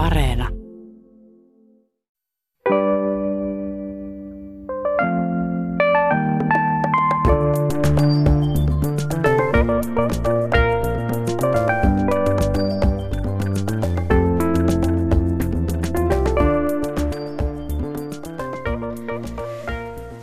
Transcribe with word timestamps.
Areena. 0.00 0.48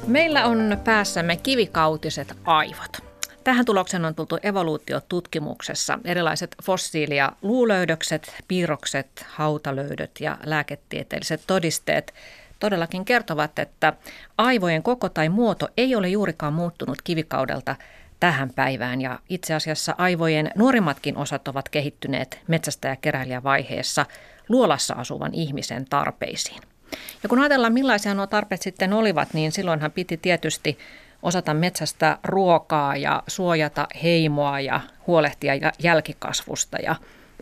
Meillä 0.08 0.46
on 0.46 0.78
päässämme 0.84 1.36
kivikautiset 1.36 2.38
aivot. 2.46 3.07
Tähän 3.48 3.66
tulokseen 3.66 4.06
on 4.06 4.16
tultu 4.16 4.38
evoluutiotutkimuksessa. 4.44 6.00
Erilaiset 6.06 6.56
fossiili- 6.64 7.18
ja 7.18 7.32
luulöydökset, 7.42 8.36
piirrokset, 8.48 9.26
hautalöydöt 9.30 10.12
ja 10.20 10.38
lääketieteelliset 10.46 11.42
todisteet 11.48 12.14
todellakin 12.60 13.06
kertovat, 13.06 13.60
että 13.60 13.94
aivojen 14.38 14.84
koko 14.84 15.10
tai 15.10 15.30
muoto 15.30 15.68
ei 15.78 15.96
ole 15.96 16.10
juurikaan 16.10 16.54
muuttunut 16.54 17.02
kivikaudelta 17.02 17.76
tähän 18.20 18.50
päivään 18.54 19.02
ja 19.02 19.20
itse 19.30 19.54
asiassa 19.54 19.96
aivojen 19.98 20.52
nuorimmatkin 20.56 21.18
osat 21.18 21.48
ovat 21.48 21.70
kehittyneet 21.70 22.40
metsästä- 22.48 22.88
ja 22.88 22.96
keräilijävaiheessa 22.96 24.06
luolassa 24.50 24.94
asuvan 24.94 25.34
ihmisen 25.34 25.86
tarpeisiin. 25.90 26.62
Ja 27.24 27.30
kun 27.30 27.40
ajatellaan 27.40 27.74
millaisia 27.74 28.14
nuo 28.14 28.28
tarpeet 28.28 28.62
sitten 28.62 28.94
olivat, 28.94 29.34
niin 29.34 29.52
silloinhan 29.52 29.92
piti 29.92 30.18
tietysti 30.18 30.78
osata 31.24 31.54
metsästä 31.54 32.18
ruokaa 32.24 32.96
ja 32.96 33.24
suojata 33.28 33.88
heimoa 34.04 34.60
ja 34.60 34.82
huolehtia 35.08 35.54
jälkikasvusta 35.80 36.78
ja 36.78 36.96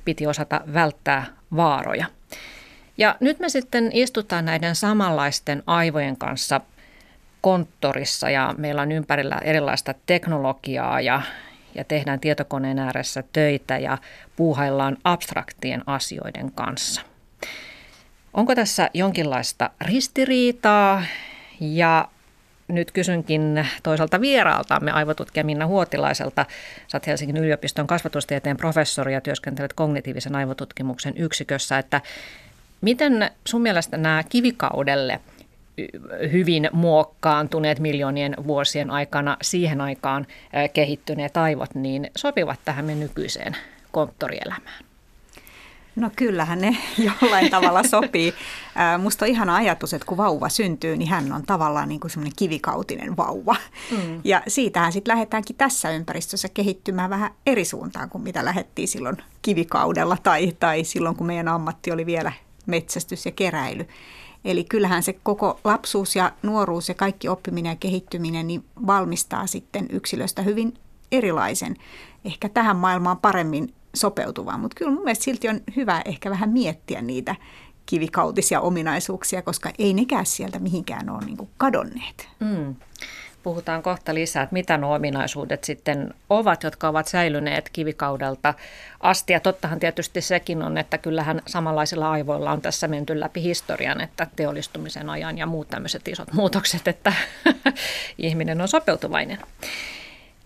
piti 0.05 0.27
osata 0.27 0.61
välttää 0.73 1.25
vaaroja. 1.55 2.05
Ja 2.97 3.15
nyt 3.19 3.39
me 3.39 3.49
sitten 3.49 3.89
istutaan 3.93 4.45
näiden 4.45 4.75
samanlaisten 4.75 5.63
aivojen 5.67 6.17
kanssa 6.17 6.61
konttorissa 7.41 8.29
ja 8.29 8.55
meillä 8.57 8.81
on 8.81 8.91
ympärillä 8.91 9.37
erilaista 9.43 9.93
teknologiaa 10.05 11.01
ja, 11.01 11.21
ja 11.75 11.83
tehdään 11.83 12.19
tietokoneen 12.19 12.79
ääressä 12.79 13.23
töitä 13.33 13.77
ja 13.77 13.97
puuhaillaan 14.35 14.97
abstraktien 15.03 15.83
asioiden 15.85 16.51
kanssa. 16.51 17.01
Onko 18.33 18.55
tässä 18.55 18.89
jonkinlaista 18.93 19.69
ristiriitaa 19.81 21.03
ja 21.59 22.07
nyt 22.67 22.91
kysynkin 22.91 23.67
toisaalta 23.83 24.21
vieraaltamme 24.21 24.91
aivotutkija 24.91 25.43
Minna 25.43 25.67
Huotilaiselta. 25.67 26.45
Sä 26.87 27.01
Helsingin 27.07 27.37
yliopiston 27.37 27.87
kasvatustieteen 27.87 28.57
professori 28.57 29.13
ja 29.13 29.21
työskentelet 29.21 29.73
kognitiivisen 29.73 30.35
aivotutkimuksen 30.35 31.13
yksikössä, 31.17 31.77
että 31.77 32.01
miten 32.81 33.31
sun 33.47 33.61
mielestä 33.61 33.97
nämä 33.97 34.23
kivikaudelle 34.29 35.19
hyvin 36.31 36.69
muokkaantuneet 36.71 37.79
miljoonien 37.79 38.35
vuosien 38.47 38.91
aikana 38.91 39.37
siihen 39.41 39.81
aikaan 39.81 40.27
kehittyneet 40.73 41.37
aivot, 41.37 41.75
niin 41.75 42.11
sopivat 42.15 42.59
tähän 42.65 42.85
me 42.85 42.95
nykyiseen 42.95 43.57
konttorielämään? 43.91 44.85
No 45.95 46.11
kyllähän 46.15 46.61
ne 46.61 46.77
jollain 47.21 47.51
tavalla 47.51 47.83
sopii. 47.83 48.33
Musta 48.99 49.25
on 49.25 49.31
ihana 49.31 49.55
ajatus, 49.55 49.93
että 49.93 50.05
kun 50.05 50.17
vauva 50.17 50.49
syntyy, 50.49 50.97
niin 50.97 51.09
hän 51.09 51.33
on 51.33 51.43
tavallaan 51.45 51.89
niin 51.89 51.99
kuin 51.99 52.11
semmoinen 52.11 52.35
kivikautinen 52.35 53.17
vauva. 53.17 53.55
Mm. 53.91 54.21
Ja 54.23 54.41
siitähän 54.47 54.91
sitten 54.91 55.11
lähdetäänkin 55.11 55.55
tässä 55.55 55.91
ympäristössä 55.91 56.49
kehittymään 56.49 57.09
vähän 57.09 57.31
eri 57.45 57.65
suuntaan 57.65 58.09
kuin 58.09 58.23
mitä 58.23 58.45
lähdettiin 58.45 58.87
silloin 58.87 59.17
kivikaudella 59.41 60.17
tai, 60.23 60.51
tai 60.59 60.83
silloin, 60.83 61.15
kun 61.15 61.27
meidän 61.27 61.47
ammatti 61.47 61.91
oli 61.91 62.05
vielä 62.05 62.31
metsästys 62.65 63.25
ja 63.25 63.31
keräily. 63.31 63.87
Eli 64.45 64.63
kyllähän 64.63 65.03
se 65.03 65.13
koko 65.13 65.59
lapsuus 65.63 66.15
ja 66.15 66.31
nuoruus 66.43 66.89
ja 66.89 66.95
kaikki 66.95 67.27
oppiminen 67.27 67.69
ja 67.69 67.75
kehittyminen 67.75 68.47
niin 68.47 68.65
valmistaa 68.87 69.47
sitten 69.47 69.85
yksilöstä 69.89 70.41
hyvin 70.41 70.73
erilaisen, 71.11 71.75
ehkä 72.25 72.49
tähän 72.49 72.75
maailmaan 72.75 73.17
paremmin 73.17 73.73
sopeutuvaa. 73.95 74.57
Mutta 74.57 74.75
kyllä 74.75 74.91
mun 74.91 75.03
mielestä 75.03 75.23
silti 75.23 75.49
on 75.49 75.61
hyvä 75.75 76.01
ehkä 76.05 76.29
vähän 76.29 76.49
miettiä 76.49 77.01
niitä 77.01 77.35
kivikautisia 77.85 78.61
ominaisuuksia, 78.61 79.41
koska 79.41 79.71
ei 79.79 79.93
nekään 79.93 80.25
sieltä 80.25 80.59
mihinkään 80.59 81.09
ole 81.09 81.25
niin 81.25 81.49
kadonneet. 81.57 82.27
Mm. 82.39 82.75
Puhutaan 83.43 83.83
kohta 83.83 84.13
lisää, 84.13 84.43
että 84.43 84.53
mitä 84.53 84.77
nuo 84.77 84.95
ominaisuudet 84.95 85.63
sitten 85.63 86.13
ovat, 86.29 86.63
jotka 86.63 86.87
ovat 86.87 87.07
säilyneet 87.07 87.69
kivikaudelta 87.69 88.53
asti. 88.99 89.33
Ja 89.33 89.39
tottahan 89.39 89.79
tietysti 89.79 90.21
sekin 90.21 90.63
on, 90.63 90.77
että 90.77 90.97
kyllähän 90.97 91.41
samanlaisilla 91.47 92.11
aivoilla 92.11 92.51
on 92.51 92.61
tässä 92.61 92.87
menty 92.87 93.19
läpi 93.19 93.43
historian, 93.43 94.01
että 94.01 94.27
teollistumisen 94.35 95.09
ajan 95.09 95.37
ja 95.37 95.45
muut 95.45 95.67
tämmöiset 95.67 96.07
isot 96.07 96.33
muutokset, 96.33 96.87
että 96.87 97.13
ihminen 98.17 98.61
on 98.61 98.67
sopeutuvainen. 98.67 99.37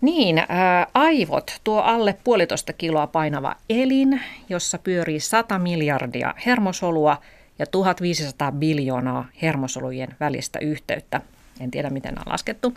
Niin, 0.00 0.42
ää, 0.48 0.86
aivot, 0.94 1.60
tuo 1.64 1.80
alle 1.80 2.16
puolitoista 2.24 2.72
kiloa 2.72 3.06
painava 3.06 3.56
elin, 3.70 4.20
jossa 4.48 4.78
pyörii 4.78 5.20
100 5.20 5.58
miljardia 5.58 6.34
hermosolua 6.46 7.16
ja 7.58 7.66
1500 7.66 8.52
biljoonaa 8.52 9.26
hermosolujen 9.42 10.08
välistä 10.20 10.58
yhteyttä. 10.58 11.20
En 11.60 11.70
tiedä, 11.70 11.90
miten 11.90 12.18
on 12.18 12.32
laskettu. 12.32 12.74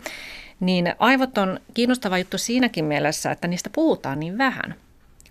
Niin 0.60 0.94
aivot 0.98 1.38
on 1.38 1.60
kiinnostava 1.74 2.18
juttu 2.18 2.38
siinäkin 2.38 2.84
mielessä, 2.84 3.30
että 3.30 3.48
niistä 3.48 3.70
puhutaan 3.72 4.20
niin 4.20 4.38
vähän 4.38 4.74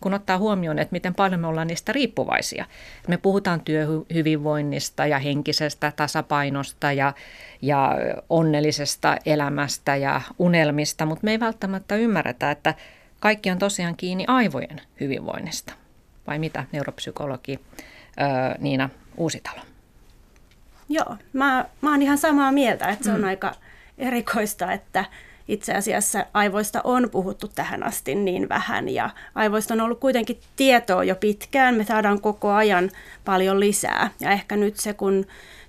kun 0.04 0.14
ottaa 0.14 0.38
huomioon, 0.38 0.80
että 0.80 0.92
miten 0.92 1.16
paljon 1.16 1.42
me 1.42 1.48
ollaan 1.48 1.68
niistä 1.68 1.94
riippuvaisia. 1.94 2.66
Me 3.08 3.18
puhutaan 3.18 3.62
työhyvinvoinnista 3.62 5.06
ja 5.06 5.20
henkisestä 5.20 5.94
tasapainosta 5.96 6.92
ja, 6.92 7.14
ja 7.62 7.96
onnellisesta 8.30 9.18
elämästä 9.26 9.96
ja 9.96 10.22
unelmista, 10.40 11.06
mutta 11.06 11.24
me 11.24 11.32
ei 11.32 11.40
välttämättä 11.40 11.96
ymmärretä, 11.96 12.52
että 12.52 12.74
kaikki 13.20 13.52
on 13.52 13.58
tosiaan 13.58 13.98
kiinni 13.98 14.26
aivojen 14.28 14.82
hyvinvoinnista. 15.00 15.74
Vai 16.28 16.40
mitä 16.40 16.64
neuropsykologi 16.72 17.60
öö, 18.22 18.28
Niina 18.60 18.90
Uusitalo? 19.18 19.62
Joo, 20.90 21.18
mä, 21.34 21.66
mä 21.82 21.92
oon 21.92 22.02
ihan 22.02 22.18
samaa 22.18 22.52
mieltä, 22.52 22.88
että 22.88 23.04
se 23.04 23.12
on 23.12 23.22
mm. 23.22 23.28
aika 23.28 23.56
erikoista, 23.98 24.72
että 24.72 25.06
itse 25.48 25.74
asiassa 25.74 26.26
aivoista 26.34 26.82
on 26.84 27.10
puhuttu 27.10 27.48
tähän 27.48 27.84
asti 27.84 28.16
niin 28.16 28.50
vähän 28.50 28.90
ja 28.90 29.10
aivoista 29.36 29.74
on 29.74 29.82
ollut 29.82 30.00
kuitenkin 30.00 30.40
tietoa 30.56 31.04
jo 31.04 31.16
pitkään. 31.16 31.76
Me 31.76 31.84
saadaan 31.84 32.22
koko 32.22 32.52
ajan 32.52 32.92
paljon 33.26 33.60
lisää 33.60 34.10
ja 34.20 34.32
ehkä 34.32 34.56
nyt 34.56 34.78
se, 34.78 34.94
kun 34.94 35.26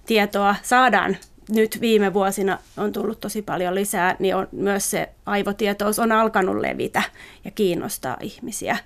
tietoa 0.06 0.56
saadaan 0.62 1.16
nyt 1.48 1.80
viime 1.80 2.14
vuosina 2.14 2.58
on 2.76 2.92
tullut 2.92 3.20
tosi 3.20 3.42
paljon 3.42 3.74
lisää, 3.74 4.16
niin 4.18 4.36
on, 4.36 4.48
myös 4.52 4.90
se 4.90 5.08
aivotietous 5.26 5.98
on 5.98 6.12
alkanut 6.12 6.56
levitä 6.56 7.02
ja 7.44 7.50
kiinnostaa 7.50 8.16
ihmisiä. 8.20 8.76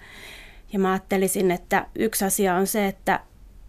Ja 0.72 0.78
mä 0.78 0.90
ajattelisin, 0.90 1.50
että 1.50 1.86
yksi 1.94 2.24
asia 2.24 2.54
on 2.54 2.66
se, 2.66 2.86
että 2.86 3.20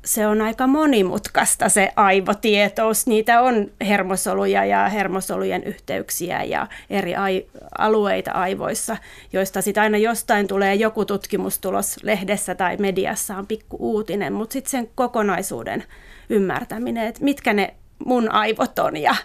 se 0.10 0.28
on 0.28 0.42
aika 0.42 0.68
monimutkaista 0.68 1.70
se 1.70 1.92
aivotietous. 1.96 3.08
Niitä 3.08 3.42
on 3.42 3.72
hermosoluja 3.82 4.66
ja 4.66 4.90
hermosolujen 4.90 5.64
yhteyksiä 5.64 6.44
ja 6.44 6.68
eri 6.90 7.16
ai- 7.16 7.46
alueita 7.78 8.32
aivoissa, 8.32 8.98
joista 9.34 9.62
sitten 9.62 9.84
aina 9.84 9.98
jostain 9.98 10.48
tulee 10.48 10.76
joku 10.76 11.06
tutkimustulos 11.06 12.04
lehdessä 12.04 12.56
tai 12.56 12.78
mediassa 12.78 13.38
on 13.38 13.48
pikku 13.48 13.78
uutinen, 13.80 14.34
mutta 14.34 14.54
sitten 14.54 14.72
sen 14.72 14.90
kokonaisuuden 14.96 15.84
ymmärtäminen, 16.30 17.08
että 17.08 17.24
mitkä 17.24 17.54
ne 17.54 17.74
mun 18.06 18.32
aivot 18.32 18.80
on 18.80 18.98
ja 18.98 19.16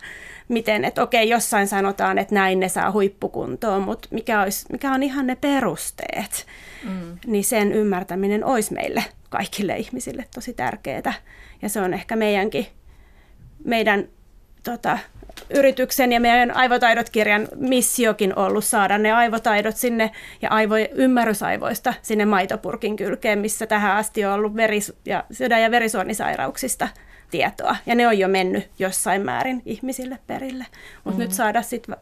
miten, 0.49 0.85
että 0.85 1.03
okei, 1.03 1.29
jossain 1.29 1.69
sanotaan, 1.69 2.19
että 2.19 2.35
näin 2.35 2.61
ne 2.61 2.69
saa 2.69 2.93
huippukuntoon, 2.93 3.83
mutta 3.83 4.09
mikä, 4.11 4.43
olisi, 4.43 4.67
mikä 4.73 4.93
on 4.93 5.03
ihan 5.03 5.27
ne 5.27 5.37
perusteet, 5.37 6.47
mm. 6.85 7.19
niin 7.27 7.45
sen 7.45 7.73
ymmärtäminen 7.73 8.45
olisi 8.45 8.75
meille 8.75 9.05
kaikille 9.31 9.77
ihmisille 9.77 10.25
tosi 10.35 10.53
tärkeää. 10.53 11.13
Ja 11.63 11.69
se 11.69 11.81
on 11.81 11.95
ehkä 11.95 12.17
meidänkin, 12.17 12.67
meidän 13.65 14.09
tota, 14.63 14.99
yrityksen 15.51 16.13
ja 16.13 16.21
meidän 16.21 16.57
aivotaidot-kirjan 16.57 17.49
missiokin 17.57 18.39
ollut 18.39 18.65
saada 18.65 18.99
ne 18.99 19.13
aivotaidot 19.13 19.77
sinne 19.77 20.11
ja 20.43 20.51
aivo, 20.51 20.75
ymmärrysaivoista 20.95 21.95
sinne 22.03 22.25
maitopurkin 22.25 22.97
kylkeen, 22.97 23.39
missä 23.39 23.67
tähän 23.67 23.97
asti 23.97 24.25
on 24.25 24.33
ollut 24.33 24.57
veris- 24.57 24.93
ja 25.05 25.25
sydän- 25.31 25.63
ja 25.63 25.71
verisuonisairauksista 25.71 26.89
tietoa. 27.31 27.77
Ja 27.87 27.95
ne 27.95 28.09
on 28.09 28.19
jo 28.19 28.29
mennyt 28.29 28.71
jossain 28.79 29.23
määrin 29.23 29.63
ihmisille 29.65 30.19
perille. 30.27 30.67
Mutta 30.71 31.11
mm-hmm. 31.11 31.19
nyt 31.19 31.33
saada 31.33 31.63
sitten 31.63 31.97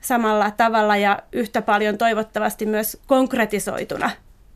samalla 0.00 0.50
tavalla 0.50 0.96
ja 0.96 1.22
yhtä 1.32 1.62
paljon 1.62 1.98
toivottavasti 1.98 2.66
myös 2.66 3.00
konkretisoituna 3.06 4.10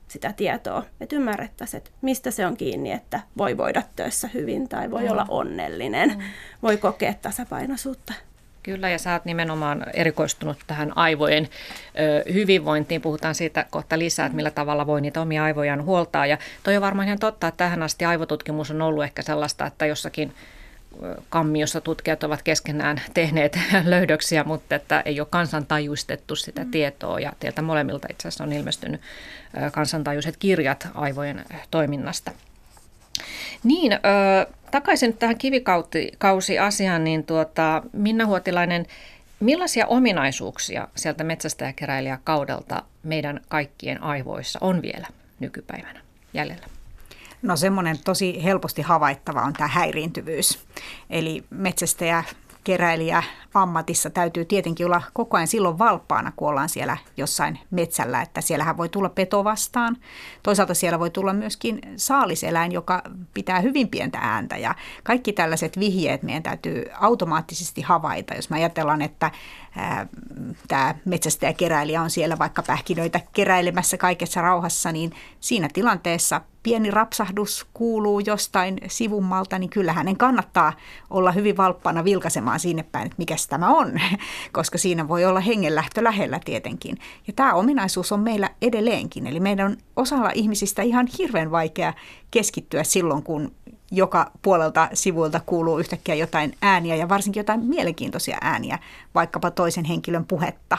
sitä 0.09 0.33
tietoa, 0.33 0.83
että 1.01 1.17
ymmärrettäisiin, 1.17 1.79
että 1.79 1.91
mistä 2.03 2.31
se 2.31 2.47
on 2.47 2.57
kiinni, 2.57 2.93
että 2.93 3.21
voi 3.39 3.57
voida 3.57 3.83
töissä 3.97 4.29
hyvin 4.35 4.69
tai 4.69 4.91
voi 4.91 5.03
mm. 5.03 5.11
olla 5.11 5.27
onnellinen, 5.29 6.09
mm. 6.09 6.23
voi 6.63 6.77
kokea 6.77 7.15
tasapainoisuutta. 7.15 8.13
Kyllä, 8.63 8.91
ja 8.91 8.99
sä 8.99 9.13
oot 9.13 9.25
nimenomaan 9.25 9.87
erikoistunut 9.95 10.59
tähän 10.67 10.97
aivojen 10.97 11.49
ö, 11.99 12.33
hyvinvointiin. 12.33 13.01
Puhutaan 13.01 13.35
siitä 13.35 13.67
kohta 13.71 13.99
lisää, 13.99 14.27
että 14.27 14.37
millä 14.37 14.51
tavalla 14.51 14.87
voi 14.87 15.01
niitä 15.01 15.21
omia 15.21 15.45
aivojaan 15.45 15.85
huoltaa. 15.85 16.27
Ja 16.27 16.39
toi 16.63 16.77
on 16.77 16.83
varmaan 16.83 17.07
ihan 17.09 17.19
totta, 17.19 17.49
että 17.49 17.59
tähän 17.59 17.83
asti 17.83 18.05
aivotutkimus 18.05 18.71
on 18.71 18.83
ollut 18.83 19.05
ehkä 19.05 19.23
sellaista, 19.23 19.67
että 19.67 19.87
jossakin 19.87 20.35
kammiossa 21.29 21.81
tutkijat 21.81 22.25
ovat 22.25 22.43
keskenään 22.43 23.01
tehneet 23.15 23.59
löydöksiä, 23.85 24.45
mutta 24.45 24.75
että 24.75 25.03
ei 25.05 25.21
ole 25.21 25.29
kansantajuistettu 25.31 26.37
sitä 26.37 26.65
mm. 26.65 26.71
tietoa 26.71 27.21
ja 27.21 27.33
teiltä 27.41 27.63
molemmilta 27.63 28.09
itse 28.11 28.29
asiassa 28.29 28.45
on 28.45 28.53
ilmestynyt 28.53 29.01
kansantajuiset 29.73 30.37
kirjat 30.37 30.89
aivojen 30.95 31.45
toiminnasta. 31.71 32.33
Niin, 33.65 33.93
ö, 33.93 33.99
takaisin 34.71 35.17
tähän 35.17 35.39
kivikausi-asiaan, 35.39 37.05
niin 37.05 37.25
tuota, 37.25 37.83
Minna 37.93 38.27
Huotilainen, 38.27 38.87
millaisia 39.41 39.87
ominaisuuksia 39.87 40.89
sieltä 40.95 41.25
metsästäjäkeräilijäkaudelta 41.25 42.83
meidän 43.03 43.41
kaikkien 43.49 44.03
aivoissa 44.03 44.59
on 44.63 44.83
vielä 44.83 45.07
nykypäivänä 45.41 46.01
jäljellä? 46.35 46.67
No 47.43 47.57
semmoinen 47.57 47.97
tosi 48.05 48.45
helposti 48.45 48.83
havaittava 48.83 49.43
on 49.43 49.53
tämä 49.53 49.69
häiriintyvyys. 49.69 50.59
Eli 51.11 51.45
metsästäjä 51.51 52.25
keräilijä 52.65 53.23
ammatissa 53.55 54.11
täytyy 54.11 54.45
tietenkin 54.45 54.87
olla 54.87 55.03
koko 55.13 55.37
ajan 55.37 55.49
silloin 55.49 55.79
valppaana, 55.79 56.33
kun 56.37 56.49
ollaan 56.49 56.69
siellä 56.69 56.97
jossain 57.17 57.59
metsällä, 57.71 58.23
että 58.23 58.41
siellähän 58.41 58.77
voi 58.77 58.89
tulla 58.89 59.09
peto 59.09 59.45
vastaan. 59.45 59.97
Toisaalta 60.43 60.75
siellä 60.75 60.99
voi 60.99 61.11
tulla 61.11 61.33
myöskin 61.33 61.81
saaliseläin, 61.97 62.73
joka 62.73 63.03
pitää 63.35 63.61
hyvin 63.61 63.89
pientä 63.89 64.19
ääntä 64.21 64.57
ja 64.57 64.75
kaikki 65.03 65.33
tällaiset 65.33 65.79
vihjeet 65.79 66.23
meidän 66.23 66.43
täytyy 66.43 66.85
automaattisesti 67.01 67.81
havaita. 67.83 68.35
Jos 68.35 68.51
me 68.51 68.57
ajatellaan, 68.57 69.03
että 69.03 69.31
tämä 70.69 70.95
metsästäjäkeräilijä 71.05 72.03
on 72.03 72.11
siellä 72.11 72.39
vaikka 72.39 72.63
pähkinöitä 72.63 73.21
keräilemässä 73.33 73.97
kaikessa 73.97 74.41
rauhassa, 74.41 74.93
niin 74.93 75.13
siinä 75.41 75.69
tilanteessa 75.73 76.41
pieni 76.63 76.91
rapsahdus 76.91 77.67
kuuluu 77.75 78.21
jostain 78.21 78.79
sivummalta, 78.87 79.59
niin 79.59 79.71
kyllä 79.71 79.93
hänen 79.93 80.17
kannattaa 80.17 80.73
olla 81.11 81.33
hyvin 81.33 81.57
valppana 81.57 82.05
vilkaisemaan 82.05 82.61
sinne 82.61 82.83
päin, 82.83 83.07
että 83.07 83.19
mikä 83.19 83.37
tämä 83.49 83.69
on, 83.69 84.01
koska 84.53 84.79
siinä 84.79 85.09
voi 85.09 85.25
olla 85.25 85.41
hengenlähtö 85.41 86.05
lähellä 86.05 86.41
tietenkin. 86.45 86.97
Ja 87.27 87.33
tämä 87.33 87.55
ominaisuus 87.55 88.13
on 88.13 88.21
meillä 88.21 88.51
edelleenkin, 88.63 89.27
eli 89.27 89.41
meidän 89.41 89.67
on 89.67 89.77
osalla 89.97 90.31
ihmisistä 90.35 90.83
ihan 90.83 91.09
hirveän 91.19 91.51
vaikea 91.51 91.93
keskittyä 92.31 92.85
silloin, 92.85 93.23
kun 93.23 93.55
joka 93.95 94.31
puolelta 94.43 94.89
sivuilta 94.95 95.41
kuuluu 95.47 95.79
yhtäkkiä 95.79 96.15
jotain 96.15 96.57
ääniä 96.63 96.97
ja 96.97 97.09
varsinkin 97.09 97.41
jotain 97.41 97.61
mielenkiintoisia 97.61 98.39
ääniä, 98.41 98.79
vaikkapa 99.15 99.51
toisen 99.51 99.85
henkilön 99.85 100.25
puhetta. 100.25 100.79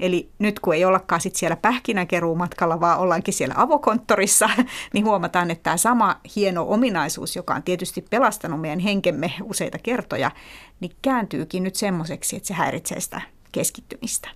Eli 0.00 0.30
nyt 0.38 0.60
kun 0.60 0.74
ei 0.74 0.84
ollakaan 0.84 1.20
sit 1.20 1.36
siellä 1.36 1.56
pähkinäkeruumatkalla, 1.56 2.80
vaan 2.80 2.98
ollaankin 2.98 3.34
siellä 3.34 3.54
avokonttorissa, 3.58 4.50
niin 4.94 5.04
huomataan, 5.04 5.50
että 5.50 5.62
tämä 5.62 5.76
sama 5.76 6.20
hieno 6.36 6.66
ominaisuus, 6.68 7.36
joka 7.36 7.54
on 7.54 7.62
tietysti 7.62 8.04
pelastanut 8.10 8.60
meidän 8.60 8.78
henkemme 8.78 9.32
useita 9.42 9.78
kertoja, 9.78 10.30
niin 10.80 10.92
kääntyykin 11.02 11.62
nyt 11.62 11.76
semmoiseksi, 11.76 12.36
että 12.36 12.46
se 12.46 12.54
häiritsee 12.54 13.00
sitä 13.00 13.20
keskittymistä. 13.52 14.28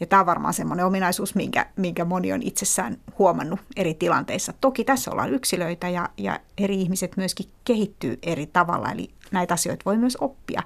Ja 0.00 0.06
tämä 0.06 0.20
on 0.20 0.26
varmaan 0.26 0.54
semmoinen 0.54 0.86
ominaisuus, 0.86 1.34
minkä, 1.34 1.66
minkä 1.76 2.04
moni 2.04 2.32
on 2.32 2.42
itsessään 2.42 2.96
huomannut 3.18 3.60
eri 3.76 3.94
tilanteissa. 3.94 4.52
Toki 4.60 4.84
tässä 4.84 5.10
ollaan 5.10 5.34
yksilöitä 5.34 5.88
ja, 5.88 6.08
ja 6.16 6.40
eri 6.58 6.80
ihmiset 6.80 7.16
myöskin 7.16 7.46
kehittyy 7.64 8.18
eri 8.22 8.46
tavalla, 8.46 8.92
eli 8.92 9.10
näitä 9.30 9.54
asioita 9.54 9.82
voi 9.84 9.96
myös 9.96 10.16
oppia. 10.20 10.62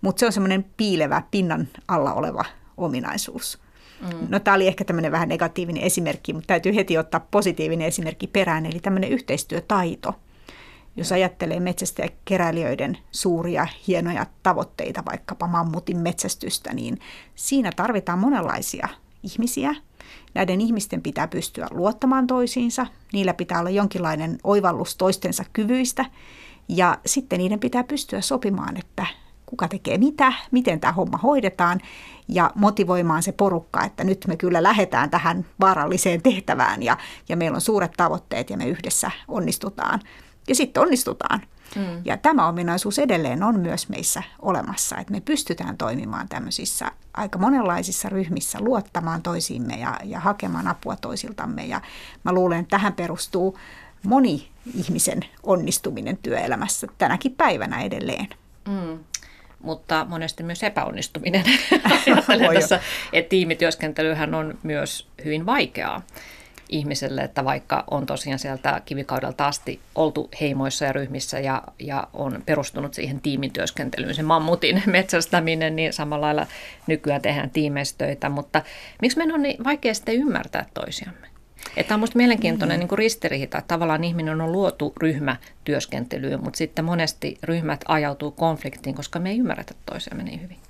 Mutta 0.00 0.20
se 0.20 0.26
on 0.26 0.32
semmoinen 0.32 0.66
piilevä, 0.76 1.22
pinnan 1.30 1.68
alla 1.88 2.14
oleva 2.14 2.44
ominaisuus. 2.76 3.58
Mm. 4.00 4.26
No 4.28 4.40
tämä 4.40 4.54
oli 4.54 4.66
ehkä 4.66 4.84
tämmöinen 4.84 5.12
vähän 5.12 5.28
negatiivinen 5.28 5.82
esimerkki, 5.82 6.32
mutta 6.32 6.46
täytyy 6.46 6.74
heti 6.74 6.98
ottaa 6.98 7.26
positiivinen 7.30 7.86
esimerkki 7.86 8.26
perään, 8.26 8.66
eli 8.66 8.80
tämmöinen 8.80 9.10
yhteistyötaito– 9.10 10.14
jos 10.96 11.12
ajattelee 11.12 11.60
metsästä 11.60 12.02
ja 12.02 12.08
keräilijöiden 12.24 12.98
suuria 13.10 13.66
hienoja 13.86 14.26
tavoitteita, 14.42 15.02
vaikkapa 15.10 15.46
mammutin 15.46 15.98
metsästystä, 15.98 16.74
niin 16.74 16.98
siinä 17.34 17.70
tarvitaan 17.76 18.18
monenlaisia 18.18 18.88
ihmisiä. 19.22 19.74
Näiden 20.34 20.60
ihmisten 20.60 21.02
pitää 21.02 21.28
pystyä 21.28 21.66
luottamaan 21.70 22.26
toisiinsa, 22.26 22.86
niillä 23.12 23.34
pitää 23.34 23.60
olla 23.60 23.70
jonkinlainen 23.70 24.38
oivallus 24.44 24.96
toistensa 24.96 25.44
kyvyistä. 25.52 26.04
Ja 26.68 26.98
sitten 27.06 27.38
niiden 27.38 27.60
pitää 27.60 27.84
pystyä 27.84 28.20
sopimaan, 28.20 28.76
että 28.76 29.06
kuka 29.46 29.68
tekee 29.68 29.98
mitä, 29.98 30.32
miten 30.50 30.80
tämä 30.80 30.92
homma 30.92 31.18
hoidetaan 31.18 31.80
ja 32.28 32.50
motivoimaan 32.54 33.22
se 33.22 33.32
porukka, 33.32 33.84
että 33.84 34.04
nyt 34.04 34.24
me 34.28 34.36
kyllä 34.36 34.62
lähdetään 34.62 35.10
tähän 35.10 35.46
vaaralliseen 35.60 36.22
tehtävään 36.22 36.82
ja, 36.82 36.96
ja 37.28 37.36
meillä 37.36 37.54
on 37.54 37.60
suuret 37.60 37.92
tavoitteet 37.96 38.50
ja 38.50 38.56
me 38.56 38.66
yhdessä 38.68 39.10
onnistutaan 39.28 40.00
ja 40.48 40.54
sitten 40.54 40.82
onnistutaan. 40.82 41.40
Mm. 41.76 42.02
Ja 42.04 42.16
tämä 42.16 42.48
ominaisuus 42.48 42.98
edelleen 42.98 43.42
on 43.42 43.60
myös 43.60 43.88
meissä 43.88 44.22
olemassa, 44.42 44.96
että 44.96 45.12
me 45.12 45.20
pystytään 45.20 45.76
toimimaan 45.76 46.28
tämmöisissä 46.28 46.92
aika 47.14 47.38
monenlaisissa 47.38 48.08
ryhmissä, 48.08 48.58
luottamaan 48.60 49.22
toisiimme 49.22 49.74
ja, 49.74 50.00
ja 50.04 50.20
hakemaan 50.20 50.68
apua 50.68 50.96
toisiltamme. 50.96 51.66
Ja 51.66 51.80
mä 52.24 52.32
luulen, 52.32 52.60
että 52.60 52.70
tähän 52.70 52.92
perustuu 52.92 53.58
moni 54.02 54.48
ihmisen 54.74 55.24
onnistuminen 55.42 56.16
työelämässä 56.16 56.86
tänäkin 56.98 57.34
päivänä 57.34 57.82
edelleen. 57.82 58.28
Mm 58.68 58.98
mutta 59.66 60.06
monesti 60.08 60.42
myös 60.42 60.62
epäonnistuminen. 60.62 61.44
tässä, 62.54 62.80
että 63.12 63.28
tiimityöskentelyhän 63.28 64.34
on 64.34 64.58
myös 64.62 65.08
hyvin 65.24 65.46
vaikeaa 65.46 66.02
ihmiselle, 66.68 67.20
että 67.20 67.44
vaikka 67.44 67.84
on 67.90 68.06
tosiaan 68.06 68.38
sieltä 68.38 68.82
kivikaudelta 68.84 69.46
asti 69.46 69.80
oltu 69.94 70.30
heimoissa 70.40 70.84
ja 70.84 70.92
ryhmissä 70.92 71.40
ja, 71.40 71.62
ja 71.78 72.08
on 72.12 72.42
perustunut 72.46 72.94
siihen 72.94 73.20
tiimityöskentelyyn, 73.20 74.14
se 74.14 74.22
mammutin 74.22 74.82
metsästäminen, 74.86 75.76
niin 75.76 75.92
samalla 75.92 76.26
lailla 76.26 76.46
nykyään 76.86 77.22
tehdään 77.22 77.50
tiimeistöitä, 77.50 78.28
mutta 78.28 78.62
miksi 79.02 79.18
meidän 79.18 79.34
on 79.34 79.42
niin 79.42 79.64
vaikea 79.64 79.94
sitten 79.94 80.14
ymmärtää 80.14 80.66
toisiamme? 80.74 81.26
Että 81.76 81.94
on 81.94 82.00
minusta 82.00 82.16
mielenkiintoinen 82.16 82.80
mm-hmm. 82.80 82.88
niin 82.90 82.98
ristiriita, 82.98 83.58
että 83.58 83.68
tavallaan 83.68 84.04
ihminen 84.04 84.40
on 84.40 84.52
luotu 84.52 84.92
ryhmätyöskentelyyn, 85.02 86.44
mutta 86.44 86.56
sitten 86.56 86.84
monesti 86.84 87.38
ryhmät 87.42 87.84
ajautuu 87.88 88.30
konfliktiin, 88.30 88.94
koska 88.94 89.18
me 89.18 89.30
ei 89.30 89.38
ymmärretä 89.38 89.74
toisiamme 89.86 90.22
niin 90.22 90.42
hyvin. 90.42 90.65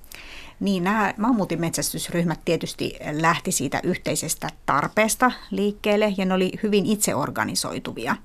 Niin 0.61 0.85
nämä 0.85 1.15
mammutin 1.17 1.61
metsästysryhmät 1.61 2.41
tietysti 2.45 2.99
lähti 3.13 3.53
siitä 3.53 3.81
yhteisestä 3.83 4.49
tarpeesta 4.67 5.33
liikkeelle 5.51 6.15
ja 6.17 6.25
ne 6.25 6.35
oli 6.35 6.53
hyvin 6.63 6.87
itseorganisoituvia. 6.87 8.17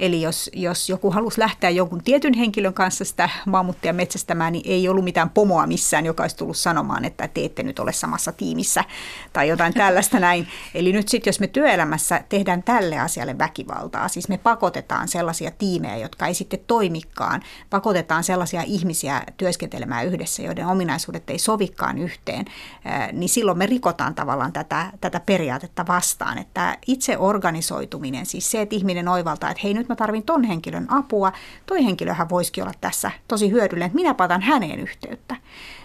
Eli 0.00 0.22
jos, 0.22 0.50
jos 0.52 0.88
joku 0.88 1.10
halusi 1.10 1.40
lähteä 1.40 1.70
jonkun 1.70 2.02
tietyn 2.04 2.34
henkilön 2.34 2.74
kanssa 2.74 3.04
sitä 3.04 3.28
mammuttia 3.46 3.92
metsästämään, 3.92 4.52
niin 4.52 4.64
ei 4.68 4.88
ollut 4.88 5.04
mitään 5.04 5.30
pomoa 5.30 5.66
missään, 5.66 6.06
joka 6.06 6.22
olisi 6.22 6.36
tullut 6.36 6.56
sanomaan, 6.56 7.04
että 7.04 7.28
te 7.28 7.44
ette 7.44 7.62
nyt 7.62 7.78
ole 7.78 7.92
samassa 7.92 8.32
tiimissä 8.32 8.84
tai 9.32 9.48
jotain 9.48 9.74
tällaista 9.74 10.20
näin. 10.28 10.48
Eli 10.74 10.92
nyt 10.92 11.08
sitten, 11.08 11.28
jos 11.28 11.40
me 11.40 11.46
työelämässä 11.46 12.24
tehdään 12.28 12.62
tälle 12.62 12.98
asialle 12.98 13.38
väkivaltaa, 13.38 14.08
siis 14.08 14.28
me 14.28 14.38
pakotetaan 14.38 15.08
sellaisia 15.08 15.50
tiimejä, 15.50 15.96
jotka 15.96 16.26
ei 16.26 16.34
sitten 16.34 16.60
toimikaan, 16.66 17.42
pakotetaan 17.70 18.24
sellaisia 18.24 18.62
ihmisiä 18.66 19.22
työskentelemään 19.36 20.06
yhdessä, 20.06 20.42
joiden 20.42 20.66
ominaisuudet 20.66 21.30
ei 21.30 21.38
sovi 21.38 21.71
sovikaan 21.72 21.98
yhteen, 21.98 22.44
niin 23.12 23.28
silloin 23.28 23.58
me 23.58 23.66
rikotaan 23.66 24.14
tavallaan 24.14 24.52
tätä, 24.52 24.92
tätä 25.00 25.20
periaatetta 25.20 25.84
vastaan. 25.86 26.38
Että 26.38 26.78
itse 26.86 27.18
organisoituminen, 27.18 28.26
siis 28.26 28.50
se, 28.50 28.60
että 28.60 28.76
ihminen 28.76 29.08
oivaltaa, 29.08 29.50
että 29.50 29.60
hei 29.64 29.74
nyt 29.74 29.88
mä 29.88 29.96
tarvin 29.96 30.22
ton 30.22 30.44
henkilön 30.44 30.86
apua, 30.90 31.32
toi 31.66 31.84
henkilöhän 31.84 32.28
voisikin 32.28 32.64
olla 32.64 32.74
tässä 32.80 33.10
tosi 33.28 33.50
hyödyllinen, 33.50 33.86
että 33.86 33.96
minä 33.96 34.14
patan 34.14 34.42
häneen 34.42 34.80
yhteyttä. 34.80 35.36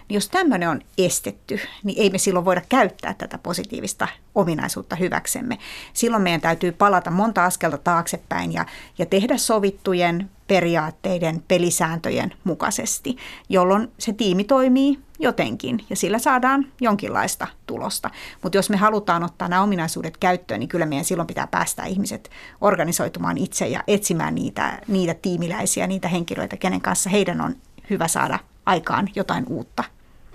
Niin 0.08 0.14
jos 0.14 0.28
tämmöinen 0.28 0.68
on 0.68 0.80
estetty, 0.98 1.60
niin 1.84 2.02
ei 2.02 2.10
me 2.10 2.18
silloin 2.18 2.44
voida 2.44 2.62
käyttää 2.68 3.14
tätä 3.14 3.38
positiivista 3.38 4.08
ominaisuutta 4.34 4.96
hyväksemme. 4.96 5.58
Silloin 5.92 6.22
meidän 6.22 6.40
täytyy 6.40 6.72
palata 6.72 7.10
monta 7.10 7.44
askelta 7.44 7.78
taaksepäin 7.78 8.52
ja, 8.52 8.66
ja 8.98 9.06
tehdä 9.06 9.36
sovittujen 9.36 10.30
periaatteiden, 10.46 11.44
pelisääntöjen 11.48 12.34
mukaisesti, 12.44 13.16
jolloin 13.48 13.92
se 13.98 14.12
tiimi 14.12 14.44
toimii 14.44 14.98
jotenkin 15.18 15.84
ja 15.90 15.96
sillä 15.96 16.18
saadaan 16.18 16.66
jonkinlaista 16.80 17.46
tulosta. 17.66 18.10
Mutta 18.42 18.58
jos 18.58 18.70
me 18.70 18.76
halutaan 18.76 19.24
ottaa 19.24 19.48
nämä 19.48 19.62
ominaisuudet 19.62 20.16
käyttöön, 20.16 20.60
niin 20.60 20.68
kyllä 20.68 20.86
meidän 20.86 21.04
silloin 21.04 21.26
pitää 21.26 21.46
päästä 21.46 21.84
ihmiset 21.84 22.30
organisoitumaan 22.60 23.38
itse 23.38 23.66
ja 23.66 23.84
etsimään 23.86 24.34
niitä, 24.34 24.78
niitä 24.88 25.14
tiimiläisiä, 25.14 25.86
niitä 25.86 26.08
henkilöitä, 26.08 26.56
kenen 26.56 26.80
kanssa 26.80 27.10
heidän 27.10 27.40
on 27.40 27.56
hyvä 27.90 28.08
saada 28.08 28.38
aikaan 28.66 29.08
jotain 29.14 29.44
uutta. 29.48 29.84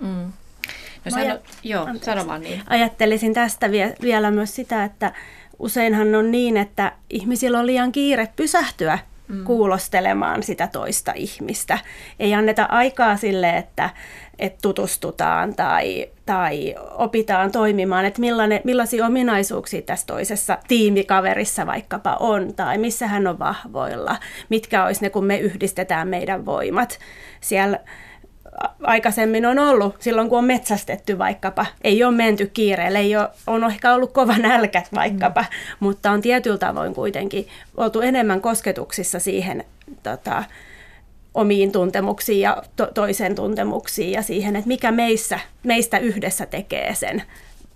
Mm. 0.04 0.32
No 1.04 1.10
sano, 1.10 1.24
ajat- 1.24 1.40
joo, 1.62 1.88
sano 2.02 2.26
vaan 2.26 2.40
niin. 2.40 2.62
Ajattelisin 2.66 3.34
tästä 3.34 3.70
vie, 3.70 3.94
vielä 4.02 4.30
myös 4.30 4.54
sitä, 4.54 4.84
että 4.84 5.12
useinhan 5.58 6.14
on 6.14 6.30
niin, 6.30 6.56
että 6.56 6.92
ihmisillä 7.10 7.58
on 7.58 7.66
liian 7.66 7.92
kiire 7.92 8.28
pysähtyä 8.36 8.98
mm. 9.28 9.44
kuulostelemaan 9.44 10.42
sitä 10.42 10.66
toista 10.66 11.12
ihmistä. 11.16 11.78
Ei 12.20 12.34
anneta 12.34 12.64
aikaa 12.64 13.16
sille, 13.16 13.56
että, 13.56 13.90
että 14.38 14.58
tutustutaan 14.62 15.54
tai, 15.54 16.06
tai 16.26 16.74
opitaan 16.90 17.52
toimimaan, 17.52 18.04
että 18.04 18.20
millainen, 18.20 18.60
millaisia 18.64 19.06
ominaisuuksia 19.06 19.82
tässä 19.82 20.06
toisessa 20.06 20.58
tiimikaverissa 20.68 21.66
vaikkapa 21.66 22.16
on, 22.20 22.54
tai 22.54 22.78
missä 22.78 23.06
hän 23.06 23.26
on 23.26 23.38
vahvoilla, 23.38 24.16
mitkä 24.48 24.84
olisi 24.84 25.02
ne, 25.02 25.10
kun 25.10 25.24
me 25.24 25.38
yhdistetään 25.38 26.08
meidän 26.08 26.46
voimat. 26.46 26.98
Siellä 27.40 27.78
aikaisemmin 28.82 29.46
on 29.46 29.58
ollut, 29.58 29.96
silloin 30.02 30.28
kun 30.28 30.38
on 30.38 30.44
metsästetty 30.44 31.18
vaikkapa, 31.18 31.66
ei 31.84 32.04
ole 32.04 32.14
menty 32.14 32.46
kiireelle, 32.46 32.98
ei 32.98 33.16
ole, 33.16 33.28
on 33.46 33.64
ehkä 33.64 33.94
ollut 33.94 34.12
kova 34.12 34.38
nälkä 34.38 34.82
vaikkapa, 34.94 35.40
mm. 35.40 35.76
mutta 35.80 36.10
on 36.10 36.20
tietyllä 36.20 36.58
tavoin 36.58 36.94
kuitenkin 36.94 37.48
oltu 37.76 38.00
enemmän 38.00 38.40
kosketuksissa 38.40 39.18
siihen 39.18 39.64
tota, 40.02 40.44
omiin 41.34 41.72
tuntemuksiin 41.72 42.40
ja 42.40 42.62
to- 42.76 42.90
toisen 42.94 43.34
tuntemuksiin 43.34 44.12
ja 44.12 44.22
siihen, 44.22 44.56
että 44.56 44.68
mikä 44.68 44.92
meissä, 44.92 45.38
meistä 45.62 45.98
yhdessä 45.98 46.46
tekee 46.46 46.94
sen 46.94 47.22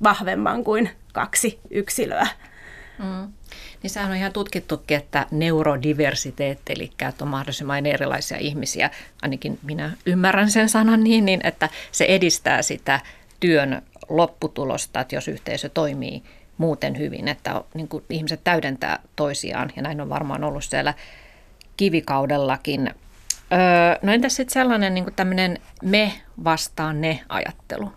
vahvemman 0.02 0.64
kuin 0.64 0.90
kaksi 1.12 1.58
yksilöä. 1.70 2.26
Mm. 2.99 3.33
Niin 3.83 3.90
sehän 3.90 4.11
on 4.11 4.17
ihan 4.17 4.33
tutkittukin, 4.33 4.97
että 4.97 5.26
neurodiversiteetti, 5.31 6.73
eli 6.73 6.90
että 7.09 7.25
on 7.25 7.28
mahdollisimman 7.28 7.87
erilaisia 7.87 8.38
ihmisiä, 8.38 8.90
ainakin 9.23 9.59
minä 9.62 9.93
ymmärrän 10.07 10.50
sen 10.50 10.69
sanan 10.69 11.05
niin, 11.05 11.25
niin 11.25 11.40
että 11.45 11.69
se 11.93 12.05
edistää 12.05 12.62
sitä 12.62 13.00
työn 13.40 13.83
lopputulosta, 14.09 15.00
että 15.00 15.14
jos 15.14 15.28
yhteisö 15.28 15.69
toimii 15.69 16.23
muuten 16.59 16.99
hyvin, 16.99 17.28
että 17.28 17.64
niin 17.75 17.88
kuin 17.88 18.05
ihmiset 18.11 18.40
täydentää 18.45 18.99
toisiaan, 19.17 19.73
ja 19.76 19.83
näin 19.83 20.00
on 20.00 20.09
varmaan 20.09 20.45
ollut 20.45 20.64
siellä 20.64 20.95
kivikaudellakin. 21.76 22.95
Öö, 23.52 23.99
no 24.02 24.12
entäs 24.12 24.37
sitten 24.37 24.52
sellainen 24.52 24.95
niin 24.95 25.14
tämmöinen 25.17 25.59
me 25.83 26.12
vastaan 26.45 27.00
ne 27.00 27.21
ajattelu? 27.28 27.93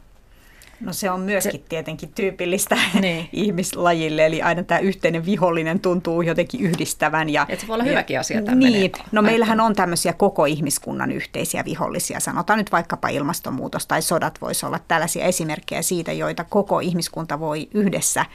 No 0.82 0.94
se 0.94 1.12
on 1.12 1.20
myöskin 1.20 1.60
se, 1.60 1.66
tietenkin 1.70 2.12
tyypillistä 2.16 2.78
niin. 3.02 3.30
ihmislajille, 3.34 4.26
eli 4.26 4.42
aina 4.42 4.64
tämä 4.64 4.80
yhteinen 4.80 5.26
vihollinen 5.26 5.80
tuntuu 5.80 6.22
jotenkin 6.22 6.62
yhdistävän. 6.62 7.30
Ja, 7.30 7.46
Et 7.50 7.60
se 7.60 7.68
voi 7.68 7.74
olla 7.74 7.84
hyväkin 7.84 8.20
asia 8.20 8.42
Niin, 8.42 8.92
no 9.12 9.22
meillähän 9.22 9.60
on 9.60 9.76
tämmöisiä 9.76 10.14
koko 10.14 10.46
ihmiskunnan 10.46 11.12
yhteisiä 11.12 11.66
vihollisia, 11.66 12.20
sanotaan 12.20 12.60
nyt 12.60 12.72
vaikkapa 12.72 13.10
ilmastonmuutos 13.10 13.88
tai 13.88 14.02
sodat 14.02 14.42
voisi 14.42 14.66
olla 14.66 14.80
tällaisia 14.88 15.26
esimerkkejä 15.26 15.82
siitä, 15.82 16.12
joita 16.12 16.44
koko 16.44 16.80
ihmiskunta 16.80 17.40
voi 17.40 17.70
yhdessä 17.74 18.26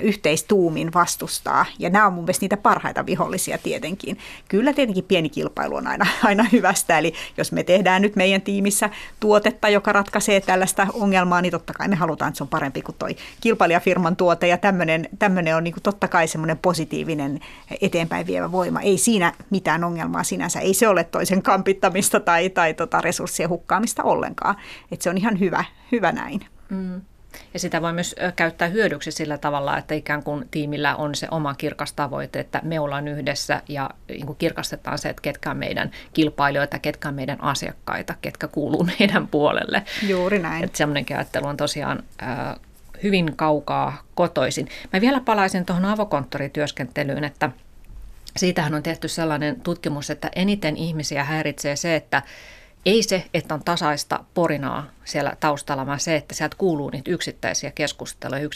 yhteistuumin 0.00 0.92
vastustaa. 0.94 1.66
Ja 1.78 1.90
nämä 1.90 2.06
on 2.06 2.12
mun 2.12 2.24
mielestä 2.24 2.44
niitä 2.44 2.56
parhaita 2.56 3.06
vihollisia 3.06 3.58
tietenkin. 3.58 4.18
Kyllä 4.48 4.72
tietenkin 4.72 5.04
pieni 5.04 5.28
kilpailu 5.28 5.76
on 5.76 5.86
aina, 5.86 6.06
aina 6.22 6.44
hyvästä. 6.52 6.98
Eli 6.98 7.14
jos 7.36 7.52
me 7.52 7.62
tehdään 7.62 8.02
nyt 8.02 8.16
meidän 8.16 8.42
tiimissä 8.42 8.90
tuotetta, 9.20 9.68
joka 9.68 9.92
ratkaisee 9.92 10.40
tällaista 10.40 10.86
ongelmaa, 10.92 11.42
niin 11.42 11.52
totta 11.52 11.72
kai 11.72 11.88
me 11.88 11.96
halutaan, 11.96 12.28
että 12.28 12.36
se 12.36 12.44
on 12.44 12.48
parempi 12.48 12.82
kuin 12.82 12.96
toi 12.98 13.16
kilpailijafirman 13.40 14.16
tuote. 14.16 14.48
Ja 14.48 14.58
tämmöinen, 14.58 15.56
on 15.56 15.64
niin 15.64 15.74
totta 15.82 16.08
kai 16.08 16.28
semmoinen 16.28 16.58
positiivinen 16.58 17.40
eteenpäin 17.80 18.26
vievä 18.26 18.52
voima. 18.52 18.80
Ei 18.80 18.98
siinä 18.98 19.32
mitään 19.50 19.84
ongelmaa 19.84 20.24
sinänsä. 20.24 20.60
Ei 20.60 20.74
se 20.74 20.88
ole 20.88 21.04
toisen 21.04 21.42
kampittamista 21.42 22.20
tai, 22.20 22.50
tai 22.50 22.74
tota 22.74 23.00
resurssien 23.00 23.48
hukkaamista 23.48 24.02
ollenkaan. 24.02 24.56
Et 24.92 25.02
se 25.02 25.10
on 25.10 25.18
ihan 25.18 25.40
hyvä, 25.40 25.64
hyvä 25.92 26.12
näin. 26.12 26.40
Mm. 26.68 27.00
Ja 27.54 27.60
sitä 27.60 27.82
voi 27.82 27.92
myös 27.92 28.16
käyttää 28.36 28.68
hyödyksi 28.68 29.10
sillä 29.10 29.38
tavalla, 29.38 29.78
että 29.78 29.94
ikään 29.94 30.22
kuin 30.22 30.48
tiimillä 30.50 30.96
on 30.96 31.14
se 31.14 31.28
oma 31.30 31.54
kirkas 31.54 31.92
tavoite, 31.92 32.40
että 32.40 32.60
me 32.64 32.80
ollaan 32.80 33.08
yhdessä 33.08 33.62
ja 33.68 33.90
niin 34.08 34.26
kuin 34.26 34.38
kirkastetaan 34.38 34.98
se, 34.98 35.08
että 35.08 35.22
ketkä 35.22 35.50
on 35.50 35.56
meidän 35.56 35.90
kilpailijoita, 36.12 36.78
ketkä 36.78 37.08
on 37.08 37.14
meidän 37.14 37.42
asiakkaita, 37.42 38.14
ketkä 38.20 38.48
kuuluu 38.48 38.88
meidän 38.98 39.28
puolelle. 39.28 39.82
Juuri 40.02 40.38
näin. 40.38 40.64
Että 40.64 40.78
semmoinenkin 40.78 41.16
ajattelu 41.16 41.46
on 41.46 41.56
tosiaan 41.56 42.02
äh, 42.22 42.56
hyvin 43.02 43.36
kaukaa 43.36 44.02
kotoisin. 44.14 44.68
Mä 44.92 45.00
vielä 45.00 45.20
palaisin 45.20 45.64
tuohon 45.64 45.84
avokonttorityöskentelyyn, 45.84 47.24
että 47.24 47.50
siitähän 48.36 48.74
on 48.74 48.82
tehty 48.82 49.08
sellainen 49.08 49.60
tutkimus, 49.60 50.10
että 50.10 50.30
eniten 50.36 50.76
ihmisiä 50.76 51.24
häiritsee 51.24 51.76
se, 51.76 51.96
että 51.96 52.22
ei 52.88 53.02
se, 53.02 53.24
että 53.34 53.54
on 53.54 53.64
tasaista 53.64 54.24
porinaa 54.34 54.86
siellä 55.04 55.32
taustalla, 55.40 55.86
vaan 55.86 56.00
se, 56.00 56.16
että 56.16 56.34
sieltä 56.34 56.56
kuuluu 56.58 56.90
niitä 56.90 57.10
yksittäisiä 57.10 57.70
keskusteluja, 57.70 58.48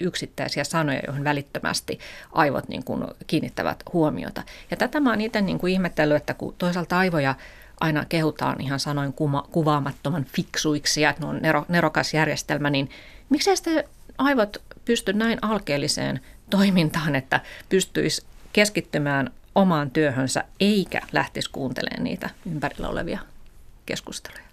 yksittäisiä 0.00 0.64
sanoja, 0.64 1.00
joihin 1.06 1.24
välittömästi 1.24 1.98
aivot 2.32 2.68
niin 2.68 2.84
kuin 2.84 3.04
kiinnittävät 3.26 3.82
huomiota. 3.92 4.42
Ja 4.70 4.76
tätä 4.76 5.00
mä 5.00 5.10
oon 5.10 5.20
itse 5.20 5.40
niin 5.40 5.58
kuin 5.58 5.72
ihmetellyt, 5.72 6.16
että 6.16 6.34
kun 6.34 6.54
toisaalta 6.58 6.98
aivoja 6.98 7.34
aina 7.80 8.04
kehutaan 8.08 8.60
ihan 8.60 8.80
sanoin 8.80 9.12
kuma, 9.12 9.48
kuvaamattoman 9.52 10.24
fiksuiksi 10.24 11.00
ja 11.00 11.10
että 11.10 11.22
ne 11.22 11.28
on 11.28 11.38
nero, 11.42 11.64
nerokas 11.68 12.14
järjestelmä, 12.14 12.70
niin 12.70 12.90
miksei 13.30 13.56
sitten 13.56 13.84
aivot 14.18 14.56
pysty 14.84 15.12
näin 15.12 15.38
alkeelliseen 15.42 16.20
toimintaan, 16.50 17.16
että 17.16 17.40
pystyisi 17.68 18.22
keskittymään 18.52 19.30
omaan 19.54 19.90
työhönsä 19.90 20.44
eikä 20.60 21.00
lähtisi 21.12 21.50
kuuntelemaan 21.50 22.04
niitä 22.04 22.30
ympärillä 22.46 22.88
olevia 22.88 23.29
keskusteluja? 23.90 24.49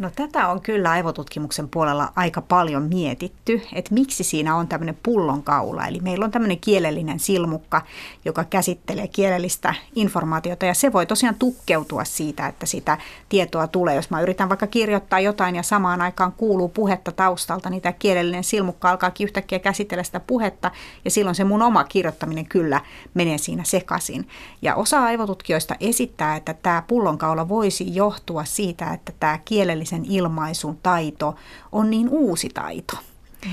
No 0.00 0.10
tätä 0.16 0.48
on 0.48 0.60
kyllä 0.60 0.90
aivotutkimuksen 0.90 1.68
puolella 1.68 2.12
aika 2.16 2.40
paljon 2.40 2.82
mietitty, 2.82 3.62
että 3.72 3.94
miksi 3.94 4.24
siinä 4.24 4.56
on 4.56 4.68
tämmöinen 4.68 4.98
pullonkaula. 5.02 5.86
Eli 5.86 6.00
meillä 6.00 6.24
on 6.24 6.30
tämmöinen 6.30 6.58
kielellinen 6.58 7.18
silmukka, 7.18 7.82
joka 8.24 8.44
käsittelee 8.44 9.08
kielellistä 9.08 9.74
informaatiota 9.94 10.66
ja 10.66 10.74
se 10.74 10.92
voi 10.92 11.06
tosiaan 11.06 11.34
tukkeutua 11.34 12.04
siitä, 12.04 12.46
että 12.46 12.66
sitä 12.66 12.98
tietoa 13.28 13.66
tulee. 13.66 13.94
Jos 13.94 14.10
mä 14.10 14.20
yritän 14.20 14.48
vaikka 14.48 14.66
kirjoittaa 14.66 15.20
jotain 15.20 15.56
ja 15.56 15.62
samaan 15.62 16.02
aikaan 16.02 16.32
kuuluu 16.32 16.68
puhetta 16.68 17.12
taustalta, 17.12 17.70
niin 17.70 17.82
tämä 17.82 17.92
kielellinen 17.92 18.44
silmukka 18.44 18.90
alkaakin 18.90 19.24
yhtäkkiä 19.24 19.58
käsitellä 19.58 20.04
sitä 20.04 20.20
puhetta 20.20 20.70
ja 21.04 21.10
silloin 21.10 21.34
se 21.34 21.44
mun 21.44 21.62
oma 21.62 21.84
kirjoittaminen 21.84 22.46
kyllä 22.46 22.80
menee 23.14 23.38
siinä 23.38 23.64
sekaisin. 23.64 24.28
Ja 24.62 24.74
osa 24.74 25.04
aivotutkijoista 25.04 25.74
esittää, 25.80 26.36
että 26.36 26.54
tämä 26.54 26.82
pullonkaula 26.86 27.48
voisi 27.48 27.94
johtua 27.94 28.44
siitä, 28.44 28.92
että 28.92 29.12
tämä 29.20 29.38
kielellinen 29.44 29.89
kirjallisen 29.90 30.04
ilmaisun 30.16 30.78
taito 30.82 31.34
on 31.72 31.90
niin 31.90 32.08
uusi 32.08 32.48
taito. 32.48 32.98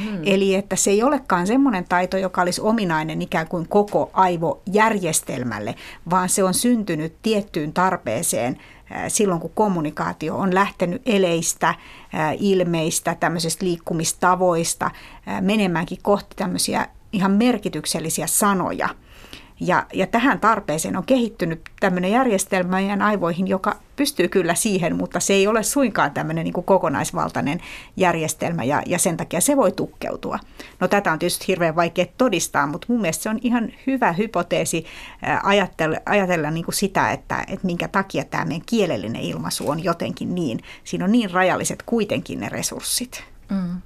Hmm. 0.03 0.21
Eli 0.23 0.55
että 0.55 0.75
se 0.75 0.91
ei 0.91 1.03
olekaan 1.03 1.47
semmoinen 1.47 1.85
taito, 1.85 2.17
joka 2.17 2.41
olisi 2.41 2.61
ominainen 2.61 3.21
ikään 3.21 3.47
kuin 3.47 3.67
koko 3.67 4.09
aivojärjestelmälle, 4.13 5.75
vaan 6.09 6.29
se 6.29 6.43
on 6.43 6.53
syntynyt 6.53 7.13
tiettyyn 7.21 7.73
tarpeeseen 7.73 8.57
silloin, 9.07 9.41
kun 9.41 9.51
kommunikaatio 9.55 10.37
on 10.37 10.53
lähtenyt 10.53 11.01
eleistä, 11.05 11.75
ilmeistä, 12.39 13.15
tämmöisistä 13.15 13.65
liikkumistavoista 13.65 14.91
menemäänkin 15.41 15.97
kohti 16.01 16.35
tämmöisiä 16.35 16.87
ihan 17.13 17.31
merkityksellisiä 17.31 18.27
sanoja– 18.27 18.89
ja, 19.59 19.85
ja 19.93 20.07
tähän 20.07 20.39
tarpeeseen 20.39 20.97
on 20.97 21.05
kehittynyt 21.05 21.61
tämmöinen 21.79 22.11
järjestelmä 22.11 22.69
meidän 22.69 23.01
aivoihin, 23.01 23.47
joka 23.47 23.79
pystyy 23.95 24.27
kyllä 24.27 24.55
siihen, 24.55 24.95
mutta 24.95 25.19
se 25.19 25.33
ei 25.33 25.47
ole 25.47 25.63
suinkaan 25.63 26.11
tämmöinen 26.11 26.43
niin 26.43 26.53
kuin 26.53 26.65
kokonaisvaltainen 26.65 27.61
järjestelmä 27.97 28.63
ja, 28.63 28.81
ja 28.85 28.99
sen 28.99 29.17
takia 29.17 29.41
se 29.41 29.57
voi 29.57 29.71
tukkeutua. 29.71 30.39
No 30.79 30.87
tätä 30.87 31.11
on 31.11 31.19
tietysti 31.19 31.47
hirveän 31.47 31.75
vaikea 31.75 32.05
todistaa, 32.17 32.67
mutta 32.67 32.87
mun 32.89 33.01
mielestä 33.01 33.23
se 33.23 33.29
on 33.29 33.39
ihan 33.41 33.71
hyvä 33.87 34.11
hypoteesi 34.11 34.85
ajatella, 35.43 35.97
ajatella 36.05 36.51
niin 36.51 36.65
kuin 36.65 36.75
sitä, 36.75 37.11
että, 37.11 37.41
että 37.47 37.65
minkä 37.65 37.87
takia 37.87 38.23
tämä 38.23 38.45
meidän 38.45 38.65
kielellinen 38.65 39.21
ilmaisu 39.21 39.69
on 39.69 39.83
jotenkin 39.83 40.35
niin, 40.35 40.59
siinä 40.83 41.05
on 41.05 41.11
niin 41.11 41.31
rajalliset 41.31 41.83
kuitenkin 41.85 42.39
ne 42.39 42.49
resurssit. 42.49 43.23
Mm. 43.49 43.81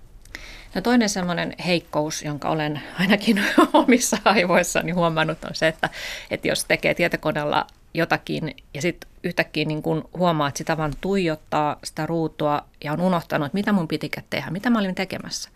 No 0.76 0.82
toinen 0.82 1.10
semmoinen 1.10 1.54
heikkous, 1.66 2.24
jonka 2.24 2.50
olen 2.50 2.82
ainakin 3.00 3.42
omissa 3.74 4.18
aivoissani 4.26 4.92
huomannut, 4.92 5.44
on 5.44 5.56
se, 5.56 5.68
että, 5.68 5.90
että 6.32 6.48
jos 6.48 6.66
tekee 6.66 6.94
tietokoneella 6.94 7.68
jotakin 7.94 8.56
ja 8.74 8.82
sitten 8.82 9.10
yhtäkkiä 9.24 9.66
niin 9.66 9.82
kun 9.82 10.10
huomaa, 10.18 10.48
että 10.48 10.58
sitä 10.58 10.78
vaan 10.78 10.94
tuijottaa 11.02 11.80
sitä 11.84 12.06
ruutua 12.06 12.66
ja 12.84 12.94
on 12.94 13.02
unohtanut, 13.02 13.46
että 13.46 13.58
mitä 13.58 13.72
mun 13.72 13.88
pitikään 13.88 14.26
tehdä, 14.30 14.52
mitä 14.52 14.70
mä 14.70 14.80
olin 14.80 14.96
tekemässä. 14.96 15.50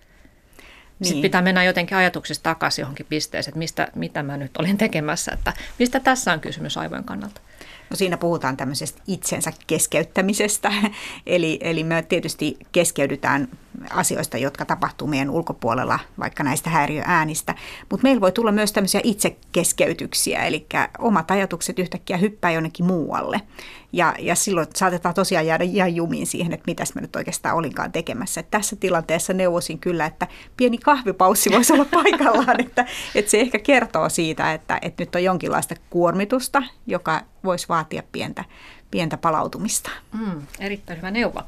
Niin. 1.00 1.08
Sitten 1.08 1.22
pitää 1.22 1.42
mennä 1.42 1.64
jotenkin 1.64 1.98
ajatuksista 1.98 2.44
takaisin 2.44 2.82
johonkin 2.84 3.06
pisteeseen, 3.10 3.52
että 3.52 3.60
mistä, 3.60 3.88
mitä 3.96 4.24
mä 4.24 4.38
nyt 4.38 4.58
olin 4.58 4.78
tekemässä, 4.78 5.32
että 5.32 5.54
mistä 5.80 6.00
tässä 6.00 6.34
on 6.34 6.40
kysymys 6.40 6.78
aivojen 6.78 7.04
kannalta. 7.04 7.42
No 7.90 7.96
siinä 7.96 8.18
puhutaan 8.18 8.58
tämmöisestä 8.58 9.02
itsensä 9.08 9.54
keskeyttämisestä, 9.68 10.72
eli, 11.26 11.58
eli 11.62 11.84
me 11.84 12.02
tietysti 12.02 12.58
keskeydytään 12.72 13.48
asioista, 13.90 14.38
jotka 14.38 14.66
tapahtuu 14.66 15.08
meidän 15.08 15.30
ulkopuolella, 15.30 16.00
vaikka 16.20 16.44
näistä 16.44 16.70
häiriöäänistä. 16.70 17.56
Mutta 17.92 18.04
meillä 18.04 18.22
voi 18.22 18.32
tulla 18.32 18.52
myös 18.52 18.72
tämmöisiä 18.72 19.02
itsekeskeytyksiä, 19.04 20.46
eli 20.46 20.66
omat 21.00 21.32
ajatukset 21.32 21.80
yhtäkkiä 21.80 22.18
hyppää 22.18 22.52
jonnekin 22.52 22.86
muualle. 22.86 23.42
Ja, 23.94 24.16
ja 24.20 24.36
silloin 24.36 24.68
saatetaan 24.76 25.16
tosiaan 25.16 25.46
jäädä 25.46 25.64
ihan 25.64 25.96
jumiin 25.96 26.28
siihen, 26.28 26.54
että 26.54 26.64
mitäs 26.68 26.96
mä 26.96 27.02
nyt 27.02 27.16
oikeastaan 27.16 27.56
olinkaan 27.56 27.92
tekemässä. 27.92 28.40
Et 28.40 28.52
tässä 28.52 28.76
tilanteessa 28.76 29.34
neuvosin 29.34 29.80
kyllä, 29.80 30.06
että 30.06 30.28
pieni 30.58 30.78
kahvipaussi 30.78 31.52
voisi 31.52 31.74
olla 31.74 31.86
paikallaan, 31.86 32.60
että, 32.66 32.86
että 33.16 33.32
se 33.32 33.40
ehkä 33.40 33.60
kertoo 33.60 34.10
siitä, 34.10 34.54
että, 34.54 34.80
että 34.82 35.02
nyt 35.02 35.16
on 35.16 35.24
jonkinlaista 35.24 35.76
kuormitusta, 35.90 36.64
joka 36.88 37.22
voisi 37.44 37.70
vaatia 37.70 38.04
pientä, 38.12 38.44
pientä 38.96 39.18
palautumista. 39.18 39.92
Mm, 40.14 40.42
erittäin 40.60 40.98
hyvä 40.98 41.12
neuvo. 41.12 41.42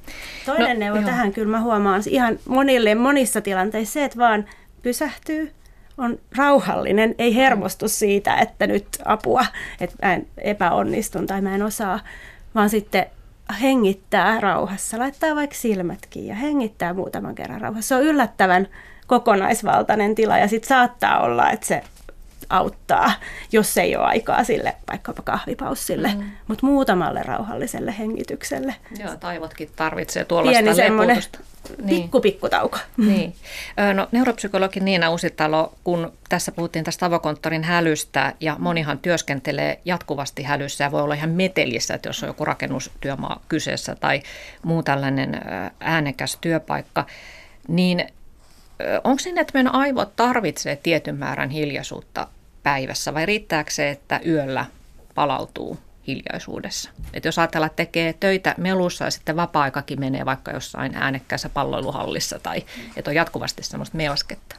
Toinen 0.46 0.80
no, 0.80 0.80
neuvo 0.80 0.98
joo. 0.98 1.06
tähän 1.06 1.34
kyllä 1.34 1.52
mä 1.52 1.62
huomaan 1.62 2.04
ihan 2.10 2.40
monille 2.48 2.96
monissa 2.96 3.42
tilanteissa 3.42 3.94
se, 3.94 4.04
että 4.04 4.18
vaan 4.18 4.46
pysähtyy, 4.82 5.52
on 5.98 6.20
rauhallinen, 6.38 7.16
ei 7.18 7.36
hermostu 7.36 7.88
siitä, 7.88 8.36
että 8.36 8.68
nyt 8.68 8.88
apua, 9.06 9.46
että 9.82 9.96
mä 10.08 10.14
en 10.14 10.28
epäonnistun 10.38 11.28
tai 11.28 11.42
mä 11.42 11.56
en 11.56 11.64
osaa, 11.64 12.00
vaan 12.56 12.70
sitten 12.70 13.06
hengittää 13.62 14.40
rauhassa, 14.40 15.00
laittaa 15.00 15.36
vaikka 15.36 15.56
silmätkin 15.56 16.28
ja 16.28 16.36
hengittää 16.36 16.94
muutaman 16.94 17.36
kerran 17.36 17.62
rauhassa. 17.62 17.88
Se 17.88 17.96
on 17.96 18.04
yllättävän 18.04 18.68
kokonaisvaltainen 19.08 20.16
tila 20.16 20.38
ja 20.38 20.48
sitten 20.48 20.68
saattaa 20.68 21.20
olla, 21.20 21.52
että 21.52 21.68
se 21.68 21.84
auttaa, 22.50 23.12
jos 23.52 23.78
ei 23.78 23.96
ole 23.96 24.06
aikaa 24.06 24.44
sille 24.44 24.76
vaikkapa 24.92 25.22
kahvipaussille, 25.22 26.08
mm. 26.08 26.24
mutta 26.48 26.66
muutamalle 26.66 27.24
rauhalliselle 27.24 27.96
hengitykselle. 28.00 28.76
Joo, 29.00 29.16
taivotkin 29.16 29.70
tarvitsee 29.76 30.26
tuollaista 30.26 30.64
Pieni 30.64 30.76
semmoinen 30.76 31.24
niin. 31.84 32.02
pikku 32.02 32.22
pikkutauko. 32.22 32.78
Niin. 32.98 33.36
No, 33.94 34.08
neuropsykologi 34.12 34.80
Niina 34.80 35.12
Usitalo, 35.12 35.74
kun 35.84 36.14
tässä 36.30 36.52
puhuttiin 36.52 36.86
tästä 36.86 37.06
avokonttorin 37.06 37.64
hälystä 37.64 38.34
ja 38.40 38.56
monihan 38.60 39.00
työskentelee 39.00 39.80
jatkuvasti 39.86 40.44
hälyssä 40.44 40.84
ja 40.84 40.92
voi 40.92 41.02
olla 41.02 41.14
ihan 41.14 41.30
metelissä, 41.30 41.94
että 41.94 42.10
jos 42.10 42.24
on 42.24 42.30
joku 42.30 42.46
rakennustyömaa 42.46 43.42
kyseessä 43.50 43.96
tai 43.96 44.22
muu 44.64 44.84
tällainen 44.84 45.42
äänekäs 45.80 46.38
työpaikka, 46.42 47.06
niin 47.68 48.08
onko 49.04 49.20
siinä, 49.20 49.42
että 49.42 49.52
meidän 49.54 49.76
aivot 49.76 50.16
tarvitsee 50.16 50.76
tietyn 50.76 51.16
määrän 51.16 51.50
hiljaisuutta 51.50 52.28
päivässä 52.68 53.14
vai 53.14 53.26
riittääkö 53.26 53.72
se, 53.72 53.90
että 53.90 54.20
yöllä 54.26 54.66
palautuu 55.16 55.80
hiljaisuudessa? 56.08 56.90
Et 57.14 57.26
jos 57.26 57.40
ajatellaan, 57.40 57.70
että 57.70 57.76
tekee 57.76 58.14
töitä 58.14 58.56
melussa 58.58 59.06
ja 59.06 59.12
sitten 59.12 59.36
vapaa-aikakin 59.36 60.00
menee 60.00 60.26
vaikka 60.26 60.52
jossain 60.52 60.96
äänekkäässä 60.96 61.50
palloiluhallissa 61.50 62.40
tai 62.40 62.66
että 62.96 63.12
on 63.12 63.16
jatkuvasti 63.16 63.64
semmoista 63.64 63.98
melskettä. 63.98 64.56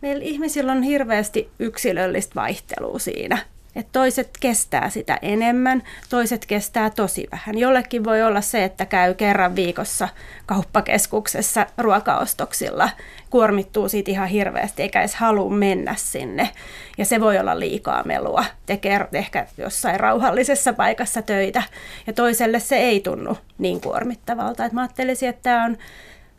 Meillä 0.00 0.24
ihmisillä 0.24 0.72
on 0.72 0.82
hirveästi 0.82 1.50
yksilöllistä 1.58 2.34
vaihtelua 2.34 2.98
siinä. 2.98 3.38
Et 3.76 3.86
toiset 3.92 4.30
kestää 4.40 4.90
sitä 4.90 5.18
enemmän, 5.22 5.82
toiset 6.08 6.46
kestää 6.46 6.90
tosi 6.90 7.26
vähän. 7.32 7.58
Jollekin 7.58 8.04
voi 8.04 8.22
olla 8.22 8.40
se, 8.40 8.64
että 8.64 8.86
käy 8.86 9.14
kerran 9.14 9.56
viikossa 9.56 10.08
kauppakeskuksessa 10.46 11.66
ruokaostoksilla, 11.78 12.90
kuormittuu 13.30 13.88
siitä 13.88 14.10
ihan 14.10 14.28
hirveästi 14.28 14.82
eikä 14.82 15.00
edes 15.00 15.14
halua 15.14 15.50
mennä 15.50 15.94
sinne. 15.98 16.50
Ja 16.98 17.04
se 17.04 17.20
voi 17.20 17.38
olla 17.38 17.60
liikaa 17.60 18.02
melua, 18.04 18.44
tekee 18.66 19.08
ehkä 19.12 19.46
jossain 19.58 20.00
rauhallisessa 20.00 20.72
paikassa 20.72 21.22
töitä. 21.22 21.62
Ja 22.06 22.12
toiselle 22.12 22.60
se 22.60 22.76
ei 22.76 23.00
tunnu 23.00 23.38
niin 23.58 23.80
kuormittavalta. 23.80 24.64
Et 24.64 24.72
mä 24.72 24.80
ajattelisin, 24.80 25.28
että 25.28 25.42
tämä 25.42 25.64
on 25.64 25.76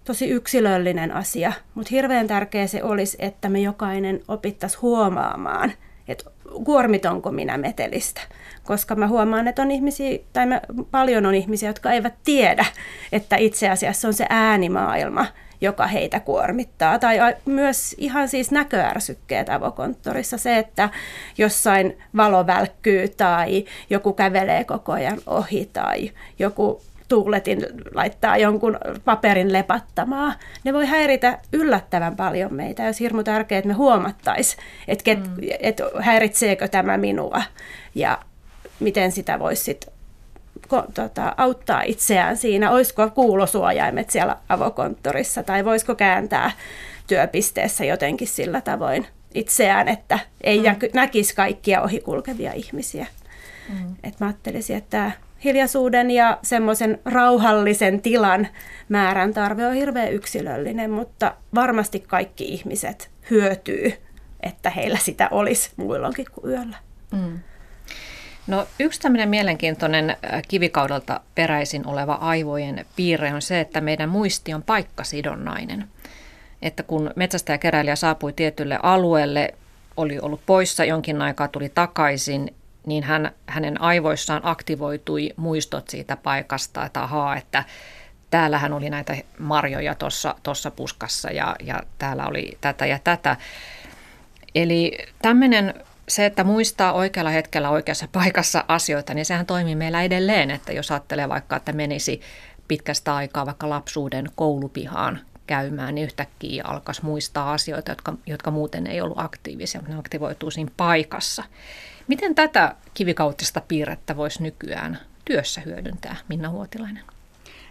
tosi 0.05 0.29
yksilöllinen 0.29 1.11
asia, 1.15 1.53
mutta 1.75 1.89
hirveän 1.91 2.27
tärkeä 2.27 2.67
se 2.67 2.83
olisi, 2.83 3.17
että 3.19 3.49
me 3.49 3.59
jokainen 3.59 4.19
opittaisiin 4.27 4.81
huomaamaan, 4.81 5.71
että 6.07 6.31
kuormitonko 6.63 7.31
minä 7.31 7.57
metelistä. 7.57 8.21
Koska 8.63 8.95
mä 8.95 9.07
huomaan, 9.07 9.47
että 9.47 9.61
on 9.61 9.71
ihmisiä, 9.71 10.19
tai 10.33 10.45
mä, 10.45 10.61
paljon 10.91 11.25
on 11.25 11.35
ihmisiä, 11.35 11.69
jotka 11.69 11.91
eivät 11.91 12.13
tiedä, 12.23 12.65
että 13.11 13.35
itse 13.35 13.69
asiassa 13.69 14.07
on 14.07 14.13
se 14.13 14.25
äänimaailma, 14.29 15.25
joka 15.61 15.87
heitä 15.87 16.19
kuormittaa. 16.19 16.99
Tai 16.99 17.35
myös 17.45 17.95
ihan 17.97 18.29
siis 18.29 18.51
näköärsykkeet 18.51 19.49
avokonttorissa. 19.49 20.37
Se, 20.37 20.57
että 20.57 20.89
jossain 21.37 21.97
valo 22.17 22.47
välkkyy 22.47 23.07
tai 23.07 23.65
joku 23.89 24.13
kävelee 24.13 24.63
koko 24.63 24.91
ajan 24.91 25.19
ohi 25.27 25.69
tai 25.73 26.11
joku 26.39 26.81
tuuletin 27.11 27.65
laittaa 27.93 28.37
jonkun 28.37 28.77
paperin 29.05 29.53
lepattamaa, 29.53 30.33
ne 30.63 30.73
voi 30.73 30.85
häiritä 30.85 31.39
yllättävän 31.53 32.15
paljon 32.15 32.53
meitä. 32.53 32.83
Olisi 32.83 33.03
hirmu 33.03 33.23
tärkeää, 33.23 33.59
että 33.59 33.67
me 33.67 33.73
huomattaisiin, 33.73 34.63
että, 34.87 35.15
mm. 35.15 35.23
että 35.59 35.83
häiritseekö 35.99 36.67
tämä 36.67 36.97
minua 36.97 37.41
ja 37.95 38.19
miten 38.79 39.11
sitä 39.11 39.39
voisi 39.39 39.63
sit, 39.63 39.87
ko, 40.67 40.83
tota, 40.93 41.33
auttaa 41.37 41.81
itseään 41.81 42.37
siinä. 42.37 42.71
Olisiko 42.71 43.09
kuulosuojaimet 43.09 44.09
siellä 44.09 44.37
avokonttorissa 44.49 45.43
tai 45.43 45.65
voisiko 45.65 45.95
kääntää 45.95 46.51
työpisteessä 47.07 47.85
jotenkin 47.85 48.27
sillä 48.27 48.61
tavoin 48.61 49.07
itseään, 49.33 49.87
että 49.87 50.19
ei 50.41 50.59
mm. 50.59 50.65
näkisi 50.93 51.35
kaikkia 51.35 51.81
ohikulkevia 51.81 52.53
ihmisiä. 52.53 53.07
Mm. 53.69 53.95
Et 54.03 54.19
mä 54.19 54.25
ajattelisin, 54.25 54.77
että 54.77 55.11
hiljaisuuden 55.43 56.11
ja 56.11 56.37
semmoisen 56.43 56.99
rauhallisen 57.05 58.01
tilan 58.01 58.47
määrän 58.89 59.33
tarve 59.33 59.67
on 59.67 59.73
hirveän 59.73 60.13
yksilöllinen, 60.13 60.91
mutta 60.91 61.35
varmasti 61.55 61.99
kaikki 61.99 62.43
ihmiset 62.45 63.09
hyötyy, 63.29 63.93
että 64.43 64.69
heillä 64.69 64.97
sitä 64.97 65.27
olisi 65.31 65.71
muilloinkin 65.75 66.25
kuin 66.31 66.51
yöllä. 66.51 66.77
Mm. 67.11 67.39
No, 68.47 68.67
yksi 68.79 69.01
tämmöinen 69.01 69.29
mielenkiintoinen 69.29 70.09
äh, 70.09 70.41
kivikaudelta 70.47 71.21
peräisin 71.35 71.87
oleva 71.87 72.13
aivojen 72.13 72.85
piirre 72.95 73.33
on 73.33 73.41
se, 73.41 73.59
että 73.59 73.81
meidän 73.81 74.09
muisti 74.09 74.53
on 74.53 74.63
paikkasidonnainen. 74.63 75.87
Että 76.61 76.83
kun 76.83 77.11
metsästäjäkeräilijä 77.15 77.95
saapui 77.95 78.33
tietylle 78.33 78.79
alueelle, 78.83 79.53
oli 79.97 80.19
ollut 80.19 80.41
poissa 80.45 80.85
jonkin 80.85 81.21
aikaa, 81.21 81.47
tuli 81.47 81.69
takaisin, 81.69 82.53
niin 82.85 83.03
hän, 83.03 83.31
hänen 83.47 83.81
aivoissaan 83.81 84.41
aktivoitui 84.43 85.33
muistot 85.35 85.89
siitä 85.89 86.17
paikasta, 86.17 86.85
että 86.85 87.03
ahaa, 87.03 87.35
että 87.35 87.63
täällähän 88.29 88.73
oli 88.73 88.89
näitä 88.89 89.17
marjoja 89.39 89.95
tuossa 90.43 90.71
puskassa 90.75 91.31
ja, 91.31 91.55
ja 91.63 91.83
täällä 91.97 92.27
oli 92.27 92.57
tätä 92.61 92.85
ja 92.85 92.99
tätä. 93.03 93.37
Eli 94.55 94.97
tämmöinen 95.21 95.73
se, 96.07 96.25
että 96.25 96.43
muistaa 96.43 96.93
oikealla 96.93 97.29
hetkellä 97.29 97.69
oikeassa 97.69 98.07
paikassa 98.11 98.65
asioita, 98.67 99.13
niin 99.13 99.25
sehän 99.25 99.45
toimii 99.45 99.75
meillä 99.75 100.01
edelleen, 100.01 100.51
että 100.51 100.73
jos 100.73 100.91
ajattelee 100.91 101.29
vaikka, 101.29 101.55
että 101.55 101.73
menisi 101.73 102.21
pitkästä 102.67 103.15
aikaa 103.15 103.45
vaikka 103.45 103.69
lapsuuden 103.69 104.29
koulupihaan 104.35 105.19
käymään, 105.47 105.95
niin 105.95 106.05
yhtäkkiä 106.05 106.63
alkaisi 106.67 107.05
muistaa 107.05 107.53
asioita, 107.53 107.91
jotka, 107.91 108.13
jotka 108.25 108.51
muuten 108.51 108.87
ei 108.87 109.01
ollut 109.01 109.19
aktiivisia, 109.19 109.81
mutta 109.81 109.93
ne 109.93 109.99
aktivoituu 109.99 110.51
siinä 110.51 110.71
paikassa. 110.77 111.43
Miten 112.11 112.35
tätä 112.35 112.75
kivikautista 112.93 113.61
piirrettä 113.67 114.17
voisi 114.17 114.43
nykyään 114.43 114.99
työssä 115.25 115.61
hyödyntää, 115.61 116.15
Minna 116.27 116.49
Huotilainen? 116.49 117.03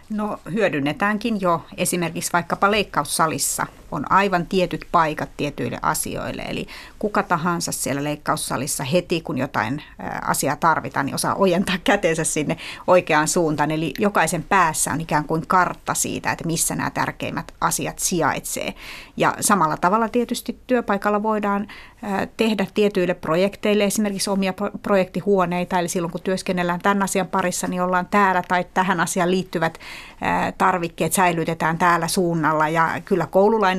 No 0.09 0.39
hyödynnetäänkin 0.51 1.41
jo 1.41 1.65
esimerkiksi 1.77 2.33
vaikkapa 2.33 2.71
leikkaussalissa. 2.71 3.65
On 3.91 4.11
aivan 4.11 4.45
tietyt 4.45 4.85
paikat 4.91 5.29
tietyille 5.37 5.79
asioille. 5.81 6.41
Eli 6.41 6.67
kuka 6.99 7.23
tahansa 7.23 7.71
siellä 7.71 8.03
leikkaussalissa 8.03 8.83
heti, 8.83 9.21
kun 9.21 9.37
jotain 9.37 9.83
asiaa 10.21 10.55
tarvitaan, 10.55 11.05
niin 11.05 11.15
osaa 11.15 11.35
ojentaa 11.35 11.77
käteensä 11.83 12.23
sinne 12.23 12.57
oikeaan 12.87 13.27
suuntaan. 13.27 13.71
Eli 13.71 13.93
jokaisen 13.99 14.43
päässä 14.43 14.91
on 14.91 15.01
ikään 15.01 15.25
kuin 15.25 15.47
kartta 15.47 15.93
siitä, 15.93 16.31
että 16.31 16.45
missä 16.45 16.75
nämä 16.75 16.89
tärkeimmät 16.89 17.53
asiat 17.61 17.99
sijaitsee. 17.99 18.73
Ja 19.17 19.35
samalla 19.39 19.77
tavalla 19.77 20.09
tietysti 20.09 20.59
työpaikalla 20.67 21.23
voidaan 21.23 21.67
tehdä 22.37 22.67
tietyille 22.73 23.13
projekteille 23.13 23.83
esimerkiksi 23.83 24.29
omia 24.29 24.53
projektihuoneita. 24.81 25.79
Eli 25.79 25.87
silloin 25.87 26.11
kun 26.11 26.21
työskennellään 26.21 26.79
tämän 26.79 27.03
asian 27.03 27.27
parissa, 27.27 27.67
niin 27.67 27.81
ollaan 27.81 28.07
täällä 28.11 28.43
tai 28.47 28.65
tähän 28.73 28.99
asiaan 28.99 29.31
liittyvät 29.31 29.77
tarvikkeet 30.57 31.13
säilytetään 31.13 31.77
täällä 31.77 32.07
suunnalla. 32.07 32.69
Ja 32.69 33.01
kyllä 33.05 33.27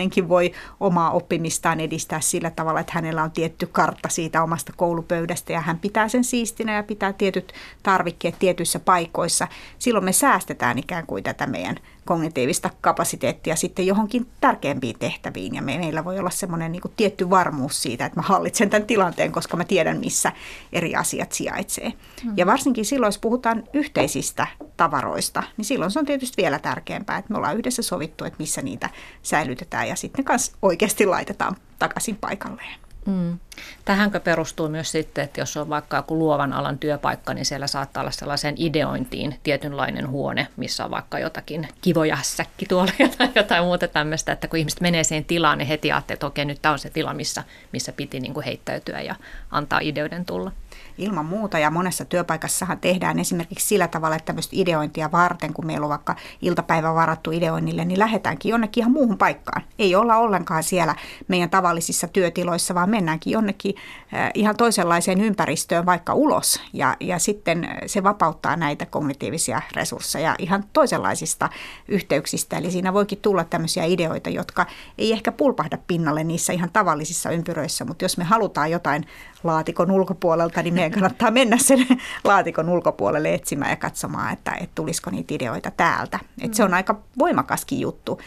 koululainenkin 0.02 0.28
voi 0.28 0.52
omaa 0.80 1.10
oppimistaan 1.10 1.80
edistää 1.80 2.20
sillä 2.20 2.50
tavalla, 2.50 2.80
että 2.80 2.92
hänellä 2.94 3.22
on 3.22 3.30
tietty 3.30 3.66
kartta 3.66 4.08
siitä 4.08 4.42
omasta 4.42 4.72
koulupöydästä 4.76 5.52
ja 5.52 5.60
hän 5.60 5.78
pitää 5.78 6.08
sen 6.08 6.24
siistinä 6.24 6.76
ja 6.76 6.82
pitää 6.82 7.12
tietyt 7.12 7.52
tarvikkeet 7.82 8.38
tietyissä 8.38 8.78
paikoissa. 8.78 9.48
Silloin 9.78 10.04
me 10.04 10.12
säästetään 10.12 10.78
ikään 10.78 11.06
kuin 11.06 11.24
tätä 11.24 11.46
meidän 11.46 11.76
kognitiivista 12.04 12.70
kapasiteettia 12.80 13.56
sitten 13.56 13.86
johonkin 13.86 14.26
tärkeämpiin 14.40 14.98
tehtäviin. 14.98 15.54
Ja 15.54 15.62
meillä 15.62 16.04
voi 16.04 16.18
olla 16.18 16.30
semmoinen 16.30 16.72
niin 16.72 16.82
kuin 16.82 16.92
tietty 16.96 17.30
varmuus 17.30 17.82
siitä, 17.82 18.06
että 18.06 18.20
mä 18.20 18.26
hallitsen 18.26 18.70
tämän 18.70 18.86
tilanteen, 18.86 19.32
koska 19.32 19.56
mä 19.56 19.64
tiedän, 19.64 19.98
missä 19.98 20.32
eri 20.72 20.96
asiat 20.96 21.32
sijaitsee. 21.32 21.92
Mm. 22.24 22.32
Ja 22.36 22.46
varsinkin 22.46 22.84
silloin, 22.84 23.08
jos 23.08 23.18
puhutaan 23.18 23.64
yhteisistä 23.72 24.46
tavaroista, 24.76 25.42
niin 25.56 25.64
silloin 25.64 25.90
se 25.90 25.98
on 25.98 26.06
tietysti 26.06 26.42
vielä 26.42 26.58
tärkeämpää, 26.58 27.18
että 27.18 27.32
me 27.32 27.36
ollaan 27.36 27.56
yhdessä 27.56 27.82
sovittu, 27.82 28.24
että 28.24 28.38
missä 28.38 28.62
niitä 28.62 28.90
säilytetään 29.22 29.88
ja 29.88 29.96
sitten 29.96 30.24
kanssa 30.24 30.52
oikeasti 30.62 31.06
laitetaan 31.06 31.56
takaisin 31.78 32.16
paikalleen. 32.16 32.81
Mm. 33.06 33.38
Tähänkö 33.84 34.20
perustuu 34.20 34.68
myös 34.68 34.92
sitten, 34.92 35.24
että 35.24 35.40
jos 35.40 35.56
on 35.56 35.68
vaikka 35.68 35.96
joku 35.96 36.18
luovan 36.18 36.52
alan 36.52 36.78
työpaikka, 36.78 37.34
niin 37.34 37.44
siellä 37.44 37.66
saattaa 37.66 38.00
olla 38.00 38.10
sellaiseen 38.10 38.54
ideointiin 38.58 39.40
tietynlainen 39.42 40.08
huone, 40.08 40.48
missä 40.56 40.84
on 40.84 40.90
vaikka 40.90 41.18
jotakin 41.18 41.68
kivoja 41.80 42.18
säkkituoleja 42.22 43.08
tai 43.18 43.28
jotain 43.34 43.64
muuta 43.64 43.88
tämmöistä, 43.88 44.32
että 44.32 44.48
kun 44.48 44.58
ihmiset 44.58 44.80
menee 44.80 45.04
siihen 45.04 45.24
tilaan, 45.24 45.58
niin 45.58 45.68
heti 45.68 45.92
ajattelee, 45.92 46.14
että 46.14 46.26
okei, 46.26 46.44
nyt 46.44 46.62
tämä 46.62 46.72
on 46.72 46.78
se 46.78 46.90
tila, 46.90 47.14
missä, 47.14 47.44
missä 47.72 47.92
piti 47.92 48.20
niin 48.20 48.34
kuin 48.34 48.44
heittäytyä 48.44 49.00
ja 49.00 49.14
antaa 49.50 49.80
ideoiden 49.82 50.24
tulla. 50.24 50.52
Ilman 50.98 51.26
muuta 51.26 51.58
ja 51.58 51.70
monessa 51.70 52.04
työpaikassahan 52.04 52.78
tehdään 52.80 53.18
esimerkiksi 53.18 53.68
sillä 53.68 53.88
tavalla, 53.88 54.16
että 54.16 54.26
tämmöistä 54.26 54.56
ideointia 54.56 55.12
varten, 55.12 55.52
kun 55.52 55.66
meillä 55.66 55.84
on 55.84 55.90
vaikka 55.90 56.16
iltapäivä 56.42 56.94
varattu 56.94 57.30
ideoinnille, 57.30 57.84
niin 57.84 57.98
lähdetäänkin 57.98 58.50
jonnekin 58.50 58.82
ihan 58.82 58.92
muuhun 58.92 59.18
paikkaan. 59.18 59.62
Ei 59.78 59.94
olla 59.94 60.16
ollenkaan 60.16 60.62
siellä 60.62 60.94
meidän 61.28 61.50
tavallisissa 61.50 62.08
työtiloissa, 62.08 62.74
vaan 62.74 62.90
mennäänkin 62.90 63.30
jonnekin 63.30 63.74
äh, 64.14 64.30
ihan 64.34 64.56
toisenlaiseen 64.56 65.20
ympäristöön, 65.20 65.86
vaikka 65.86 66.14
ulos. 66.14 66.60
Ja, 66.72 66.96
ja 67.00 67.18
sitten 67.18 67.68
se 67.86 68.02
vapauttaa 68.02 68.56
näitä 68.56 68.86
kognitiivisia 68.86 69.62
resursseja 69.76 70.34
ihan 70.38 70.64
toisenlaisista 70.72 71.48
yhteyksistä. 71.88 72.58
Eli 72.58 72.70
siinä 72.70 72.92
voikin 72.92 73.18
tulla 73.18 73.44
tämmöisiä 73.44 73.84
ideoita, 73.84 74.30
jotka 74.30 74.66
ei 74.98 75.12
ehkä 75.12 75.32
pulpahda 75.32 75.78
pinnalle 75.86 76.24
niissä 76.24 76.52
ihan 76.52 76.70
tavallisissa 76.72 77.30
ympyröissä, 77.30 77.84
mutta 77.84 78.04
jos 78.04 78.18
me 78.18 78.24
halutaan 78.24 78.70
jotain 78.70 79.06
laatikon 79.44 79.90
ulkopuolelta, 79.90 80.62
niin 80.62 80.74
meidän 80.82 81.00
kannattaa 81.00 81.30
mennä 81.30 81.58
sen 81.58 81.86
laatikon 82.24 82.68
ulkopuolelle 82.68 83.34
etsimään 83.34 83.70
ja 83.70 83.76
katsomaan, 83.76 84.32
että, 84.32 84.50
että 84.50 84.74
tulisiko 84.74 85.10
niitä 85.10 85.34
ideoita 85.34 85.70
täältä. 85.70 86.18
Että 86.40 86.56
se 86.56 86.64
on 86.64 86.74
aika 86.74 87.00
voimakaskin 87.18 87.80
juttu. 87.80 88.20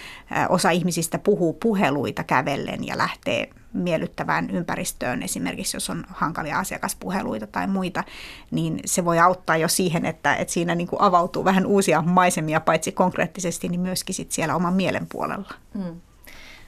Osa 0.49 0.69
ihmisistä 0.69 1.19
puhuu 1.19 1.53
puheluita 1.53 2.23
kävellen 2.23 2.87
ja 2.87 2.97
lähtee 2.97 3.49
miellyttävään 3.73 4.49
ympäristöön, 4.49 5.23
esimerkiksi 5.23 5.77
jos 5.77 5.89
on 5.89 6.03
hankalia 6.07 6.59
asiakaspuheluita 6.59 7.47
tai 7.47 7.67
muita, 7.67 8.03
niin 8.51 8.79
se 8.85 9.05
voi 9.05 9.19
auttaa 9.19 9.57
jo 9.57 9.67
siihen, 9.67 10.05
että, 10.05 10.35
että 10.35 10.53
siinä 10.53 10.75
niin 10.75 10.87
kuin 10.87 11.01
avautuu 11.01 11.45
vähän 11.45 11.65
uusia 11.65 12.01
maisemia, 12.01 12.59
paitsi 12.59 12.91
konkreettisesti, 12.91 13.69
niin 13.69 13.81
myöskin 13.81 14.15
sit 14.15 14.31
siellä 14.31 14.55
oman 14.55 14.73
mielen 14.73 15.07
puolella. 15.11 15.49
Hmm. 15.73 16.01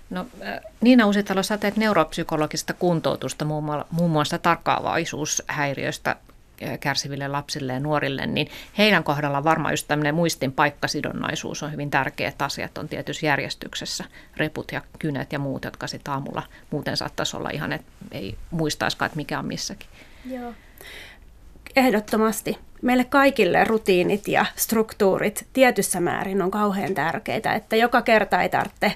No, 0.09 0.25
äh, 0.41 0.59
Niina 0.81 1.05
Uusitalo, 1.05 1.43
sä 1.43 1.57
teet 1.57 1.77
neuropsykologista 1.77 2.73
kuntoutusta 2.73 3.45
muun 3.91 4.11
muassa 4.11 4.37
tarkkaavaisuushäiriöistä 4.37 6.15
äh, 6.63 6.79
kärsiville 6.79 7.27
lapsille 7.27 7.73
ja 7.73 7.79
nuorille, 7.79 8.25
niin 8.25 8.47
heidän 8.77 9.03
kohdalla 9.03 9.43
varmaan 9.43 9.73
just 9.73 9.87
tämmöinen 9.87 10.15
muistin 10.15 10.51
paikkasidonnaisuus 10.51 11.63
on 11.63 11.71
hyvin 11.71 11.89
tärkeä, 11.89 12.27
että 12.27 12.45
asiat 12.45 12.77
on 12.77 12.87
tietyssä 12.87 13.25
järjestyksessä, 13.25 14.03
reput 14.37 14.71
ja 14.71 14.81
kynet 14.99 15.33
ja 15.33 15.39
muut, 15.39 15.63
jotka 15.63 15.87
sitten 15.87 16.13
aamulla 16.13 16.43
muuten 16.71 16.97
saattaisi 16.97 17.37
olla 17.37 17.49
ihan, 17.49 17.73
että 17.73 17.91
ei 18.11 18.37
muistaiskaan, 18.51 19.07
että 19.07 19.17
mikä 19.17 19.39
on 19.39 19.45
missäkin. 19.45 19.89
Joo. 20.25 20.53
Ehdottomasti. 21.75 22.57
Meille 22.81 23.03
kaikille 23.03 23.63
rutiinit 23.63 24.27
ja 24.27 24.45
struktuurit 24.55 25.47
tietyssä 25.53 25.99
määrin 25.99 26.41
on 26.41 26.51
kauhean 26.51 26.93
tärkeitä, 26.93 27.53
että 27.53 27.75
joka 27.75 28.01
kerta 28.01 28.41
ei 28.41 28.49
tarvitse 28.49 28.93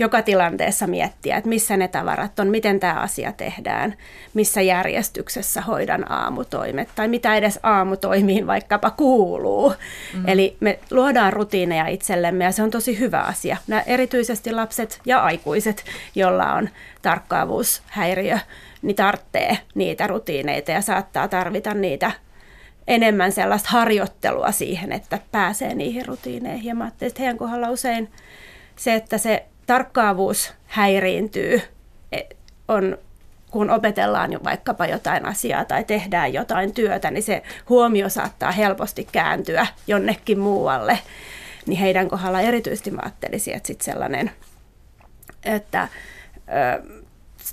joka 0.00 0.22
tilanteessa 0.22 0.86
miettiä, 0.86 1.36
että 1.36 1.48
missä 1.48 1.76
ne 1.76 1.88
tavarat 1.88 2.38
on, 2.38 2.48
miten 2.48 2.80
tämä 2.80 2.94
asia 2.94 3.32
tehdään, 3.32 3.94
missä 4.34 4.60
järjestyksessä 4.60 5.60
hoidan 5.60 6.12
aamutoimet 6.12 6.88
tai 6.94 7.08
mitä 7.08 7.36
edes 7.36 7.60
aamutoimiin 7.62 8.46
vaikkapa 8.46 8.90
kuuluu. 8.90 9.74
Mm. 10.14 10.28
Eli 10.28 10.56
me 10.60 10.78
luodaan 10.90 11.32
rutiineja 11.32 11.86
itsellemme 11.86 12.44
ja 12.44 12.52
se 12.52 12.62
on 12.62 12.70
tosi 12.70 12.98
hyvä 12.98 13.20
asia. 13.20 13.56
Nämä 13.66 13.82
erityisesti 13.86 14.52
lapset 14.52 15.00
ja 15.06 15.22
aikuiset, 15.22 15.84
joilla 16.14 16.52
on 16.52 16.68
tarkkaavuushäiriö, 17.02 18.38
niin 18.82 18.96
tarvitsee 18.96 19.58
niitä 19.74 20.06
rutiineita 20.06 20.70
ja 20.70 20.80
saattaa 20.80 21.28
tarvita 21.28 21.74
niitä 21.74 22.12
enemmän 22.88 23.32
sellaista 23.32 23.68
harjoittelua 23.72 24.52
siihen, 24.52 24.92
että 24.92 25.18
pääsee 25.32 25.74
niihin 25.74 26.06
rutiineihin. 26.06 26.68
Ja 26.68 26.74
mä 26.74 26.84
ajattelin, 26.84 27.10
että 27.10 27.22
heidän 27.22 27.38
kohdalla 27.38 27.70
usein 27.70 28.08
se, 28.76 28.94
että 28.94 29.18
se 29.18 29.46
tarkkaavuus 29.70 30.52
häiriintyy, 30.66 31.62
e, 32.12 32.20
on, 32.68 32.98
kun 33.50 33.70
opetellaan 33.70 34.32
jo 34.32 34.40
vaikkapa 34.44 34.86
jotain 34.86 35.26
asiaa 35.26 35.64
tai 35.64 35.84
tehdään 35.84 36.32
jotain 36.32 36.74
työtä, 36.74 37.10
niin 37.10 37.22
se 37.22 37.42
huomio 37.68 38.08
saattaa 38.08 38.52
helposti 38.52 39.08
kääntyä 39.12 39.66
jonnekin 39.86 40.38
muualle. 40.38 40.98
Niin 41.66 41.78
heidän 41.78 42.08
kohdalla 42.08 42.40
erityisesti 42.40 42.90
mä 42.90 43.00
ajattelisin, 43.02 43.54
että 43.54 43.66
sit 43.66 43.80
sellainen, 43.80 44.30
että 45.44 45.88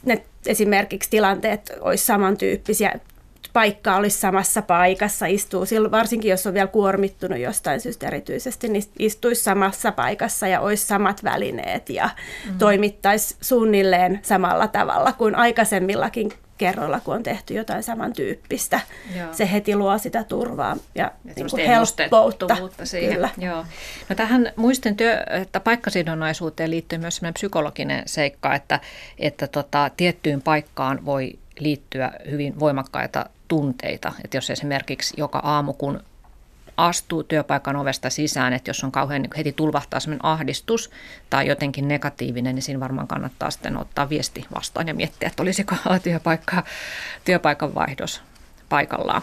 ne 0.06 0.24
esimerkiksi 0.46 1.10
tilanteet 1.10 1.72
olisi 1.80 2.06
samantyyppisiä 2.06 3.00
paikka 3.58 3.96
olisi 3.96 4.20
samassa 4.20 4.62
paikassa, 4.62 5.26
istuu, 5.26 5.66
silloin, 5.66 5.92
varsinkin 5.92 6.32
jos 6.32 6.48
on 6.48 6.54
vielä 6.54 6.68
kuormittunut 6.68 7.40
jostain 7.40 7.82
syystä 7.82 8.08
erityisesti, 8.08 8.68
niin 8.68 8.84
istuisi 9.00 9.44
samassa 9.44 9.92
paikassa 9.92 10.48
ja 10.48 10.60
olisi 10.60 10.86
samat 10.86 11.24
välineet 11.24 11.90
ja 11.90 12.10
mm. 12.46 12.58
toimittaisi 12.58 13.36
suunnilleen 13.42 14.20
samalla 14.24 14.68
tavalla 14.68 15.14
kuin 15.14 15.36
aikaisemmillakin 15.36 16.32
kerroilla, 16.58 17.00
kun 17.00 17.16
on 17.16 17.24
tehty 17.24 17.54
jotain 17.54 17.84
samantyyppistä. 17.84 18.80
Joo. 19.18 19.34
Se 19.34 19.52
heti 19.52 19.76
luo 19.76 19.98
sitä 19.98 20.24
turvaa 20.24 20.78
ja, 20.96 21.12
ja 21.26 21.34
niin 21.36 21.50
kuin 21.50 21.68
helppoutta. 21.68 22.58
Siihen. 22.84 23.14
Kyllä. 23.14 23.30
Joo. 23.38 23.66
No 24.10 24.16
tähän 24.16 24.52
muisten 24.56 24.96
työ, 24.96 25.24
että 25.30 25.60
paikkasidonnaisuuteen 25.60 26.72
liittyy 26.72 27.00
myös 27.00 27.16
sellainen 27.16 27.34
psykologinen 27.34 28.04
seikka, 28.06 28.56
että, 28.56 28.80
että 29.20 29.48
tota, 29.48 29.92
tiettyyn 29.98 30.42
paikkaan 30.42 31.06
voi 31.06 31.34
liittyä 31.60 32.12
hyvin 32.32 32.60
voimakkaita 32.60 33.26
tunteita. 33.48 34.14
Että 34.24 34.38
jos 34.38 34.50
esimerkiksi 34.50 35.14
joka 35.18 35.40
aamu, 35.40 35.74
kun 35.74 36.04
astuu 36.78 37.24
työpaikan 37.24 37.76
ovesta 37.76 38.10
sisään, 38.10 38.54
että 38.54 38.70
jos 38.70 38.84
on 38.84 38.92
kauhean 38.92 39.22
niin 39.22 39.32
heti 39.38 39.52
tulvahtaa 39.52 40.00
sellainen 40.00 40.26
ahdistus 40.26 40.92
tai 41.30 41.48
jotenkin 41.48 41.88
negatiivinen, 41.88 42.56
niin 42.56 42.64
siinä 42.64 42.80
varmaan 42.80 43.08
kannattaa 43.08 43.52
sitten 43.52 43.78
ottaa 43.78 44.10
viesti 44.10 44.46
vastaan 44.56 44.88
ja 44.88 44.94
miettiä, 44.94 45.28
että 45.28 45.44
olisiko 45.44 45.76
työpaikka, 46.04 46.64
työpaikan 47.26 47.76
vaihdos 47.76 48.22
paikallaan. 48.70 49.22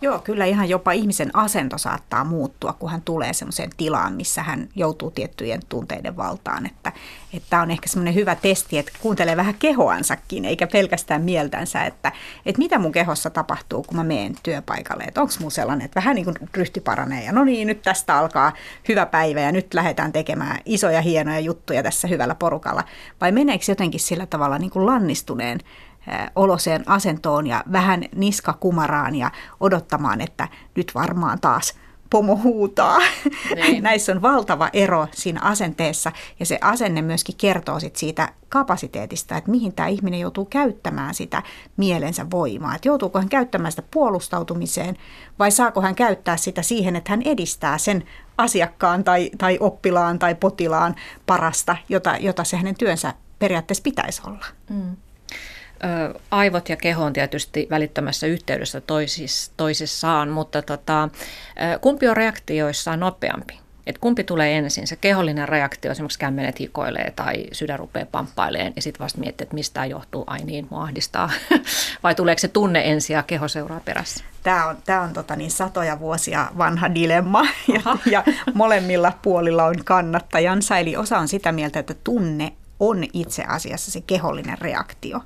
Joo, 0.00 0.18
kyllä 0.18 0.44
ihan 0.44 0.68
jopa 0.68 0.92
ihmisen 0.92 1.30
asento 1.34 1.78
saattaa 1.78 2.24
muuttua, 2.24 2.72
kun 2.72 2.90
hän 2.90 3.02
tulee 3.02 3.32
semmoiseen 3.32 3.70
tilaan, 3.76 4.12
missä 4.12 4.42
hän 4.42 4.68
joutuu 4.74 5.10
tiettyjen 5.10 5.60
tunteiden 5.68 6.16
valtaan. 6.16 6.66
Että, 6.66 6.92
että 7.34 7.60
on 7.60 7.70
ehkä 7.70 7.88
semmoinen 7.88 8.14
hyvä 8.14 8.34
testi, 8.34 8.78
että 8.78 8.92
kuuntelee 9.00 9.36
vähän 9.36 9.54
kehoansakin, 9.54 10.44
eikä 10.44 10.66
pelkästään 10.66 11.22
mieltänsä, 11.22 11.84
että, 11.84 12.12
että 12.46 12.58
mitä 12.58 12.78
mun 12.78 12.92
kehossa 12.92 13.30
tapahtuu, 13.30 13.82
kun 13.82 13.96
mä 13.96 14.04
menen 14.04 14.34
työpaikalle. 14.42 15.04
Että 15.04 15.20
onko 15.20 15.32
mun 15.40 15.50
sellainen, 15.50 15.84
että 15.84 16.00
vähän 16.00 16.14
niin 16.14 16.24
kuin 16.24 16.36
ryhti 16.54 16.80
paranee 16.80 17.24
ja 17.24 17.32
no 17.32 17.44
niin, 17.44 17.66
nyt 17.66 17.82
tästä 17.82 18.18
alkaa 18.18 18.52
hyvä 18.88 19.06
päivä 19.06 19.40
ja 19.40 19.52
nyt 19.52 19.74
lähdetään 19.74 20.12
tekemään 20.12 20.58
isoja 20.64 21.00
hienoja 21.00 21.40
juttuja 21.40 21.82
tässä 21.82 22.08
hyvällä 22.08 22.34
porukalla. 22.34 22.84
Vai 23.20 23.32
meneekö 23.32 23.64
jotenkin 23.68 24.00
sillä 24.00 24.26
tavalla 24.26 24.58
niin 24.58 24.70
kuin 24.70 24.86
lannistuneen 24.86 25.60
oloseen 26.36 26.88
asentoon 26.88 27.46
ja 27.46 27.64
vähän 27.72 28.04
niska 28.14 28.52
kumaraan 28.52 29.14
ja 29.14 29.30
odottamaan, 29.60 30.20
että 30.20 30.48
nyt 30.74 30.92
varmaan 30.94 31.40
taas 31.40 31.74
pomo 32.10 32.36
huutaa. 32.36 32.98
Niin. 33.54 33.82
Näissä 33.88 34.12
on 34.12 34.22
valtava 34.22 34.68
ero 34.72 35.06
siinä 35.12 35.40
asenteessa 35.42 36.12
ja 36.40 36.46
se 36.46 36.58
asenne 36.60 37.02
myöskin 37.02 37.34
kertoo 37.36 37.80
sit 37.80 37.96
siitä 37.96 38.32
kapasiteetista, 38.48 39.36
että 39.36 39.50
mihin 39.50 39.72
tämä 39.72 39.88
ihminen 39.88 40.20
joutuu 40.20 40.44
käyttämään 40.44 41.14
sitä 41.14 41.42
mielensä 41.76 42.30
voimaa. 42.30 42.74
Että 42.74 42.88
joutuuko 42.88 43.18
hän 43.18 43.28
käyttämään 43.28 43.72
sitä 43.72 43.82
puolustautumiseen 43.90 44.96
vai 45.38 45.50
saako 45.50 45.80
hän 45.80 45.94
käyttää 45.94 46.36
sitä 46.36 46.62
siihen, 46.62 46.96
että 46.96 47.12
hän 47.12 47.22
edistää 47.22 47.78
sen 47.78 48.04
asiakkaan 48.38 49.04
tai, 49.04 49.30
tai 49.38 49.58
oppilaan 49.60 50.18
tai 50.18 50.34
potilaan 50.34 50.94
parasta, 51.26 51.76
jota, 51.88 52.16
jota 52.20 52.44
se 52.44 52.56
hänen 52.56 52.74
työnsä 52.78 53.14
periaatteessa 53.38 53.82
pitäisi 53.82 54.22
olla. 54.26 54.46
Mm 54.70 54.96
aivot 56.30 56.68
ja 56.68 56.76
keho 56.76 57.04
on 57.04 57.12
tietysti 57.12 57.66
välittömässä 57.70 58.26
yhteydessä 58.26 58.80
toisis, 58.80 59.52
toisissaan, 59.56 60.28
mutta 60.28 60.62
tota, 60.62 61.08
kumpi 61.80 62.08
on 62.08 62.16
reaktioissaan 62.16 63.00
nopeampi? 63.00 63.58
Et 63.88 63.98
kumpi 63.98 64.24
tulee 64.24 64.56
ensin? 64.56 64.86
Se 64.86 64.96
kehollinen 64.96 65.48
reaktio, 65.48 65.92
esimerkiksi 65.92 66.18
kämmenet 66.18 66.60
hikoilee 66.60 67.12
tai 67.16 67.46
sydän 67.52 67.78
rupeaa 67.78 68.06
pamppailemaan 68.12 68.72
ja 68.76 68.82
sitten 68.82 69.04
vasta 69.04 69.18
miettii, 69.18 69.44
että 69.44 69.54
mistä 69.54 69.74
tämä 69.74 69.86
johtuu, 69.86 70.24
ai 70.26 70.38
niin, 70.38 70.66
mua 70.70 70.82
ahdistaa. 70.82 71.30
Vai 72.02 72.14
tuleeko 72.14 72.38
se 72.38 72.48
tunne 72.48 72.82
ensin 72.84 73.14
ja 73.14 73.22
keho 73.22 73.48
seuraa 73.48 73.80
perässä? 73.84 74.24
Tämä 74.42 74.66
on, 74.66 74.76
tämä 74.84 75.00
on 75.00 75.12
tota 75.12 75.36
niin, 75.36 75.50
satoja 75.50 75.98
vuosia 75.98 76.48
vanha 76.58 76.94
dilemma 76.94 77.42
ja, 77.68 77.96
ja 78.06 78.24
molemmilla 78.54 79.12
puolilla 79.22 79.64
on 79.64 79.84
kannattajansa. 79.84 80.78
Eli 80.78 80.96
osa 80.96 81.18
on 81.18 81.28
sitä 81.28 81.52
mieltä, 81.52 81.78
että 81.78 81.94
tunne 82.04 82.52
on 82.80 83.04
itse 83.12 83.44
asiassa 83.44 83.90
se 83.90 84.00
kehollinen 84.00 84.58
reaktio. 84.58 85.20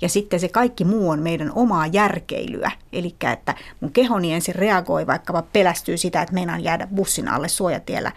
Ja 0.00 0.08
sitten 0.08 0.40
se 0.40 0.48
kaikki 0.48 0.84
muu 0.84 1.10
on 1.10 1.20
meidän 1.20 1.52
omaa 1.54 1.86
järkeilyä. 1.86 2.70
Eli 2.92 3.16
että 3.32 3.54
mun 3.80 3.92
kehoni 3.92 4.32
ensin 4.32 4.54
reagoi, 4.54 5.06
vaikkapa 5.06 5.42
pelästyy 5.42 5.96
sitä, 5.96 6.22
että 6.22 6.34
meinaan 6.34 6.64
jäädä 6.64 6.88
bussin 6.94 7.28
alle 7.28 7.48
suojatiellä. 7.48 8.12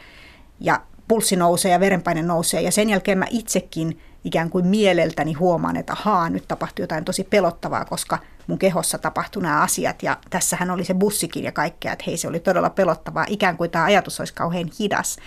Ja 0.60 0.82
pulssi 1.08 1.36
nousee 1.36 1.72
ja 1.72 1.80
verenpaine 1.80 2.22
nousee. 2.22 2.62
Ja 2.62 2.72
sen 2.72 2.90
jälkeen 2.90 3.18
mä 3.18 3.26
itsekin 3.30 4.00
ikään 4.24 4.50
kuin 4.50 4.68
mieleltäni 4.68 5.34
huomaan, 5.34 5.78
että 5.78 5.94
ahaa, 5.94 6.30
nyt 6.30 6.48
tapahtuu 6.48 6.84
jotain 6.84 7.06
tosi 7.06 7.24
pelottavaa, 7.24 7.86
koska 7.86 8.18
mun 8.48 8.60
kehossa 8.60 8.98
tapahtui 8.98 9.42
nämä 9.44 9.62
asiat. 9.62 10.04
Ja 10.04 10.18
tässähän 10.30 10.72
oli 10.72 10.86
se 10.86 10.94
bussikin 10.94 11.44
ja 11.44 11.52
kaikkea, 11.52 11.94
että 11.94 12.04
hei, 12.08 12.18
se 12.18 12.28
oli 12.28 12.40
todella 12.40 12.70
pelottavaa. 12.70 13.26
Ikään 13.28 13.58
kuin 13.58 13.72
tämä 13.72 13.86
ajatus 13.86 14.20
olisi 14.20 14.34
kauhean 14.34 14.70
hidas. 14.80 15.18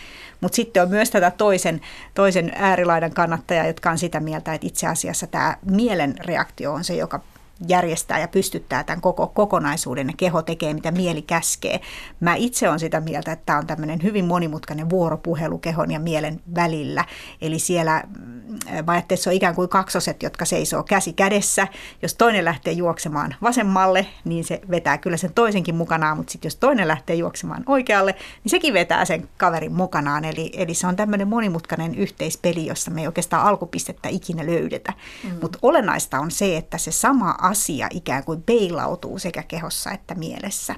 Mutta 0.40 0.56
sitten 0.56 0.83
on 0.83 0.90
myös 0.90 1.11
tätä 1.11 1.30
toisen, 1.30 1.80
toisen 2.14 2.52
äärilaidan 2.54 3.12
kannattajaa, 3.12 3.66
jotka 3.66 3.90
on 3.90 3.98
sitä 3.98 4.20
mieltä, 4.20 4.54
että 4.54 4.66
itse 4.66 4.87
asiassa 4.87 5.26
tämä 5.26 5.56
mielen 5.70 6.14
reaktio 6.18 6.72
on 6.72 6.85
se, 6.85 6.94
joka 6.94 7.20
järjestää 7.68 8.18
ja 8.18 8.29
pystyttää 8.29 8.85
tämän 8.85 9.01
koko 9.01 9.27
kokonaisuuden 9.27 10.07
ja 10.07 10.14
keho 10.16 10.42
tekee, 10.42 10.75
mitä 10.75 10.90
mieli 10.90 11.23
käskee. 11.23 11.81
Mä 12.20 12.35
itse 12.35 12.68
olen 12.68 12.81
sitä 12.81 13.01
mieltä, 13.01 13.33
että 13.33 13.46
tämä 13.46 13.59
on 13.59 13.66
tämmöinen 13.66 14.03
hyvin 14.03 14.25
monimutkainen 14.25 14.90
vuoropuhelu 14.90 15.59
kehon 15.59 15.90
ja 15.90 16.01
mielen 16.01 16.40
välillä. 16.55 17.05
Eli 17.40 17.59
siellä, 17.59 18.03
mm, 18.18 18.59
mä 18.87 18.99
että 18.99 19.16
se 19.16 19.31
on 19.31 19.37
ikään 19.37 19.55
kuin 19.55 19.68
kaksoset, 19.68 20.23
jotka 20.23 20.44
seisoo 20.44 20.83
käsi 20.83 21.12
kädessä. 21.12 21.68
Jos 22.03 22.14
toinen 22.14 22.44
lähtee 22.44 22.73
juoksemaan 22.73 23.35
vasemmalle, 23.42 24.07
niin 24.25 24.44
se 24.44 24.61
vetää 24.70 24.99
kyllä 24.99 25.16
sen 25.16 25.35
toisenkin 25.35 25.75
mukanaan, 25.75 26.16
mutta 26.16 26.33
sitten 26.33 26.46
jos 26.46 26.57
toinen 26.57 26.88
lähtee 26.88 27.16
juoksemaan 27.16 27.62
oikealle, 27.66 28.12
niin 28.12 28.51
sekin 28.51 28.75
vetää 28.75 29.05
sen 29.05 29.29
kaverin 29.37 29.73
mukanaan. 29.73 30.25
Eli, 30.25 30.51
eli 30.57 30.75
se 30.75 30.87
on 30.87 30.96
tämmöinen 30.96 31.29
monimutkainen 31.29 31.94
yhteispeli, 31.94 32.66
jossa 32.66 32.90
me 32.90 33.01
ei 33.01 33.07
oikeastaan 33.07 33.46
alkupistettä 33.46 34.09
ikinä 34.09 34.46
löydetä. 34.46 34.92
Mm. 35.25 35.38
Mutta 35.42 35.59
olennaista 35.62 36.18
on 36.18 36.31
se, 36.31 36.57
että 36.57 36.79
se 36.79 36.92
sama 36.92 37.35
asia 37.50 37.88
ikään 37.90 38.24
kuin 38.24 38.42
peilautuu 38.42 39.18
sekä 39.18 39.42
kehossa 39.42 39.90
että 39.90 40.14
mielessä. 40.14 40.74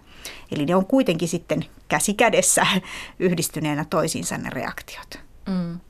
Eli 0.53 0.67
ne 0.67 0.77
on 0.77 0.87
kuitenkin 0.87 1.29
sitten 1.29 1.65
käsi 1.89 2.15
kädessä 2.15 2.67
yhdistyneenä 3.19 3.85
toisiinsa 3.91 4.39
ne 4.39 4.51
reaktiot. 4.51 5.19
Mm. 5.47 5.81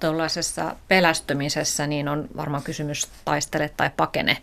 Tuollaisessa 0.00 0.76
pelästymisessä 0.88 1.86
niin 1.86 2.08
on 2.08 2.28
varmaan 2.36 2.62
kysymys 2.62 3.08
taistele 3.24 3.70
tai 3.76 3.90
pakene 3.96 4.36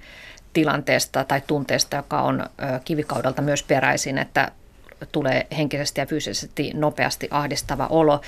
tilanteesta 0.54 1.24
tai 1.24 1.42
tunteesta, 1.48 1.96
joka 1.96 2.22
on 2.22 2.50
kivikaudelta 2.86 3.42
myös 3.42 3.64
peräisin, 3.64 4.18
että 4.18 4.52
tulee 5.12 5.48
henkisesti 5.58 6.02
ja 6.02 6.06
fyysisesti 6.06 6.72
nopeasti 6.74 7.28
ahdistava 7.32 7.88
olo. 7.88 8.22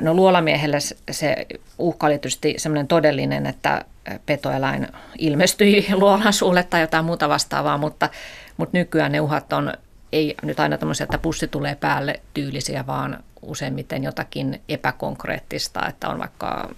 No 0.00 0.14
luolamiehelle 0.14 0.78
se 1.10 1.46
uhka 1.78 2.06
oli 2.06 2.14
tietysti 2.14 2.54
semmoinen 2.56 2.88
todellinen, 2.88 3.46
että 3.46 3.84
petoeläin 4.26 4.88
ilmestyi 5.18 5.86
luolan 6.00 6.32
suulle 6.32 6.62
tai 6.62 6.80
jotain 6.80 7.04
muuta 7.04 7.28
vastaavaa, 7.28 7.78
mutta, 7.78 8.08
mutta 8.56 8.78
nykyään 8.78 9.12
ne 9.12 9.20
uhat 9.20 9.52
on 9.52 9.72
ei 10.12 10.34
nyt 10.42 10.60
aina 10.60 10.78
tämmöisiä, 10.78 11.04
että 11.04 11.18
pussi 11.18 11.48
tulee 11.48 11.74
päälle 11.74 12.20
tyylisiä, 12.34 12.86
vaan 12.86 13.24
useimmiten 13.42 14.04
jotakin 14.04 14.60
epäkonkreettista, 14.68 15.86
että 15.88 16.08
on 16.08 16.18
vaikka 16.18 16.70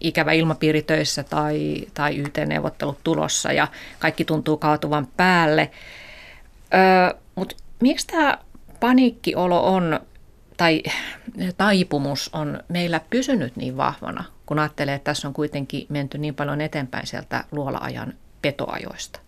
ikävä 0.00 0.32
ilmapiiri 0.32 0.82
töissä 0.82 1.22
tai, 1.22 1.86
tai 1.94 2.18
YT-neuvottelut 2.18 2.98
tulossa 3.04 3.52
ja 3.52 3.68
kaikki 3.98 4.24
tuntuu 4.24 4.56
kaatuvan 4.56 5.08
päälle. 5.16 5.70
Öö, 6.74 7.18
mutta 7.34 7.56
miksi 7.80 8.06
tämä 8.06 8.38
paniikkiolo 8.80 9.74
on 9.74 10.00
tai 10.56 10.82
taipumus 11.56 12.30
on 12.32 12.60
meillä 12.68 13.00
pysynyt 13.10 13.56
niin 13.56 13.76
vahvana, 13.76 14.24
kun 14.46 14.58
ajattelee, 14.58 14.94
että 14.94 15.10
tässä 15.10 15.28
on 15.28 15.34
kuitenkin 15.34 15.86
menty 15.88 16.18
niin 16.18 16.34
paljon 16.34 16.60
eteenpäin 16.60 17.06
sieltä 17.06 17.44
luola-ajan 17.52 18.12
petoajoista? 18.42 19.20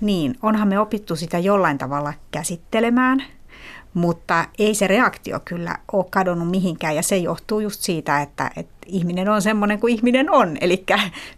Niin, 0.00 0.34
onhan 0.42 0.68
me 0.68 0.78
opittu 0.78 1.16
sitä 1.16 1.38
jollain 1.38 1.78
tavalla 1.78 2.12
käsittelemään, 2.30 3.24
mutta 3.94 4.44
ei 4.58 4.74
se 4.74 4.86
reaktio 4.86 5.40
kyllä 5.44 5.76
ole 5.92 6.06
kadonnut 6.10 6.50
mihinkään 6.50 6.96
ja 6.96 7.02
se 7.02 7.16
johtuu 7.16 7.60
just 7.60 7.80
siitä, 7.80 8.22
että, 8.22 8.50
että 8.56 8.74
ihminen 8.86 9.28
on 9.28 9.42
semmoinen 9.42 9.80
kuin 9.80 9.94
ihminen 9.94 10.30
on, 10.30 10.56
eli 10.60 10.84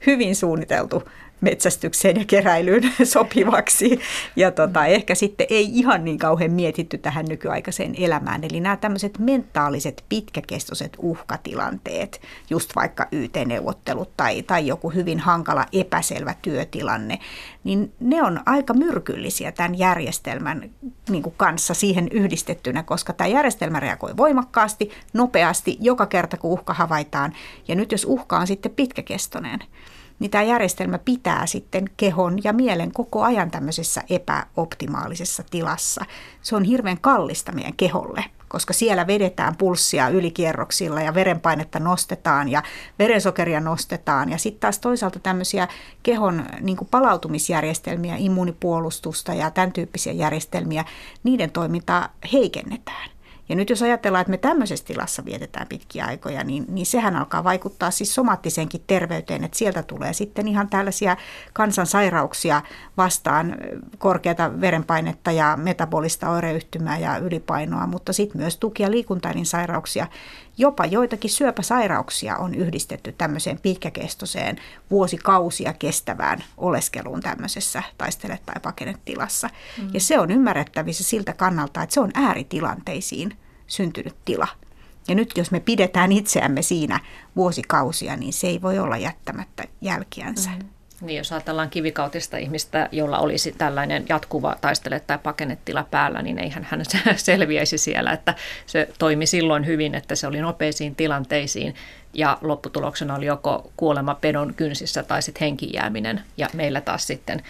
hyvin 0.07 0.37
suunniteltu 0.37 1.03
metsästykseen 1.43 2.17
ja 2.17 2.25
keräilyyn 2.25 2.93
sopivaksi. 3.05 4.01
Ja 4.37 4.51
tota, 4.51 4.87
ehkä 4.87 5.15
sitten 5.15 5.47
ei 5.51 5.79
ihan 5.79 6.05
niin 6.05 6.19
kauhean 6.19 6.51
mietitty 6.51 6.99
tähän 6.99 7.25
nykyaikaiseen 7.25 7.95
elämään. 7.99 8.45
Eli 8.45 8.61
nämä 8.61 8.77
tämmöiset 8.77 9.19
mentaaliset 9.19 10.05
pitkäkestoiset 10.09 10.97
uhkatilanteet, 10.99 12.21
just 12.51 12.77
vaikka 12.77 13.09
YT-neuvottelut 13.13 14.17
tai, 14.17 14.43
tai 14.43 14.67
joku 14.67 14.91
hyvin 14.91 15.21
hankala 15.21 15.67
epäselvä 15.73 16.35
työtilanne, 16.43 17.19
niin 17.65 17.93
ne 18.01 18.23
on 18.23 18.41
aika 18.47 18.75
myrkyllisiä 18.75 19.53
tämän 19.53 19.79
järjestelmän 19.79 20.71
niin 21.09 21.23
kuin 21.23 21.35
kanssa 21.37 21.75
siihen 21.75 22.09
yhdistettynä, 22.09 22.83
koska 22.83 23.13
tämä 23.13 23.29
järjestelmä 23.29 23.81
reagoi 23.81 24.17
voimakkaasti, 24.17 24.91
nopeasti, 25.13 25.77
joka 25.81 26.07
kerta 26.07 26.37
kun 26.37 26.51
uhka 26.51 26.75
havaitaan. 26.75 27.33
Ja 27.69 27.75
nyt 27.75 27.93
jos 27.93 28.05
uhka 28.05 28.39
on 28.39 28.47
sitten 28.47 28.73
pitkäkestoinen, 28.73 29.61
niin 30.19 30.31
tämä 30.31 30.45
järjestelmä 30.45 30.99
pitää 30.99 31.47
sitten 31.47 31.85
kehon 31.97 32.39
ja 32.45 32.53
mielen 32.53 32.93
koko 32.93 33.23
ajan 33.23 33.51
tämmöisessä 33.51 34.03
epäoptimaalisessa 34.11 35.45
tilassa. 35.51 36.05
Se 36.43 36.57
on 36.57 36.65
hirveän 36.65 37.01
kallista 37.01 37.53
meidän 37.53 37.77
keholle, 37.77 38.25
koska 38.49 38.73
siellä 38.73 39.07
vedetään 39.07 39.57
pulssia 39.57 40.09
ylikierroksilla 40.09 41.01
ja 41.01 41.15
verenpainetta 41.15 41.79
nostetaan 41.79 42.49
ja 42.49 42.63
verensokeria 42.99 43.61
nostetaan. 43.61 44.31
Ja 44.31 44.39
sitten 44.39 44.61
taas 44.61 44.79
toisaalta 44.79 45.19
tämmöisiä 45.19 45.69
kehon 46.03 46.45
niin 46.61 46.79
palautumisjärjestelmiä, 46.91 48.17
immuunipuolustusta 48.19 49.35
ja 49.35 49.51
tämän 49.51 49.73
tyyppisiä 49.73 50.13
järjestelmiä, 50.13 50.85
niiden 51.25 51.51
toimintaa 51.51 52.09
heikennetään. 52.33 53.11
Ja 53.49 53.57
nyt 53.57 53.71
jos 53.71 53.83
ajatellaan, 53.83 54.21
että 54.21 54.31
me 54.31 54.37
tämmöisessä 54.37 54.85
tilassa 54.85 55.25
vietetään 55.25 55.67
pitkiä 55.69 56.05
aikoja, 56.05 56.45
niin, 56.45 56.65
niin 56.69 56.87
sehän 56.87 57.17
alkaa 57.17 57.45
vaikuttaa 57.45 57.91
siis 57.91 58.15
somaattiseenkin 58.15 58.85
terveyteen, 58.87 59.45
että 59.45 59.59
sieltä 59.59 59.83
tulee 59.83 60.13
sitten 60.13 60.49
ihan 60.49 60.69
tällaisia 60.69 61.17
kansansairauksia 61.53 62.63
vastaan, 62.97 63.57
korkeata 63.99 64.61
verenpainetta 64.61 65.33
ja 65.33 65.59
metabolista 65.63 66.31
oireyhtymää 66.31 66.99
ja 66.99 67.17
ylipainoa, 67.17 67.87
mutta 67.87 68.13
sitten 68.13 68.41
myös 68.41 68.57
tuki- 68.57 68.83
ja 68.83 68.91
liikuntaelinsairauksia. 68.91 70.07
Jopa 70.59 70.87
joitakin 70.87 71.31
syöpäsairauksia 71.31 72.37
on 72.37 72.55
yhdistetty 72.55 73.13
tämmöiseen 73.13 73.59
pitkäkestoiseen 73.61 74.57
vuosikausia 74.91 75.73
kestävään 75.73 76.45
oleskeluun 76.57 77.21
tämmöisessä 77.21 77.83
taistele- 77.99 78.39
tai 78.47 78.61
pakenetilassa. 78.63 79.51
Mm. 79.83 79.91
Ja 79.95 80.01
se 80.01 80.19
on 80.19 80.31
ymmärrettävissä 80.31 81.05
siltä 81.05 81.33
kannalta, 81.33 81.83
että 81.83 81.95
se 81.95 82.01
on 82.01 82.11
ääritilanteisiin 82.15 83.37
syntynyt 83.67 84.17
tila. 84.25 84.49
Ja 85.09 85.15
nyt 85.15 85.33
jos 85.37 85.51
me 85.51 85.61
pidetään 85.61 86.13
itseämme 86.13 86.63
siinä 86.63 87.01
vuosikausia, 87.37 88.17
niin 88.17 88.33
se 88.33 88.47
ei 88.47 88.63
voi 88.63 88.79
olla 88.79 88.97
jättämättä 88.97 89.65
jälkiänsä. 89.81 90.51
Mm. 90.51 90.69
Niin, 91.03 91.19
jos 91.19 91.33
ajatellaan 91.33 91.71
kivikautista 91.71 92.37
ihmistä, 92.37 92.89
jolla 92.93 93.19
olisi 93.19 93.55
tällainen 93.59 94.05
jatkuva 94.09 94.57
taistele- 94.61 95.01
tai 95.01 95.19
pakenetila 95.19 95.87
päällä, 95.91 96.23
niin 96.23 96.39
eihän 96.39 96.67
hän 96.71 96.83
selviäisi 97.17 97.79
siellä. 97.79 98.13
Että 98.13 98.35
se 98.67 98.89
toimi 98.99 99.27
silloin 99.27 99.67
hyvin, 99.67 99.95
että 99.95 100.15
se 100.15 100.27
oli 100.27 100.41
nopeisiin 100.41 100.95
tilanteisiin 100.95 101.75
ja 102.15 102.39
lopputuloksena 102.41 103.15
oli 103.15 103.27
joko 103.27 103.73
kuolema 103.77 104.15
pedon 104.15 104.55
kynsissä 104.55 105.03
tai 105.03 105.23
sitten 105.23 105.41
henkijääminen. 105.41 106.23
Ja 106.37 106.49
meillä 106.53 106.81
taas 106.81 107.07
sitten 107.07 107.43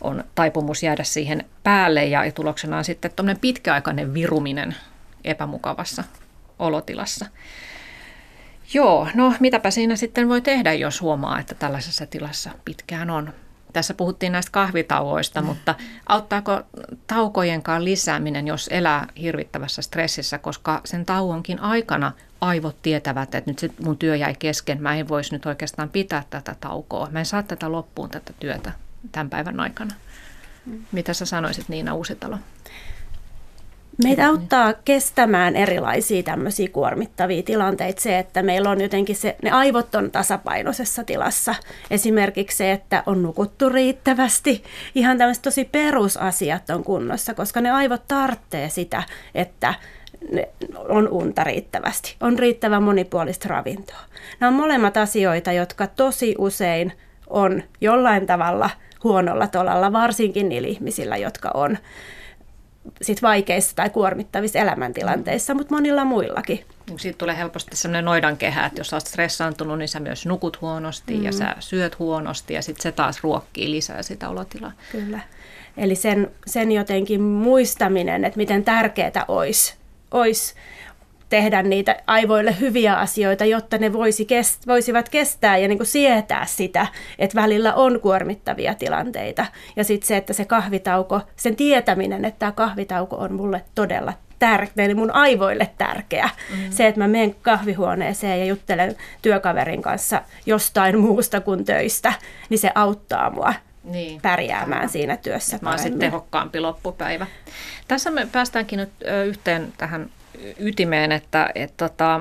on 0.00 0.24
taipumus 0.34 0.82
jäädä 0.82 1.04
siihen 1.04 1.44
päälle 1.62 2.04
ja 2.04 2.32
tuloksena 2.32 2.78
on 2.78 2.84
sitten 2.84 3.12
pitkäaikainen 3.40 4.14
viruminen 4.14 4.76
epämukavassa 5.24 6.04
olotilassa. 6.58 7.26
Joo, 8.74 9.08
no 9.14 9.34
mitäpä 9.40 9.70
siinä 9.70 9.96
sitten 9.96 10.28
voi 10.28 10.40
tehdä, 10.40 10.72
jos 10.72 11.00
huomaa, 11.00 11.38
että 11.38 11.54
tällaisessa 11.54 12.06
tilassa 12.06 12.50
pitkään 12.64 13.10
on. 13.10 13.32
Tässä 13.72 13.94
puhuttiin 13.94 14.32
näistä 14.32 14.52
kahvitauoista, 14.52 15.40
mm. 15.40 15.46
mutta 15.46 15.74
auttaako 16.06 16.60
taukojenkaan 17.06 17.84
lisääminen, 17.84 18.46
jos 18.46 18.68
elää 18.72 19.06
hirvittävässä 19.20 19.82
stressissä, 19.82 20.38
koska 20.38 20.80
sen 20.84 21.06
tauonkin 21.06 21.60
aikana 21.60 22.12
aivot 22.40 22.82
tietävät, 22.82 23.34
että 23.34 23.50
nyt 23.50 23.58
se 23.58 23.70
mun 23.84 23.98
työ 23.98 24.16
jäi 24.16 24.34
kesken, 24.38 24.82
mä 24.82 24.96
en 24.96 25.08
voisi 25.08 25.32
nyt 25.32 25.46
oikeastaan 25.46 25.88
pitää 25.88 26.24
tätä 26.30 26.56
taukoa. 26.60 27.08
Mä 27.10 27.18
en 27.18 27.26
saa 27.26 27.42
tätä 27.42 27.72
loppuun 27.72 28.10
tätä 28.10 28.32
työtä 28.40 28.72
tämän 29.12 29.30
päivän 29.30 29.60
aikana. 29.60 29.94
Mm. 30.66 30.84
Mitä 30.92 31.14
sä 31.14 31.26
sanoisit 31.26 31.68
Niina 31.68 31.94
Uusitalo? 31.94 32.38
Meitä 34.04 34.28
auttaa 34.28 34.72
kestämään 34.72 35.56
erilaisia 35.56 36.22
tämmöisiä 36.22 36.68
kuormittavia 36.68 37.42
tilanteita 37.42 38.00
se, 38.00 38.18
että 38.18 38.42
meillä 38.42 38.70
on 38.70 38.80
jotenkin 38.80 39.16
se, 39.16 39.36
ne 39.42 39.50
aivot 39.50 39.94
on 39.94 40.10
tasapainoisessa 40.10 41.04
tilassa. 41.04 41.54
Esimerkiksi 41.90 42.56
se, 42.56 42.72
että 42.72 43.02
on 43.06 43.22
nukuttu 43.22 43.68
riittävästi. 43.68 44.64
Ihan 44.94 45.18
tämmöiset 45.18 45.42
tosi 45.42 45.64
perusasiat 45.64 46.70
on 46.70 46.84
kunnossa, 46.84 47.34
koska 47.34 47.60
ne 47.60 47.70
aivot 47.70 48.02
tarvitsee 48.08 48.68
sitä, 48.68 49.02
että 49.34 49.74
on 50.88 51.08
unta 51.08 51.44
riittävästi, 51.44 52.16
on 52.20 52.38
riittävän 52.38 52.82
monipuolista 52.82 53.48
ravintoa. 53.48 54.00
Nämä 54.40 54.48
on 54.48 54.54
molemmat 54.54 54.96
asioita, 54.96 55.52
jotka 55.52 55.86
tosi 55.86 56.34
usein 56.38 56.92
on 57.26 57.62
jollain 57.80 58.26
tavalla 58.26 58.70
huonolla 59.04 59.46
tolalla, 59.46 59.92
varsinkin 59.92 60.48
niillä 60.48 60.68
ihmisillä, 60.68 61.16
jotka 61.16 61.50
on 61.54 61.78
sit 63.02 63.22
vaikeissa 63.22 63.76
tai 63.76 63.90
kuormittavissa 63.90 64.58
elämäntilanteissa, 64.58 65.54
mutta 65.54 65.74
monilla 65.74 66.04
muillakin. 66.04 66.64
Siitä 66.96 67.18
tulee 67.18 67.36
helposti 67.36 67.76
sellainen 67.76 68.04
noidan 68.04 68.36
kehä, 68.36 68.66
että 68.66 68.80
jos 68.80 68.92
olet 68.92 69.06
stressaantunut, 69.06 69.78
niin 69.78 69.88
sä 69.88 70.00
myös 70.00 70.26
nukut 70.26 70.60
huonosti 70.60 71.16
mm. 71.16 71.24
ja 71.24 71.32
sä 71.32 71.56
syöt 71.58 71.98
huonosti 71.98 72.54
ja 72.54 72.62
sitten 72.62 72.82
se 72.82 72.92
taas 72.92 73.22
ruokkii 73.22 73.70
lisää 73.70 74.02
sitä 74.02 74.28
olotilaa. 74.28 74.72
Kyllä. 74.92 75.20
Eli 75.76 75.94
sen, 75.94 76.30
sen 76.46 76.72
jotenkin 76.72 77.22
muistaminen, 77.22 78.24
että 78.24 78.36
miten 78.36 78.64
tärkeää 78.64 79.24
olisi, 79.28 79.74
olisi 80.10 80.54
tehdä 81.30 81.62
niitä 81.62 81.96
aivoille 82.06 82.56
hyviä 82.60 82.94
asioita, 82.94 83.44
jotta 83.44 83.78
ne 83.78 83.92
voisi 83.92 84.24
kest, 84.24 84.66
voisivat 84.66 85.08
kestää 85.08 85.56
ja 85.56 85.68
niin 85.68 85.78
kuin 85.78 85.86
sietää 85.86 86.46
sitä, 86.46 86.86
että 87.18 87.42
välillä 87.42 87.74
on 87.74 88.00
kuormittavia 88.00 88.74
tilanteita. 88.74 89.46
Ja 89.76 89.84
sitten 89.84 90.08
se, 90.08 90.16
että 90.16 90.32
se 90.32 90.44
kahvitauko, 90.44 91.20
sen 91.36 91.56
tietäminen, 91.56 92.24
että 92.24 92.38
tämä 92.38 92.52
kahvitauko 92.52 93.16
on 93.16 93.32
mulle 93.32 93.64
todella 93.74 94.12
tärkeä, 94.38 94.84
eli 94.84 94.94
mun 94.94 95.10
aivoille 95.10 95.70
tärkeä. 95.78 96.30
Mm-hmm. 96.50 96.70
Se, 96.70 96.86
että 96.86 97.00
mä 97.00 97.08
menen 97.08 97.34
kahvihuoneeseen 97.42 98.38
ja 98.38 98.44
juttelen 98.44 98.96
työkaverin 99.22 99.82
kanssa 99.82 100.22
jostain 100.46 100.98
muusta 100.98 101.40
kuin 101.40 101.64
töistä, 101.64 102.12
niin 102.48 102.58
se 102.58 102.70
auttaa 102.74 103.30
mua 103.30 103.54
niin. 103.84 104.20
pärjäämään 104.20 104.88
siinä 104.88 105.16
työssä 105.16 105.58
Mä 105.62 105.70
oon 105.70 105.78
sitten 105.78 105.98
tehokkaampi 105.98 106.60
loppupäivä. 106.60 107.26
Tässä 107.88 108.10
me 108.10 108.28
päästäänkin 108.32 108.76
nyt 108.76 108.90
yhteen 109.26 109.72
tähän 109.78 110.10
ytimeen, 110.58 111.12
että 111.12 111.50
et 111.54 111.76
tota, 111.76 112.20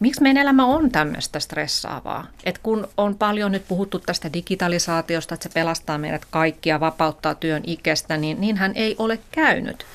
miksi 0.00 0.22
meidän 0.22 0.42
elämä 0.42 0.64
on 0.64 0.90
tämmöistä 0.90 1.40
stressaavaa. 1.40 2.26
Et 2.44 2.58
kun 2.58 2.88
on 2.96 3.18
paljon 3.18 3.52
nyt 3.52 3.68
puhuttu 3.68 3.98
tästä 3.98 4.32
digitalisaatiosta, 4.32 5.34
että 5.34 5.48
se 5.48 5.54
pelastaa 5.54 5.98
meidät 5.98 6.24
kaikkia, 6.30 6.80
vapauttaa 6.80 7.34
työn 7.34 7.62
ikästä, 7.66 8.16
niin 8.16 8.40
niinhän 8.40 8.72
ei 8.74 8.96
ole 8.98 9.18
käynyt. 9.30 9.86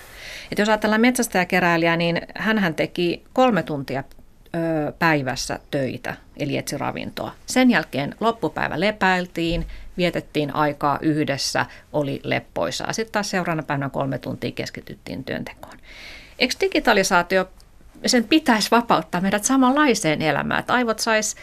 Et 0.51 0.59
jos 0.59 0.69
ajatellaan 0.69 1.01
metsästäjäkeräilijää, 1.01 1.97
niin 1.97 2.21
hän 2.35 2.75
teki 2.75 3.23
kolme 3.33 3.63
tuntia 3.63 4.03
päivässä 4.99 5.59
töitä, 5.71 6.15
eli 6.37 6.57
etsi 6.57 6.77
ravintoa. 6.77 7.31
Sen 7.45 7.71
jälkeen 7.71 8.15
loppupäivä 8.19 8.79
lepäiltiin, 8.79 9.67
vietettiin 9.97 10.55
aikaa 10.55 10.99
yhdessä, 11.01 11.65
oli 11.93 12.19
leppoisaa. 12.23 12.93
Sitten 12.93 13.13
taas 13.13 13.29
seuraavana 13.29 13.63
päivänä 13.63 13.89
kolme 13.89 14.17
tuntia 14.17 14.51
keskityttiin 14.51 15.23
työntekoon. 15.23 15.77
Eikö 16.39 16.55
digitalisaatio, 16.61 17.49
sen 18.05 18.23
pitäisi 18.23 18.71
vapauttaa 18.71 19.21
meidät 19.21 19.43
samanlaiseen 19.43 20.21
elämään, 20.21 20.59
että 20.59 20.73
aivot 20.73 20.99
sais 20.99 21.35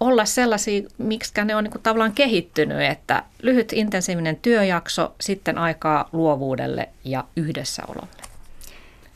olla 0.00 0.24
sellaisia, 0.24 0.82
miksi 0.98 1.32
ne 1.44 1.56
on 1.56 1.64
niin 1.64 1.82
tavallaan 1.82 2.12
kehittynyt, 2.12 2.80
että 2.80 3.22
lyhyt 3.42 3.72
intensiivinen 3.72 4.36
työjakso, 4.36 5.14
sitten 5.20 5.58
aikaa 5.58 6.08
luovuudelle 6.12 6.88
ja 7.04 7.24
yhdessäololle. 7.36 8.22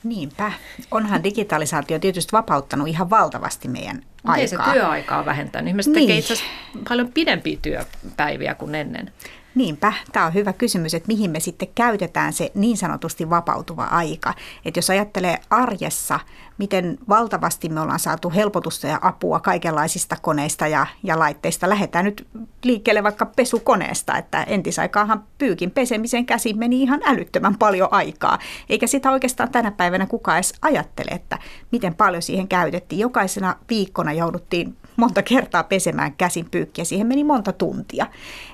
Niinpä. 0.05 0.53
Onhan 0.91 1.25
digitalisaatio 1.25 1.99
tietysti 1.99 2.33
vapauttanut 2.33 2.89
ihan 2.89 3.11
valtavasti 3.11 3.69
meidän 3.69 4.03
aikaa. 4.25 4.37
Ei 4.37 4.49
se 4.49 4.57
työaikaa 4.73 5.25
vähentänyt. 5.27 5.69
Ihmiset 5.69 5.93
niin. 5.93 6.07
tekee 6.07 6.19
itse 6.19 6.33
asiassa 6.33 6.53
paljon 6.89 7.13
pidempiä 7.13 7.59
työpäiviä 7.63 8.55
kuin 8.55 8.75
ennen. 8.75 9.13
Niinpä, 9.57 9.93
tämä 10.13 10.27
on 10.27 10.35
hyvä 10.35 10.53
kysymys, 10.53 10.95
että 10.95 11.07
mihin 11.07 11.31
me 11.31 11.41
sitten 11.41 11.69
käytetään 11.75 12.33
se 12.33 12.51
niin 12.55 12.77
sanotusti 12.77 13.31
vapautuva 13.31 13.85
aika. 13.85 14.35
Että 14.65 14.79
jos 14.79 14.91
ajattelee 14.91 15.39
arjessa, 15.51 16.21
miten 16.59 16.99
valtavasti 17.09 17.69
me 17.69 17.81
ollaan 17.81 17.99
saatu 17.99 18.31
helpotusta 18.31 18.87
ja 18.87 18.99
apua 19.03 19.41
kaikenlaisista 19.41 20.17
koneista 20.23 20.67
ja, 20.67 20.87
ja 21.03 21.19
laitteista. 21.19 21.69
Lähdetään 21.69 22.05
nyt 22.05 22.27
liikkeelle 22.65 23.03
vaikka 23.03 23.27
pesukoneesta, 23.27 24.19
että 24.19 24.43
entisaikaahan 24.43 25.25
pyykin 25.39 25.71
pesemisen 25.71 26.27
käsin 26.27 26.59
meni 26.59 26.83
ihan 26.83 27.01
älyttömän 27.07 27.59
paljon 27.59 27.89
aikaa. 27.91 28.39
Eikä 28.69 28.87
sitä 28.87 29.11
oikeastaan 29.11 29.51
tänä 29.51 29.71
päivänä 29.71 30.07
kukaan 30.07 30.37
edes 30.37 30.55
ajattele, 30.63 31.11
että 31.11 31.39
miten 31.73 31.95
paljon 31.95 32.23
siihen 32.23 32.49
käytettiin. 32.49 32.99
Jokaisena 32.99 33.57
viikkona 33.69 34.13
jouduttiin 34.13 34.77
monta 34.97 35.23
kertaa 35.23 35.65
pesemään 35.65 36.13
käsin 36.13 36.51
pyykkiä. 36.51 36.85
Siihen 36.85 37.07
meni 37.07 37.25
monta 37.25 37.53
tuntia. 37.53 38.07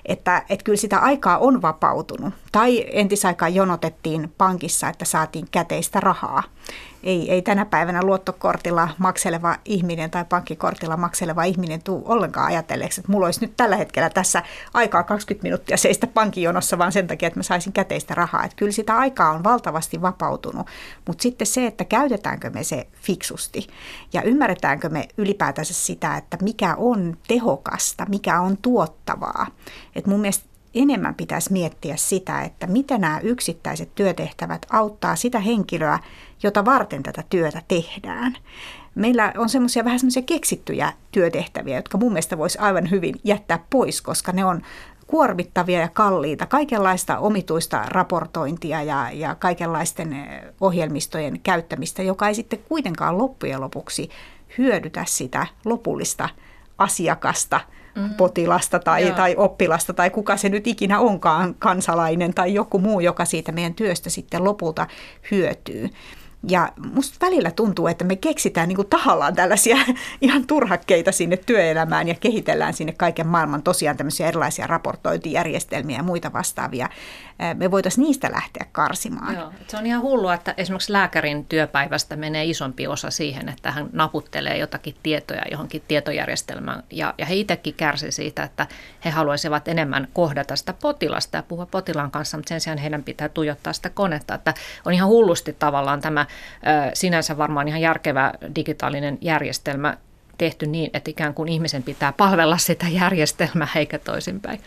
Että, 0.06 0.42
että 0.48 0.64
kyllä 0.64 0.76
sitä 0.76 0.98
aikaa 0.98 1.38
on 1.38 1.62
vapautunut. 1.62 2.34
Tai 2.52 2.84
entisaikaan 2.92 3.54
jonotettiin 3.54 4.32
pankissa, 4.38 4.88
että 4.88 5.04
saatiin 5.04 5.48
käteistä 5.50 6.00
rahaa 6.00 6.42
ei, 7.02 7.30
ei 7.30 7.42
tänä 7.42 7.64
päivänä 7.64 8.02
luottokortilla 8.02 8.88
makseleva 8.98 9.56
ihminen 9.64 10.10
tai 10.10 10.24
pankkikortilla 10.24 10.96
makseleva 10.96 11.44
ihminen 11.44 11.82
tule 11.82 12.02
ollenkaan 12.04 12.46
ajatelleeksi, 12.46 13.00
että 13.00 13.12
mulla 13.12 13.26
olisi 13.26 13.40
nyt 13.40 13.56
tällä 13.56 13.76
hetkellä 13.76 14.10
tässä 14.10 14.42
aikaa 14.74 15.02
20 15.02 15.42
minuuttia 15.42 15.76
seistä 15.76 16.06
pankkijonossa, 16.06 16.78
vaan 16.78 16.92
sen 16.92 17.06
takia, 17.06 17.26
että 17.26 17.38
mä 17.38 17.42
saisin 17.42 17.72
käteistä 17.72 18.14
rahaa. 18.14 18.44
Että 18.44 18.56
kyllä 18.56 18.72
sitä 18.72 18.96
aikaa 18.96 19.30
on 19.30 19.44
valtavasti 19.44 20.02
vapautunut, 20.02 20.66
mutta 21.06 21.22
sitten 21.22 21.46
se, 21.46 21.66
että 21.66 21.84
käytetäänkö 21.84 22.50
me 22.50 22.64
se 22.64 22.86
fiksusti 22.94 23.66
ja 24.12 24.22
ymmärretäänkö 24.22 24.88
me 24.88 25.08
ylipäätänsä 25.18 25.74
sitä, 25.74 26.16
että 26.16 26.36
mikä 26.42 26.74
on 26.74 27.16
tehokasta, 27.28 28.06
mikä 28.08 28.40
on 28.40 28.56
tuottavaa. 28.56 29.46
Että 29.94 30.10
mun 30.10 30.20
mielestä 30.20 30.44
enemmän 30.74 31.14
pitäisi 31.14 31.52
miettiä 31.52 31.96
sitä, 31.96 32.42
että 32.42 32.66
miten 32.66 33.00
nämä 33.00 33.20
yksittäiset 33.20 33.94
työtehtävät 33.94 34.66
auttaa 34.70 35.16
sitä 35.16 35.40
henkilöä, 35.40 35.98
jota 36.42 36.64
varten 36.64 37.02
tätä 37.02 37.24
työtä 37.30 37.62
tehdään. 37.68 38.36
Meillä 38.94 39.32
on 39.36 39.48
semmoisia 39.48 39.84
vähän 39.84 39.98
semmoisia 39.98 40.22
keksittyjä 40.22 40.92
työtehtäviä, 41.12 41.76
jotka 41.76 41.98
mun 41.98 42.12
mielestä 42.12 42.38
voisi 42.38 42.58
aivan 42.58 42.90
hyvin 42.90 43.14
jättää 43.24 43.64
pois, 43.70 44.02
koska 44.02 44.32
ne 44.32 44.44
on 44.44 44.62
kuormittavia 45.06 45.80
ja 45.80 45.88
kalliita, 45.88 46.46
kaikenlaista 46.46 47.18
omituista 47.18 47.82
raportointia 47.86 48.82
ja, 48.82 49.10
ja 49.12 49.34
kaikenlaisten 49.34 50.12
eh, 50.12 50.42
ohjelmistojen 50.60 51.40
käyttämistä, 51.40 52.02
joka 52.02 52.28
ei 52.28 52.34
sitten 52.34 52.58
kuitenkaan 52.68 53.18
loppujen 53.18 53.60
lopuksi 53.60 54.10
hyödytä 54.58 55.04
sitä 55.08 55.46
lopullista 55.64 56.28
asiakasta– 56.78 57.60
mm. 57.94 58.14
potilasta 58.14 58.78
tai, 58.78 59.12
tai 59.16 59.34
oppilasta 59.36 59.94
tai 59.94 60.10
kuka 60.10 60.36
se 60.36 60.48
nyt 60.48 60.66
ikinä 60.66 61.00
onkaan, 61.00 61.54
kansalainen 61.54 62.34
tai 62.34 62.54
joku 62.54 62.78
muu, 62.78 63.00
joka 63.00 63.24
siitä 63.24 63.52
meidän 63.52 63.74
työstä 63.74 64.10
sitten 64.10 64.44
lopulta 64.44 64.86
hyötyy. 65.30 65.90
Ja 66.48 66.68
musta 66.94 67.26
välillä 67.26 67.50
tuntuu, 67.50 67.86
että 67.86 68.04
me 68.04 68.16
keksitään 68.16 68.68
niin 68.68 68.86
tahallaan 68.90 69.34
tällaisia 69.34 69.76
ihan 70.20 70.46
turhakkeita 70.46 71.12
sinne 71.12 71.36
työelämään 71.36 72.08
ja 72.08 72.14
kehitellään 72.14 72.74
sinne 72.74 72.92
kaiken 72.92 73.26
maailman 73.26 73.62
tosiaan 73.62 73.96
tämmöisiä 73.96 74.28
erilaisia 74.28 74.66
raportointijärjestelmiä 74.66 75.96
ja 75.96 76.02
muita 76.02 76.32
vastaavia 76.32 76.88
me 77.54 77.70
voitaisiin 77.70 78.04
niistä 78.04 78.30
lähteä 78.32 78.66
karsimaan. 78.72 79.34
Joo, 79.34 79.52
se 79.68 79.76
on 79.76 79.86
ihan 79.86 80.02
hullua, 80.02 80.34
että 80.34 80.54
esimerkiksi 80.56 80.92
lääkärin 80.92 81.44
työpäivästä 81.44 82.16
menee 82.16 82.44
isompi 82.44 82.86
osa 82.86 83.10
siihen, 83.10 83.48
että 83.48 83.70
hän 83.70 83.88
naputtelee 83.92 84.58
jotakin 84.58 84.94
tietoja 85.02 85.42
johonkin 85.50 85.82
tietojärjestelmään. 85.88 86.82
Ja, 86.90 87.14
ja 87.18 87.26
he 87.26 87.34
itsekin 87.34 87.74
kärsivät 87.74 88.14
siitä, 88.14 88.42
että 88.42 88.66
he 89.04 89.10
haluaisivat 89.10 89.68
enemmän 89.68 90.08
kohdata 90.12 90.56
sitä 90.56 90.72
potilasta 90.72 91.36
ja 91.36 91.42
puhua 91.42 91.66
potilaan 91.66 92.10
kanssa, 92.10 92.36
mutta 92.36 92.48
sen 92.48 92.60
sijaan 92.60 92.78
heidän 92.78 93.02
pitää 93.02 93.28
tuijottaa 93.28 93.72
sitä 93.72 93.90
konetta. 93.90 94.34
Että 94.34 94.54
on 94.84 94.92
ihan 94.92 95.08
hullusti 95.08 95.52
tavallaan 95.52 96.00
tämä 96.00 96.26
sinänsä 96.94 97.38
varmaan 97.38 97.68
ihan 97.68 97.80
järkevä 97.80 98.32
digitaalinen 98.56 99.18
järjestelmä 99.20 99.96
tehty 100.38 100.66
niin, 100.66 100.90
että 100.94 101.10
ikään 101.10 101.34
kuin 101.34 101.48
ihmisen 101.48 101.82
pitää 101.82 102.12
palvella 102.12 102.58
sitä 102.58 102.86
järjestelmää 102.88 103.68
eikä 103.76 103.98
toisinpäin. 103.98 104.60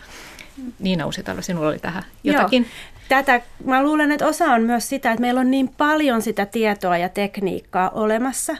Niina 0.78 1.06
Uusitalo, 1.06 1.42
sinulla 1.42 1.68
oli 1.68 1.78
tähän 1.78 2.02
jotakin? 2.24 2.62
Joo. 2.62 2.96
Tätä, 3.08 3.40
mä 3.64 3.82
luulen, 3.82 4.12
että 4.12 4.26
osa 4.26 4.44
on 4.44 4.62
myös 4.62 4.88
sitä, 4.88 5.10
että 5.10 5.20
meillä 5.20 5.40
on 5.40 5.50
niin 5.50 5.68
paljon 5.68 6.22
sitä 6.22 6.46
tietoa 6.46 6.96
ja 6.96 7.08
tekniikkaa 7.08 7.90
olemassa, 7.90 8.56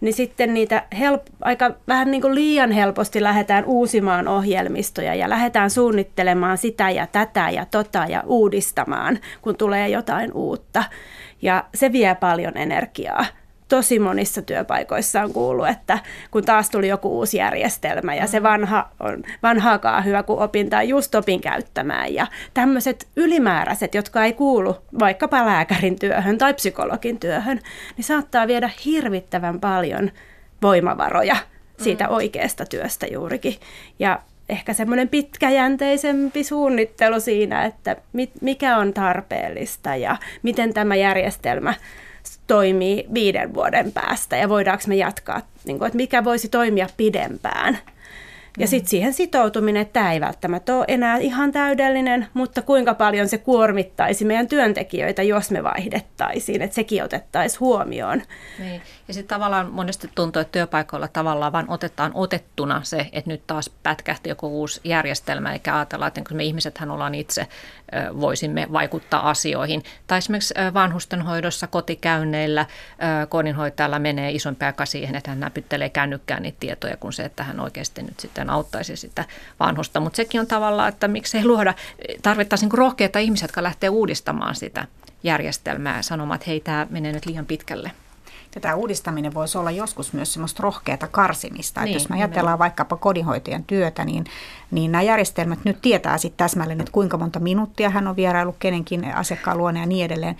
niin 0.00 0.14
sitten 0.14 0.54
niitä 0.54 0.82
help, 0.98 1.22
aika 1.40 1.70
vähän 1.88 2.10
niin 2.10 2.20
kuin 2.20 2.34
liian 2.34 2.72
helposti 2.72 3.22
lähdetään 3.22 3.64
uusimaan 3.64 4.28
ohjelmistoja 4.28 5.14
ja 5.14 5.28
lähdetään 5.28 5.70
suunnittelemaan 5.70 6.58
sitä 6.58 6.90
ja 6.90 7.06
tätä 7.06 7.50
ja 7.50 7.66
tota 7.70 8.06
ja 8.08 8.22
uudistamaan, 8.26 9.18
kun 9.42 9.56
tulee 9.56 9.88
jotain 9.88 10.32
uutta. 10.32 10.84
Ja 11.42 11.64
se 11.74 11.92
vie 11.92 12.14
paljon 12.14 12.56
energiaa 12.56 13.24
tosi 13.68 13.98
monissa 13.98 14.42
työpaikoissa 14.42 15.22
on 15.22 15.32
kuullut, 15.32 15.68
että 15.68 15.98
kun 16.30 16.44
taas 16.44 16.70
tuli 16.70 16.88
joku 16.88 17.18
uusi 17.18 17.36
järjestelmä 17.36 18.14
ja 18.14 18.26
se 18.26 18.42
vanha 18.42 18.88
on 19.00 19.22
vanhaakaan 19.42 20.04
hyvä, 20.04 20.22
kun 20.22 20.42
opin 20.42 20.70
tai 20.70 20.88
just 20.88 21.14
opin 21.14 21.40
käyttämään. 21.40 22.14
Ja 22.14 22.26
tämmöiset 22.54 23.08
ylimääräiset, 23.16 23.94
jotka 23.94 24.24
ei 24.24 24.32
kuulu 24.32 24.76
vaikkapa 24.98 25.46
lääkärin 25.46 25.98
työhön 25.98 26.38
tai 26.38 26.54
psykologin 26.54 27.20
työhön, 27.20 27.60
niin 27.96 28.04
saattaa 28.04 28.46
viedä 28.46 28.70
hirvittävän 28.84 29.60
paljon 29.60 30.10
voimavaroja 30.62 31.36
siitä 31.78 32.04
mm. 32.04 32.12
oikeasta 32.12 32.64
työstä 32.66 33.06
juurikin. 33.06 33.54
Ja 33.98 34.20
ehkä 34.48 34.72
semmoinen 34.72 35.08
pitkäjänteisempi 35.08 36.44
suunnittelu 36.44 37.20
siinä, 37.20 37.64
että 37.64 37.96
mikä 38.40 38.76
on 38.76 38.94
tarpeellista 38.94 39.96
ja 39.96 40.16
miten 40.42 40.74
tämä 40.74 40.96
järjestelmä 40.96 41.74
toimii 42.46 43.06
viiden 43.14 43.54
vuoden 43.54 43.92
päästä 43.92 44.36
ja 44.36 44.48
voidaanko 44.48 44.84
me 44.86 44.96
jatkaa, 44.96 45.42
niin 45.64 45.78
kuin, 45.78 45.86
että 45.86 45.96
mikä 45.96 46.24
voisi 46.24 46.48
toimia 46.48 46.86
pidempään. 46.96 47.78
Ja 48.58 48.66
mm. 48.66 48.68
sitten 48.68 48.90
siihen 48.90 49.12
sitoutuminen, 49.12 49.82
että 49.82 49.92
tämä 49.92 50.12
ei 50.12 50.20
välttämättä 50.20 50.76
ole 50.76 50.84
enää 50.88 51.16
ihan 51.16 51.52
täydellinen, 51.52 52.26
mutta 52.34 52.62
kuinka 52.62 52.94
paljon 52.94 53.28
se 53.28 53.38
kuormittaisi 53.38 54.24
meidän 54.24 54.48
työntekijöitä, 54.48 55.22
jos 55.22 55.50
me 55.50 55.62
vaihdettaisiin, 55.64 56.62
että 56.62 56.74
sekin 56.74 57.04
otettaisiin 57.04 57.60
huomioon. 57.60 58.22
Niin. 58.58 58.82
Ja 59.08 59.14
sitten 59.14 59.36
tavallaan 59.36 59.72
monesti 59.72 60.10
tuntuu, 60.14 60.42
että 60.42 60.52
työpaikoilla 60.52 61.08
tavallaan 61.08 61.52
vain 61.52 61.70
otetaan 61.70 62.12
otettuna 62.14 62.80
se, 62.84 63.08
että 63.12 63.30
nyt 63.30 63.46
taas 63.46 63.70
pätkähti 63.82 64.28
joku 64.28 64.48
uusi 64.48 64.80
järjestelmä, 64.84 65.52
eikä 65.52 65.76
ajatella, 65.76 66.06
että 66.06 66.34
me 66.34 66.44
ihmisethän 66.44 66.90
ollaan 66.90 67.14
itse, 67.14 67.46
voisimme 68.20 68.66
vaikuttaa 68.72 69.30
asioihin. 69.30 69.82
Tai 70.06 70.18
esimerkiksi 70.18 70.54
vanhustenhoidossa, 70.74 71.66
kotikäynneillä, 71.66 72.66
kodinhoitajalla 73.28 73.98
menee 73.98 74.30
isompi 74.30 74.64
aika 74.64 74.86
siihen, 74.86 75.14
että 75.14 75.30
hän 75.30 75.40
näpyttelee 75.40 75.88
kännykkään 75.88 76.42
niitä 76.42 76.56
tietoja, 76.60 76.96
kuin 76.96 77.12
se, 77.12 77.24
että 77.24 77.44
hän 77.44 77.60
oikeasti 77.60 78.02
nyt 78.02 78.20
sitten 78.20 78.50
auttaisi 78.50 78.96
sitä 78.96 79.24
vanhusta. 79.60 80.00
Mutta 80.00 80.16
sekin 80.16 80.40
on 80.40 80.46
tavallaan, 80.46 80.88
että 80.88 81.08
miksei 81.08 81.44
luoda, 81.44 81.74
tarvittaisiin 82.22 82.68
niin 82.68 82.78
rohkeita 82.78 83.18
ihmisiä, 83.18 83.44
jotka 83.44 83.62
lähtee 83.62 83.88
uudistamaan 83.88 84.54
sitä 84.54 84.86
järjestelmää 85.22 85.96
ja 85.96 86.02
sanomaan, 86.02 86.36
että 86.36 86.50
hei, 86.50 86.60
tämä 86.60 86.86
menee 86.90 87.12
nyt 87.12 87.26
liian 87.26 87.46
pitkälle. 87.46 87.90
Ja 88.54 88.60
tämä 88.60 88.74
uudistaminen 88.74 89.34
voisi 89.34 89.58
olla 89.58 89.70
joskus 89.70 90.12
myös 90.12 90.32
semmoista 90.32 90.62
rohkeata 90.62 91.08
karsimista. 91.08 91.80
Niin, 91.80 91.88
että 91.88 92.02
jos 92.02 92.08
me 92.08 92.16
ajatellaan 92.16 92.58
vaikkapa 92.58 92.96
kodinhoitajan 92.96 93.64
työtä, 93.64 94.04
niin, 94.04 94.24
niin 94.70 94.92
nämä 94.92 95.02
järjestelmät 95.02 95.58
nyt 95.64 95.80
tietää 95.82 96.18
sitten 96.18 96.38
täsmälleen, 96.38 96.80
että 96.80 96.92
kuinka 96.92 97.18
monta 97.18 97.40
minuuttia 97.40 97.90
hän 97.90 98.08
on 98.08 98.16
vierailu 98.16 98.56
kenenkin 98.58 99.14
asiakkaan 99.14 99.58
luonne 99.58 99.80
ja 99.80 99.86
niin 99.86 100.04
edelleen. 100.04 100.36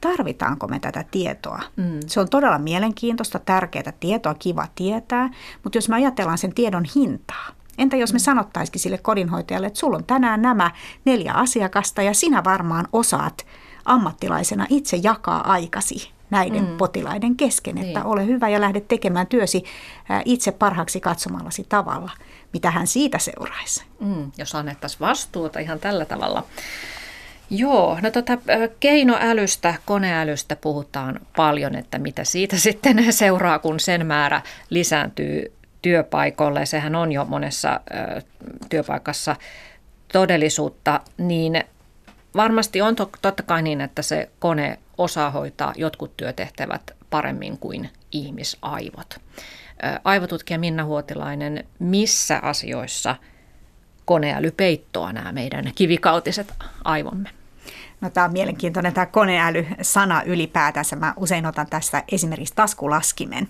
Tarvitaanko 0.00 0.68
me 0.68 0.78
tätä 0.78 1.04
tietoa? 1.10 1.62
Mm. 1.76 2.00
Se 2.06 2.20
on 2.20 2.28
todella 2.28 2.58
mielenkiintoista, 2.58 3.38
tärkeää 3.38 3.92
tietoa, 4.00 4.34
kiva 4.34 4.66
tietää, 4.74 5.30
mutta 5.62 5.78
jos 5.78 5.88
me 5.88 5.96
ajatellaan 5.96 6.38
sen 6.38 6.54
tiedon 6.54 6.84
hintaa, 6.96 7.48
Entä 7.78 7.96
jos 7.96 8.12
me 8.12 8.16
mm. 8.16 8.20
sanottaisikin 8.20 8.80
sille 8.80 8.98
kodinhoitajalle, 8.98 9.66
että 9.66 9.78
sulla 9.78 9.96
on 9.96 10.04
tänään 10.04 10.42
nämä 10.42 10.70
neljä 11.04 11.32
asiakasta 11.32 12.02
ja 12.02 12.14
sinä 12.14 12.44
varmaan 12.44 12.88
osaat 12.92 13.46
ammattilaisena 13.84 14.66
itse 14.68 14.96
jakaa 15.02 15.52
aikasi 15.52 16.10
näiden 16.32 16.68
mm. 16.68 16.76
potilaiden 16.76 17.36
kesken, 17.36 17.78
että 17.78 17.98
niin. 17.98 18.06
ole 18.06 18.26
hyvä 18.26 18.48
ja 18.48 18.60
lähde 18.60 18.80
tekemään 18.80 19.26
työsi 19.26 19.64
itse 20.24 20.52
parhaaksi 20.52 21.00
katsomallasi 21.00 21.66
tavalla. 21.68 22.10
Mitä 22.52 22.70
hän 22.70 22.86
siitä 22.86 23.18
seuraisi? 23.18 23.84
Mm, 24.00 24.32
jos 24.38 24.54
annettaisiin 24.54 25.00
vastuuta 25.00 25.58
ihan 25.58 25.80
tällä 25.80 26.04
tavalla. 26.04 26.44
Joo, 27.50 27.98
no 28.02 28.10
tota, 28.10 28.38
keinoälystä, 28.80 29.74
koneälystä 29.84 30.56
puhutaan 30.56 31.20
paljon, 31.36 31.74
että 31.74 31.98
mitä 31.98 32.24
siitä 32.24 32.56
sitten 32.66 33.12
seuraa, 33.12 33.58
kun 33.58 33.80
sen 33.80 34.06
määrä 34.06 34.42
lisääntyy 34.70 35.52
työpaikoille. 35.82 36.66
Sehän 36.66 36.94
on 36.94 37.12
jo 37.12 37.24
monessa 37.24 37.80
työpaikassa 38.68 39.36
todellisuutta, 40.12 41.00
niin 41.18 41.64
varmasti 42.36 42.82
on 42.82 42.96
to, 42.96 43.10
totta 43.22 43.42
kai 43.42 43.62
niin, 43.62 43.80
että 43.80 44.02
se 44.02 44.30
kone 44.38 44.78
osaa 44.98 45.30
hoitaa 45.30 45.72
jotkut 45.76 46.16
työtehtävät 46.16 46.90
paremmin 47.10 47.58
kuin 47.58 47.90
ihmisaivot. 48.12 49.20
Aivotutkija 50.04 50.58
Minna 50.58 50.84
Huotilainen, 50.84 51.64
missä 51.78 52.38
asioissa 52.42 53.16
koneäly 54.04 54.50
peittoa 54.50 55.12
nämä 55.12 55.32
meidän 55.32 55.72
kivikautiset 55.74 56.54
aivomme? 56.84 57.41
No, 58.02 58.10
tämä 58.10 58.24
on 58.24 58.32
mielenkiintoinen 58.32 58.92
tämä 58.92 59.06
koneäly-sana 59.06 60.22
ylipäätänsä. 60.22 60.96
Mä 60.96 61.14
usein 61.16 61.46
otan 61.46 61.66
tässä 61.66 62.02
esimerkiksi 62.12 62.54
taskulaskimen. 62.54 63.48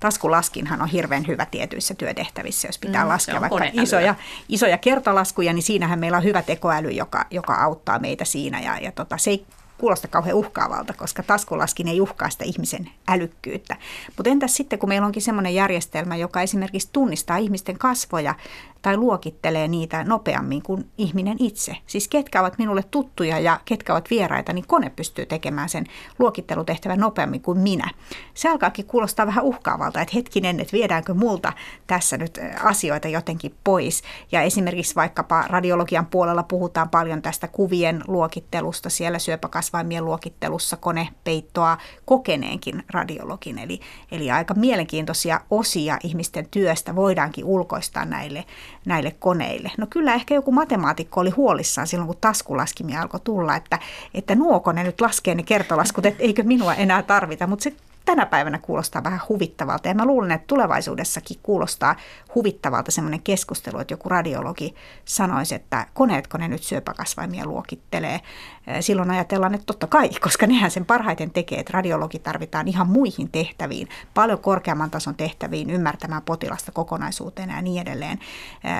Taskulaskinhan 0.00 0.82
on 0.82 0.88
hirveän 0.88 1.26
hyvä 1.26 1.46
tietyissä 1.46 1.94
työtehtävissä, 1.94 2.68
jos 2.68 2.78
pitää 2.78 3.04
mm, 3.04 3.08
laskea 3.08 3.40
vaikka 3.40 3.64
isoja, 3.72 4.14
isoja 4.48 4.78
kertolaskuja, 4.78 5.52
niin 5.52 5.62
siinähän 5.62 5.98
meillä 5.98 6.16
on 6.16 6.24
hyvä 6.24 6.42
tekoäly, 6.42 6.90
joka, 6.90 7.26
joka 7.30 7.54
auttaa 7.54 7.98
meitä 7.98 8.24
siinä. 8.24 8.60
Ja, 8.60 8.78
ja 8.78 8.92
tota, 8.92 9.18
se 9.18 9.30
ei 9.30 9.46
kuulosta 9.78 10.08
kauhean 10.08 10.36
uhkaavalta, 10.36 10.92
koska 10.92 11.22
taskulaskin 11.22 11.88
ei 11.88 12.00
uhkaa 12.00 12.30
sitä 12.30 12.44
ihmisen 12.44 12.90
älykkyyttä. 13.08 13.76
Mutta 14.16 14.30
entäs 14.30 14.56
sitten, 14.56 14.78
kun 14.78 14.88
meillä 14.88 15.06
onkin 15.06 15.22
sellainen 15.22 15.54
järjestelmä, 15.54 16.16
joka 16.16 16.42
esimerkiksi 16.42 16.88
tunnistaa 16.92 17.36
ihmisten 17.36 17.78
kasvoja 17.78 18.34
tai 18.82 18.96
luokittelee 18.96 19.68
niitä 19.68 20.04
nopeammin 20.04 20.62
kuin 20.62 20.90
ihminen 20.98 21.36
itse. 21.40 21.76
Siis 21.86 22.08
ketkä 22.08 22.40
ovat 22.40 22.58
minulle 22.58 22.84
tuttuja 22.90 23.38
ja 23.38 23.60
ketkä 23.64 23.92
ovat 23.92 24.10
vieraita, 24.10 24.52
niin 24.52 24.66
kone 24.66 24.90
pystyy 24.90 25.26
tekemään 25.26 25.68
sen 25.68 25.86
luokittelutehtävän 26.18 26.98
nopeammin 26.98 27.40
kuin 27.42 27.58
minä. 27.58 27.90
Se 28.34 28.48
alkaakin 28.48 28.86
kuulostaa 28.86 29.26
vähän 29.26 29.44
uhkaavalta, 29.44 30.00
että 30.00 30.12
hetkinen, 30.14 30.60
että 30.60 30.72
viedäänkö 30.72 31.14
multa 31.14 31.52
tässä 31.86 32.16
nyt 32.16 32.38
asioita 32.62 33.08
jotenkin 33.08 33.54
pois. 33.64 34.02
Ja 34.32 34.42
esimerkiksi 34.42 34.94
vaikkapa 34.94 35.44
radiologian 35.48 36.06
puolella 36.06 36.42
puhutaan 36.42 36.88
paljon 36.88 37.22
tästä 37.22 37.48
kuvien 37.48 38.04
luokittelusta, 38.06 38.90
siellä 38.90 39.18
syöpäkasvaimien 39.18 40.04
luokittelussa 40.04 40.76
kone 40.76 41.08
peittoa 41.24 41.78
kokeneenkin 42.04 42.84
radiologin. 42.90 43.58
Eli, 43.58 43.80
eli 44.12 44.30
aika 44.30 44.54
mielenkiintoisia 44.54 45.40
osia 45.50 45.98
ihmisten 46.04 46.48
työstä 46.50 46.96
voidaankin 46.96 47.44
ulkoistaa 47.44 48.04
näille 48.04 48.44
näille 48.84 49.16
koneille. 49.18 49.70
No 49.78 49.86
kyllä 49.90 50.14
ehkä 50.14 50.34
joku 50.34 50.52
matemaatikko 50.52 51.20
oli 51.20 51.30
huolissaan 51.30 51.86
silloin, 51.86 52.06
kun 52.06 52.16
taskulaskimia 52.20 53.02
alkoi 53.02 53.20
tulla, 53.24 53.56
että, 53.56 53.78
että 54.14 54.34
nuoko 54.34 54.72
ne 54.72 54.84
nyt 54.84 55.00
laskee 55.00 55.34
ne 55.34 55.42
kertolaskut, 55.42 56.06
että 56.06 56.22
eikö 56.22 56.42
minua 56.42 56.74
enää 56.74 57.02
tarvita, 57.02 57.46
mutta 57.46 57.62
se 57.62 57.72
tänä 58.04 58.26
päivänä 58.26 58.58
kuulostaa 58.58 59.04
vähän 59.04 59.20
huvittavalta. 59.28 59.88
Ja 59.88 59.94
mä 59.94 60.04
luulen, 60.04 60.32
että 60.32 60.46
tulevaisuudessakin 60.46 61.36
kuulostaa 61.42 61.96
huvittavalta 62.34 62.90
semmoinen 62.90 63.22
keskustelu, 63.22 63.78
että 63.78 63.94
joku 63.94 64.08
radiologi 64.08 64.74
sanoisi, 65.04 65.54
että 65.54 65.86
koneetko 65.94 66.38
ne 66.38 66.48
nyt 66.48 66.62
syöpäkasvaimia 66.62 67.46
luokittelee. 67.46 68.20
Silloin 68.80 69.10
ajatellaan, 69.10 69.54
että 69.54 69.66
totta 69.66 69.86
kai, 69.86 70.08
koska 70.20 70.46
nehän 70.46 70.70
sen 70.70 70.84
parhaiten 70.84 71.30
tekee, 71.30 71.60
että 71.60 71.72
radiologi 71.72 72.18
tarvitaan 72.18 72.68
ihan 72.68 72.86
muihin 72.86 73.30
tehtäviin, 73.30 73.88
paljon 74.14 74.38
korkeamman 74.38 74.90
tason 74.90 75.14
tehtäviin, 75.14 75.70
ymmärtämään 75.70 76.22
potilasta 76.22 76.72
kokonaisuuteen 76.72 77.50
ja 77.50 77.62
niin 77.62 77.82
edelleen. 77.82 78.18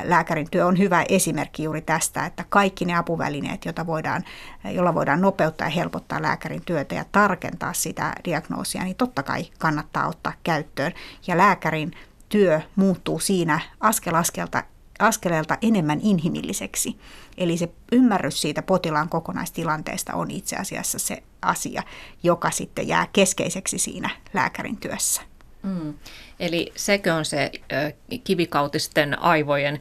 Lääkärin 0.04 0.50
työ 0.50 0.66
on 0.66 0.78
hyvä 0.78 1.04
esimerkki 1.08 1.62
juuri 1.62 1.80
tästä, 1.80 2.26
että 2.26 2.44
kaikki 2.48 2.84
ne 2.84 2.94
apuvälineet, 2.94 3.64
joita 3.64 3.86
voidaan, 3.86 4.24
joilla 4.64 4.94
voidaan 4.94 5.20
nopeuttaa 5.20 5.66
ja 5.66 5.70
helpottaa 5.70 6.22
lääkärin 6.22 6.64
työtä 6.64 6.94
ja 6.94 7.04
tarkentaa 7.12 7.72
sitä 7.72 8.12
diagnoosia, 8.24 8.84
niin 8.84 8.96
totta 8.96 9.22
kai 9.22 9.44
kannattaa 9.58 10.08
ottaa 10.08 10.32
käyttöön. 10.42 10.92
Ja 11.26 11.38
lääkärin 11.38 11.92
työ 12.28 12.60
muuttuu 12.76 13.18
siinä 13.18 13.60
askel 13.80 14.14
askelta 14.14 14.62
askeleelta 15.00 15.58
enemmän 15.62 16.00
inhimilliseksi. 16.02 16.96
Eli 17.38 17.56
se 17.56 17.68
ymmärrys 17.92 18.40
siitä 18.40 18.62
potilaan 18.62 19.08
kokonaistilanteesta 19.08 20.14
on 20.14 20.30
itse 20.30 20.56
asiassa 20.56 20.98
se 20.98 21.22
asia, 21.42 21.82
joka 22.22 22.50
sitten 22.50 22.88
jää 22.88 23.06
keskeiseksi 23.12 23.78
siinä 23.78 24.10
lääkärin 24.34 24.76
työssä. 24.76 25.22
Mm. 25.62 25.94
Eli 26.40 26.72
sekö 26.76 27.14
on 27.14 27.24
se 27.24 27.52
kivikautisten 28.24 29.22
aivojen 29.22 29.80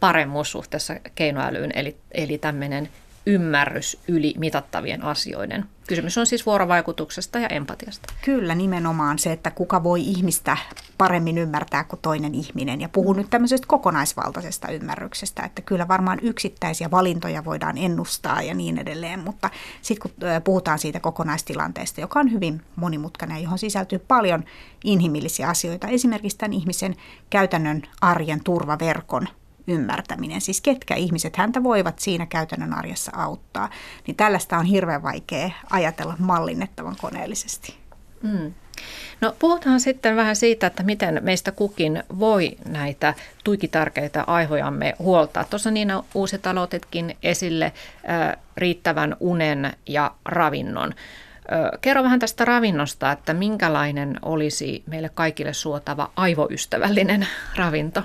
paremmuus 0.00 0.50
suhteessa 0.50 0.96
keinoälyyn, 1.14 1.72
eli, 1.74 1.96
eli 2.12 2.38
tämmöinen 2.38 2.88
ymmärrys 3.26 3.98
yli 4.08 4.34
mitattavien 4.38 5.04
asioiden. 5.04 5.64
Kysymys 5.88 6.18
on 6.18 6.26
siis 6.26 6.46
vuorovaikutuksesta 6.46 7.38
ja 7.38 7.48
empatiasta. 7.48 8.14
Kyllä, 8.24 8.54
nimenomaan 8.54 9.18
se, 9.18 9.32
että 9.32 9.50
kuka 9.50 9.82
voi 9.82 10.00
ihmistä 10.00 10.56
paremmin 10.98 11.38
ymmärtää 11.38 11.84
kuin 11.84 12.00
toinen 12.02 12.34
ihminen. 12.34 12.80
Ja 12.80 12.88
puhun 12.88 13.16
nyt 13.16 13.30
tämmöisestä 13.30 13.66
kokonaisvaltaisesta 13.66 14.68
ymmärryksestä, 14.68 15.42
että 15.42 15.62
kyllä 15.62 15.88
varmaan 15.88 16.18
yksittäisiä 16.22 16.90
valintoja 16.90 17.44
voidaan 17.44 17.78
ennustaa 17.78 18.42
ja 18.42 18.54
niin 18.54 18.78
edelleen, 18.78 19.20
mutta 19.20 19.50
sitten 19.82 20.10
kun 20.10 20.28
puhutaan 20.44 20.78
siitä 20.78 21.00
kokonaistilanteesta, 21.00 22.00
joka 22.00 22.20
on 22.20 22.32
hyvin 22.32 22.62
monimutkainen 22.76 23.36
ja 23.36 23.42
johon 23.42 23.58
sisältyy 23.58 23.98
paljon 23.98 24.44
inhimillisiä 24.84 25.48
asioita, 25.48 25.88
esimerkiksi 25.88 26.38
tämän 26.38 26.52
ihmisen 26.52 26.96
käytännön 27.30 27.82
arjen 28.00 28.44
turvaverkon 28.44 29.28
ymmärtäminen, 29.66 30.40
siis 30.40 30.60
ketkä 30.60 30.94
ihmiset 30.94 31.36
häntä 31.36 31.62
voivat 31.62 31.98
siinä 31.98 32.26
käytännön 32.26 32.74
arjessa 32.74 33.12
auttaa, 33.14 33.70
niin 34.06 34.14
tällaista 34.14 34.58
on 34.58 34.64
hirveän 34.64 35.02
vaikea 35.02 35.50
ajatella 35.70 36.14
mallinnettavan 36.18 36.96
koneellisesti. 37.00 37.74
Mm. 38.22 38.54
No 39.20 39.34
puhutaan 39.38 39.80
sitten 39.80 40.16
vähän 40.16 40.36
siitä, 40.36 40.66
että 40.66 40.82
miten 40.82 41.20
meistä 41.22 41.52
kukin 41.52 42.02
voi 42.18 42.56
näitä 42.68 43.14
tuikitarkeita 43.44 44.24
aivojamme 44.26 44.94
huoltaa. 44.98 45.44
Tuossa 45.44 45.70
Niina 45.70 46.04
Uusitalo 46.14 46.62
otetkin 46.62 47.16
esille 47.22 47.72
riittävän 48.56 49.16
unen 49.20 49.72
ja 49.86 50.14
ravinnon. 50.24 50.94
Kerro 51.80 52.02
vähän 52.02 52.18
tästä 52.18 52.44
ravinnosta, 52.44 53.12
että 53.12 53.34
minkälainen 53.34 54.18
olisi 54.22 54.82
meille 54.86 55.08
kaikille 55.08 55.54
suotava 55.54 56.10
aivoystävällinen 56.16 57.26
ravinto? 57.56 58.02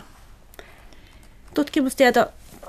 Tutkimustieto 1.55 2.25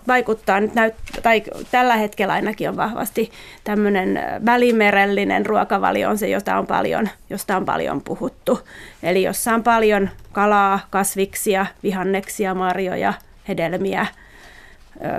vaikuttaa 0.09 0.61
nyt 0.61 0.75
näyt, 0.75 0.95
tai 1.23 1.43
tällä 1.71 1.97
hetkellä 1.97 2.33
ainakin 2.33 2.69
on 2.69 2.77
vahvasti 2.77 3.31
tämmöinen 3.65 4.21
välimerellinen 4.45 5.47
ruokavalio 5.47 6.11
on 6.11 6.19
se, 6.19 6.29
jota 6.29 6.59
on 6.59 6.67
paljon, 6.67 7.09
josta 7.31 7.57
on 7.57 7.65
paljon 7.65 8.03
puhuttu. 8.03 8.61
Eli 9.03 9.23
jossa 9.23 9.55
on 9.55 9.63
paljon 9.63 10.11
kalaa, 10.33 10.81
kasviksia, 10.91 11.67
vihanneksia, 11.83 12.55
marjoja, 12.55 13.15
hedelmiä, 13.49 14.07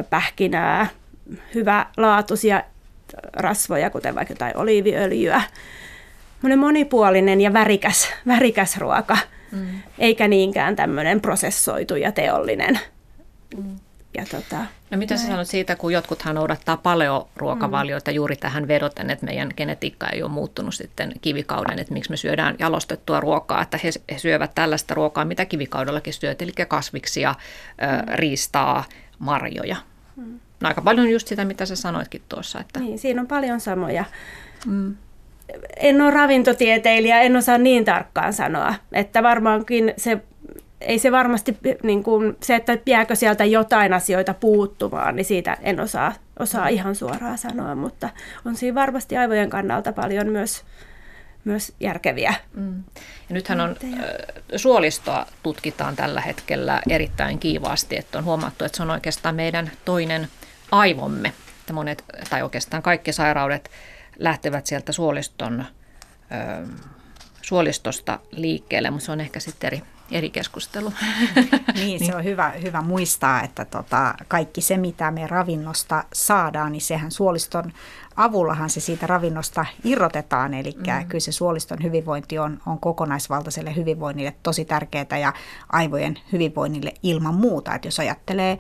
pähkinää, 0.10 0.88
hyvälaatuisia 1.56 2.64
rasvoja, 3.34 3.90
kuten 3.90 4.16
vaikka 4.16 4.32
jotain 4.32 4.58
oliiviöljyä. 4.58 5.42
Monipuolinen 6.58 7.42
ja 7.42 7.54
värikäs, 7.54 8.14
värikäs 8.28 8.78
ruoka, 8.78 9.18
mm. 9.52 9.68
eikä 10.00 10.28
niinkään 10.28 10.76
tämmöinen 10.76 11.22
prosessoitu 11.22 11.96
ja 11.96 12.12
teollinen. 12.12 12.80
Mm. 13.58 13.76
Ja 14.18 14.26
tota, 14.32 14.58
no 14.92 14.98
mitä 14.98 15.16
näin. 15.16 15.26
sä 15.26 15.32
sanot 15.32 15.48
siitä, 15.48 15.76
kun 15.76 15.94
jotkuthan 15.94 16.36
noudattaa 16.36 16.78
paleoruokavalioita 16.78 18.12
mm. 18.12 18.16
juuri 18.16 18.36
tähän 18.36 18.68
vedoten, 18.68 19.10
että 19.10 19.26
meidän 19.26 19.50
genetiikka 19.58 20.08
ei 20.08 20.24
ole 20.24 20.32
muuttunut 20.32 20.74
sitten 20.74 21.12
kivikauden, 21.22 21.80
että 21.80 21.94
miksi 21.94 22.10
me 22.10 22.18
syödään 22.18 22.56
jalostettua 22.60 23.20
ruokaa, 23.20 23.62
että 23.62 23.80
he, 23.84 23.90
he 24.14 24.20
syövät 24.20 24.52
tällaista 24.56 24.94
ruokaa, 24.94 25.26
mitä 25.26 25.46
kivikaudellakin 25.46 26.14
syöt, 26.14 26.42
eli 26.42 26.52
kasviksia, 26.68 27.32
mm. 27.32 28.16
riistaa, 28.16 28.84
marjoja. 29.20 29.76
Mm. 30.16 30.40
No 30.60 30.68
aika 30.68 30.82
paljon 30.82 31.10
just 31.10 31.28
sitä, 31.28 31.46
mitä 31.46 31.66
sä 31.66 31.76
sanoitkin 31.76 32.22
tuossa. 32.30 32.60
Että... 32.60 32.80
Niin, 32.80 33.00
siinä 33.00 33.22
on 33.22 33.28
paljon 33.28 33.60
samoja. 33.60 34.06
Mm. 34.66 34.96
En 35.78 36.02
ole 36.02 36.12
ravintotieteilijä, 36.12 37.22
en 37.22 37.36
osaa 37.36 37.58
niin 37.58 37.86
tarkkaan 37.86 38.34
sanoa, 38.34 38.76
että 38.92 39.24
varmaankin 39.24 39.94
se 39.98 40.22
ei 40.82 41.00
se 41.00 41.12
varmasti, 41.12 41.58
niin 41.84 42.04
kuin, 42.04 42.38
se, 42.44 42.56
että 42.56 42.78
jääkö 42.86 43.16
sieltä 43.16 43.46
jotain 43.46 43.94
asioita 43.94 44.34
puuttumaan, 44.34 45.16
niin 45.16 45.26
siitä 45.26 45.58
en 45.62 45.80
osaa, 45.80 46.14
osaa 46.40 46.68
ihan 46.68 46.96
suoraan 46.96 47.38
sanoa, 47.38 47.76
mutta 47.76 48.10
on 48.46 48.56
siinä 48.56 48.76
varmasti 48.76 49.18
aivojen 49.18 49.50
kannalta 49.50 49.94
paljon 49.94 50.28
myös, 50.28 50.64
myös 51.44 51.74
järkeviä. 51.80 52.34
Mm. 52.54 52.84
Ja 53.30 53.34
nythän 53.34 53.60
on, 53.60 53.76
suolistoa 54.56 55.26
tutkitaan 55.44 55.96
tällä 55.96 56.22
hetkellä 56.22 56.82
erittäin 56.90 57.40
kiivaasti, 57.40 57.98
että 57.98 58.18
on 58.18 58.26
huomattu, 58.26 58.66
että 58.66 58.76
se 58.76 58.84
on 58.84 58.92
oikeastaan 58.92 59.36
meidän 59.36 59.72
toinen 59.86 60.28
aivomme. 60.72 61.34
Että 61.60 61.74
monet, 61.74 62.06
tai 62.30 62.44
oikeastaan 62.44 62.84
kaikki 62.84 63.14
sairaudet 63.14 63.72
lähtevät 64.20 64.66
sieltä 64.66 64.92
suoliston, 64.92 65.66
suolistosta 67.42 68.20
liikkeelle, 68.32 68.90
mutta 68.90 69.06
se 69.06 69.12
on 69.12 69.22
ehkä 69.22 69.40
sitten 69.40 69.68
eri, 69.68 69.82
eri 70.12 70.30
keskustelu. 70.30 70.94
Niin, 71.74 72.06
se 72.06 72.16
on 72.16 72.24
hyvä, 72.24 72.50
hyvä 72.50 72.82
muistaa, 72.82 73.42
että 73.42 73.66
tota, 73.66 74.14
kaikki 74.28 74.62
se, 74.62 74.78
mitä 74.78 75.12
me 75.12 75.28
ravinnosta 75.28 76.04
saadaan, 76.14 76.72
niin 76.72 76.82
sehän 76.82 77.12
suoliston 77.12 77.74
avullahan 78.16 78.70
se 78.70 78.80
siitä 78.80 79.08
ravinnosta 79.08 79.66
irrotetaan. 79.84 80.54
Eli 80.54 80.76
mm. 80.78 81.08
kyllä 81.08 81.20
se 81.20 81.32
suoliston 81.32 81.84
hyvinvointi 81.84 82.40
on, 82.40 82.60
on 82.66 82.80
kokonaisvaltaiselle 82.80 83.76
hyvinvoinnille 83.76 84.34
tosi 84.44 84.66
tärkeää 84.66 85.18
ja 85.22 85.34
aivojen 85.70 86.20
hyvinvoinnille 86.32 86.94
ilman 87.04 87.36
muuta. 87.36 87.76
Että 87.76 87.88
jos 87.88 88.00
ajattelee 88.00 88.60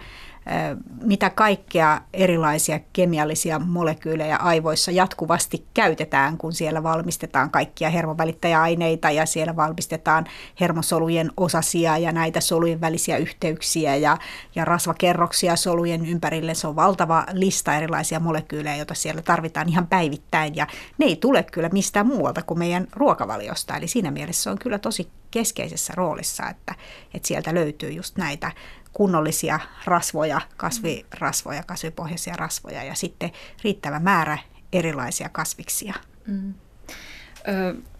mitä 1.01 1.29
kaikkea 1.29 2.01
erilaisia 2.13 2.79
kemiallisia 2.93 3.59
molekyylejä 3.59 4.35
aivoissa 4.35 4.91
jatkuvasti 4.91 5.65
käytetään, 5.73 6.37
kun 6.37 6.53
siellä 6.53 6.83
valmistetaan 6.83 7.49
kaikkia 7.49 7.89
hermovälittäjäaineita 7.89 9.11
ja 9.11 9.25
siellä 9.25 9.55
valmistetaan 9.55 10.25
hermosolujen 10.59 11.31
osasia 11.37 11.97
ja 11.97 12.11
näitä 12.11 12.41
solujen 12.41 12.81
välisiä 12.81 13.17
yhteyksiä 13.17 13.95
ja, 13.95 14.17
ja 14.55 14.65
rasvakerroksia 14.65 15.55
solujen 15.55 16.05
ympärille. 16.05 16.53
Se 16.53 16.67
on 16.67 16.75
valtava 16.75 17.25
lista 17.31 17.75
erilaisia 17.75 18.19
molekyylejä, 18.19 18.75
joita 18.75 18.93
siellä 18.93 19.21
tarvitaan 19.21 19.69
ihan 19.69 19.87
päivittäin 19.87 20.55
ja 20.55 20.67
ne 20.97 21.05
ei 21.05 21.15
tule 21.15 21.43
kyllä 21.43 21.69
mistään 21.69 22.07
muualta 22.07 22.41
kuin 22.41 22.59
meidän 22.59 22.87
ruokavaliosta. 22.93 23.77
Eli 23.77 23.87
siinä 23.87 24.11
mielessä 24.11 24.43
se 24.43 24.49
on 24.49 24.59
kyllä 24.59 24.79
tosi 24.79 25.07
keskeisessä 25.31 25.93
roolissa, 25.95 26.49
että, 26.49 26.75
että 27.13 27.27
sieltä 27.27 27.53
löytyy 27.53 27.91
just 27.91 28.17
näitä 28.17 28.51
kunnollisia 28.97 29.59
rasvoja, 29.85 30.41
kasvirasvoja, 30.57 31.63
kasvipohjaisia 31.63 32.35
rasvoja 32.35 32.83
ja 32.83 32.95
sitten 32.95 33.31
riittävä 33.63 33.99
määrä 33.99 34.37
erilaisia 34.73 35.29
kasviksia. 35.29 35.93
Mm. 36.27 36.53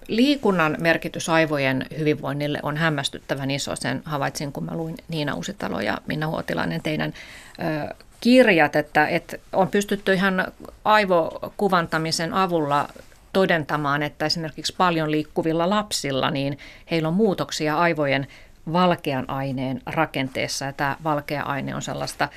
Liikunnan 0.07 0.77
merkitys 0.79 1.29
aivojen 1.29 1.85
hyvinvoinnille 1.97 2.59
on 2.63 2.77
hämmästyttävän 2.77 3.51
iso. 3.51 3.75
Sen 3.75 4.01
havaitsin, 4.05 4.51
kun 4.51 4.63
mä 4.63 4.75
luin 4.75 4.95
Niina 5.07 5.33
Uusitalo 5.33 5.81
ja 5.81 5.97
Minna 6.07 6.27
Huotilainen 6.27 6.81
teidän 6.83 7.13
ö, 7.13 7.95
kirjat, 8.21 8.75
että, 8.75 9.07
että 9.07 9.37
on 9.53 9.67
pystytty 9.67 10.13
ihan 10.13 10.51
aivokuvantamisen 10.85 12.33
avulla 12.33 12.89
todentamaan, 13.33 14.03
että 14.03 14.25
esimerkiksi 14.25 14.75
paljon 14.77 15.11
liikkuvilla 15.11 15.69
lapsilla, 15.69 16.31
niin 16.31 16.57
heillä 16.91 17.07
on 17.07 17.13
muutoksia 17.13 17.77
aivojen 17.77 18.27
valkean 18.73 19.29
aineen 19.29 19.81
rakenteessa. 19.85 20.65
Ja 20.65 20.73
tämä 20.73 20.97
valkea 21.03 21.43
aine 21.43 21.75
on 21.75 21.81
sellaista 21.81 22.29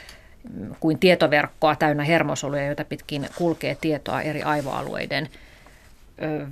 mm, 0.53 0.75
kuin 0.81 0.99
tietoverkkoa 0.99 1.77
täynnä 1.77 2.05
hermosoluja, 2.05 2.67
joita 2.67 2.85
pitkin 2.85 3.29
kulkee 3.37 3.77
tietoa 3.81 4.21
eri 4.21 4.43
aivoalueiden 4.43 5.29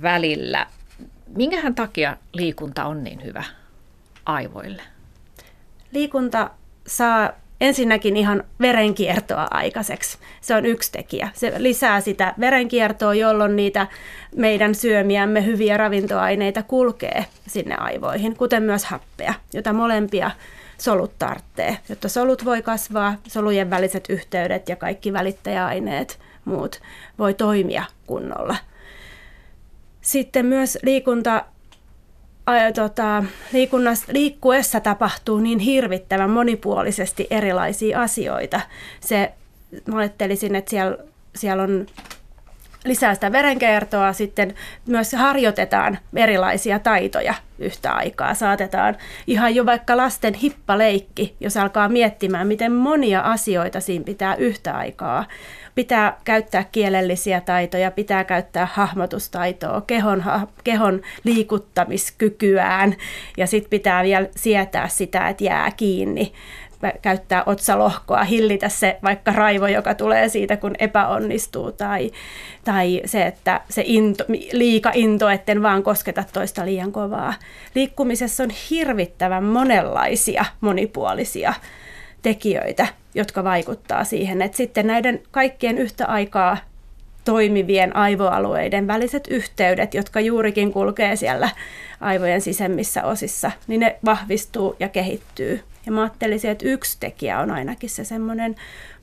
välillä. 0.01 0.67
Minkähän 1.35 1.75
takia 1.75 2.17
liikunta 2.33 2.85
on 2.85 3.03
niin 3.03 3.23
hyvä 3.23 3.43
aivoille? 4.25 4.81
Liikunta 5.91 6.49
saa 6.87 7.31
ensinnäkin 7.61 8.17
ihan 8.17 8.43
verenkiertoa 8.59 9.47
aikaiseksi. 9.51 10.17
Se 10.41 10.55
on 10.55 10.65
yksi 10.65 10.91
tekijä. 10.91 11.29
Se 11.33 11.53
lisää 11.57 12.01
sitä 12.01 12.33
verenkiertoa, 12.39 13.13
jolloin 13.13 13.55
niitä 13.55 13.87
meidän 14.35 14.75
syömiämme 14.75 15.45
hyviä 15.45 15.77
ravintoaineita 15.77 16.63
kulkee 16.63 17.25
sinne 17.47 17.75
aivoihin, 17.75 18.35
kuten 18.35 18.63
myös 18.63 18.85
happea, 18.85 19.33
jota 19.53 19.73
molempia 19.73 20.31
solut 20.77 21.11
tarvitsee, 21.19 21.77
jotta 21.89 22.09
solut 22.09 22.45
voi 22.45 22.61
kasvaa, 22.61 23.15
solujen 23.27 23.69
väliset 23.69 24.05
yhteydet 24.09 24.69
ja 24.69 24.75
kaikki 24.75 25.13
välittäjäaineet 25.13 26.19
muut 26.45 26.81
voi 27.19 27.33
toimia 27.33 27.83
kunnolla. 28.07 28.55
Sitten 30.01 30.45
myös 30.45 30.77
liikunta 30.83 31.45
tota, 32.75 33.23
liikunnassa, 33.53 34.05
liikkuessa 34.13 34.79
tapahtuu 34.79 35.39
niin 35.39 35.59
hirvittävän 35.59 36.29
monipuolisesti 36.29 37.27
erilaisia 37.29 38.01
asioita. 38.01 38.61
Se, 38.99 39.31
mä 39.85 39.97
ajattelisin, 39.97 40.55
että 40.55 40.69
siellä, 40.69 40.97
siellä 41.35 41.63
on 41.63 41.85
lisää 42.85 43.13
sitä 43.13 43.31
verenkiertoa, 43.31 44.13
sitten 44.13 44.55
myös 44.87 45.13
harjoitetaan 45.13 45.97
erilaisia 46.15 46.79
taitoja 46.79 47.33
yhtä 47.59 47.91
aikaa. 47.91 48.33
Saatetaan 48.33 48.97
ihan 49.27 49.55
jo 49.55 49.65
vaikka 49.65 49.97
lasten 49.97 50.33
hippaleikki, 50.33 51.35
jos 51.39 51.57
alkaa 51.57 51.89
miettimään, 51.89 52.47
miten 52.47 52.71
monia 52.71 53.21
asioita 53.21 53.79
siinä 53.79 54.03
pitää 54.03 54.35
yhtä 54.35 54.73
aikaa 54.73 55.25
pitää 55.79 56.17
käyttää 56.23 56.63
kielellisiä 56.71 57.41
taitoja, 57.41 57.91
pitää 57.91 58.23
käyttää 58.23 58.67
hahmotustaitoa, 58.73 59.81
kehon, 59.81 60.23
kehon 60.63 61.01
liikuttamiskykyään 61.23 62.95
ja 63.37 63.47
sitten 63.47 63.69
pitää 63.69 64.03
vielä 64.03 64.27
sietää 64.35 64.87
sitä, 64.87 65.27
että 65.27 65.43
jää 65.43 65.71
kiinni 65.71 66.33
käyttää 67.01 67.43
otsalohkoa, 67.45 68.23
hillitä 68.23 68.69
se 68.69 68.99
vaikka 69.03 69.31
raivo, 69.31 69.67
joka 69.67 69.93
tulee 69.93 70.29
siitä, 70.29 70.57
kun 70.57 70.75
epäonnistuu, 70.79 71.71
tai, 71.71 72.11
tai 72.65 73.01
se, 73.05 73.25
että 73.25 73.61
se 73.69 73.83
into, 73.85 74.23
liika 74.51 74.91
into, 74.93 75.29
etten 75.29 75.63
vaan 75.63 75.83
kosketa 75.83 76.23
toista 76.33 76.65
liian 76.65 76.91
kovaa. 76.91 77.33
Liikkumisessa 77.75 78.43
on 78.43 78.49
hirvittävän 78.69 79.43
monenlaisia, 79.43 80.45
monipuolisia 80.61 81.53
tekijöitä, 82.21 82.87
jotka 83.15 83.43
vaikuttaa 83.43 84.03
siihen, 84.03 84.41
että 84.41 84.57
sitten 84.57 84.87
näiden 84.87 85.21
kaikkien 85.31 85.77
yhtä 85.77 86.05
aikaa 86.05 86.57
toimivien 87.25 87.95
aivoalueiden 87.95 88.87
väliset 88.87 89.27
yhteydet, 89.29 89.93
jotka 89.93 90.19
juurikin 90.19 90.73
kulkee 90.73 91.15
siellä 91.15 91.49
aivojen 92.01 92.41
sisemmissä 92.41 93.03
osissa, 93.03 93.51
niin 93.67 93.79
ne 93.79 93.99
vahvistuu 94.05 94.75
ja 94.79 94.89
kehittyy. 94.89 95.63
Ja 95.89 95.93
mä 95.93 96.01
ajattelisin, 96.01 96.51
että 96.51 96.67
yksi 96.67 96.97
tekijä 96.99 97.39
on 97.39 97.51
ainakin 97.51 97.89
se 97.89 98.03
semmoinen 98.03 98.55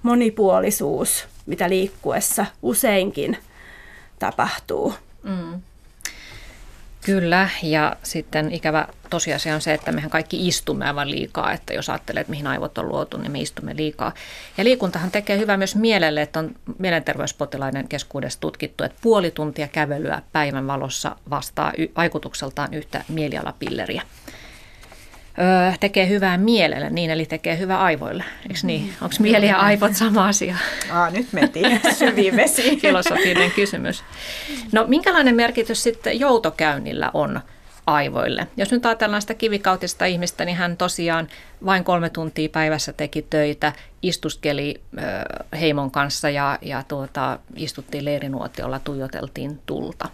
monipuolisuus, 0.03 1.29
mitä 1.47 1.69
liikkuessa 1.69 2.47
useinkin 2.63 3.39
tapahtuu. 4.19 4.95
Mm. 5.23 5.61
Kyllä, 7.05 7.49
ja 7.63 7.97
sitten 8.03 8.53
ikävä 8.53 8.89
tosiasia 9.11 9.55
on 9.55 9.61
se, 9.61 9.75
että 9.75 9.93
mehän 9.93 10.11
kaikki 10.11 10.49
istumme 10.49 10.87
aivan 10.87 11.11
liikaa, 11.11 11.53
että 11.53 11.75
jos 11.75 11.91
ajattelee, 11.91 12.21
että 12.21 12.31
mihin 12.31 12.47
aivot 12.47 12.79
on 12.79 12.89
luotu, 12.89 13.17
niin 13.17 13.33
me 13.33 13.41
istumme 13.41 13.77
liikaa. 13.77 14.13
Ja 14.59 14.65
liikuntahan 14.65 15.11
tekee 15.11 15.39
hyvää 15.39 15.57
myös 15.57 15.77
mielelle, 15.77 16.23
että 16.23 16.39
on 16.39 16.55
mielenterveyspotilaiden 16.79 17.89
keskuudessa 17.89 18.41
tutkittu, 18.41 18.85
että 18.85 18.99
puoli 19.03 19.31
tuntia 19.31 19.69
kävelyä 19.69 20.23
päivän 20.33 20.67
valossa 20.67 21.17
vastaa 21.31 21.73
vaikutukseltaan 21.97 22.75
yhtä 22.75 23.05
mielialapilleriä. 23.09 24.03
Öö, 25.39 25.73
tekee 25.81 26.09
hyvää 26.09 26.39
mielelle, 26.39 26.91
niin 26.91 27.11
eli 27.11 27.27
tekee 27.27 27.59
hyvää 27.59 27.83
aivoille. 27.83 28.25
Eikö 28.43 28.61
niin? 28.63 28.93
Onko 29.03 29.15
mieli 29.19 29.49
ja 29.49 29.57
aivot 29.57 29.95
sama 29.95 30.29
asia? 30.29 30.57
Aa, 30.91 31.11
nyt 31.11 31.33
mentiin 31.33 31.81
syviin 31.99 32.37
vesiin. 32.37 32.81
Filosofinen 32.81 33.51
kysymys. 33.51 34.05
No 34.73 34.85
minkälainen 34.89 35.37
merkitys 35.37 35.83
sitten 35.83 36.21
joutokäynnillä 36.21 37.11
on 37.15 37.41
aivoille? 37.87 38.47
Jos 38.57 38.71
nyt 38.71 38.87
ajatellaan 38.87 39.23
sitä 39.23 39.35
kivikautista 39.35 40.05
ihmistä, 40.05 40.45
niin 40.45 40.57
hän 40.57 40.77
tosiaan 40.77 41.29
vain 41.67 41.85
kolme 41.85 42.11
tuntia 42.11 42.49
päivässä 42.49 42.93
teki 42.93 43.23
töitä, 43.23 43.73
istuskeli 44.03 44.81
heimon 45.61 45.91
kanssa 45.91 46.31
ja, 46.31 46.59
ja 46.63 46.83
tuota, 46.89 47.39
istuttiin 47.57 48.05
leirinuotiolla, 48.05 48.79
tuijoteltiin 48.79 49.61
tulta. 49.67 50.09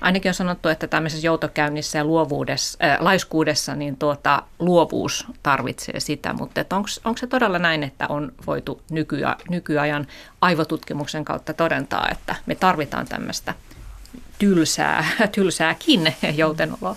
Ainakin 0.00 0.30
on 0.30 0.34
sanottu, 0.34 0.68
että 0.68 0.86
tämmöisessä 0.86 1.26
joutokäynnissä 1.26 1.98
ja 1.98 2.04
luovuudessa, 2.04 2.78
äh, 2.84 2.96
laiskuudessa 3.00 3.74
niin 3.74 3.96
tuota, 3.96 4.42
luovuus 4.58 5.26
tarvitsee 5.42 6.00
sitä, 6.00 6.32
mutta 6.32 6.60
onko 7.04 7.16
se 7.16 7.26
todella 7.26 7.58
näin, 7.58 7.82
että 7.82 8.06
on 8.08 8.32
voitu 8.46 8.82
nykyä, 8.90 9.36
nykyajan 9.50 10.06
aivotutkimuksen 10.40 11.24
kautta 11.24 11.54
todentaa, 11.54 12.08
että 12.10 12.34
me 12.46 12.54
tarvitaan 12.54 13.06
tämmöistä 13.06 13.54
tylsää, 14.38 15.04
tylsääkin 15.34 16.14
joutenoloa? 16.36 16.96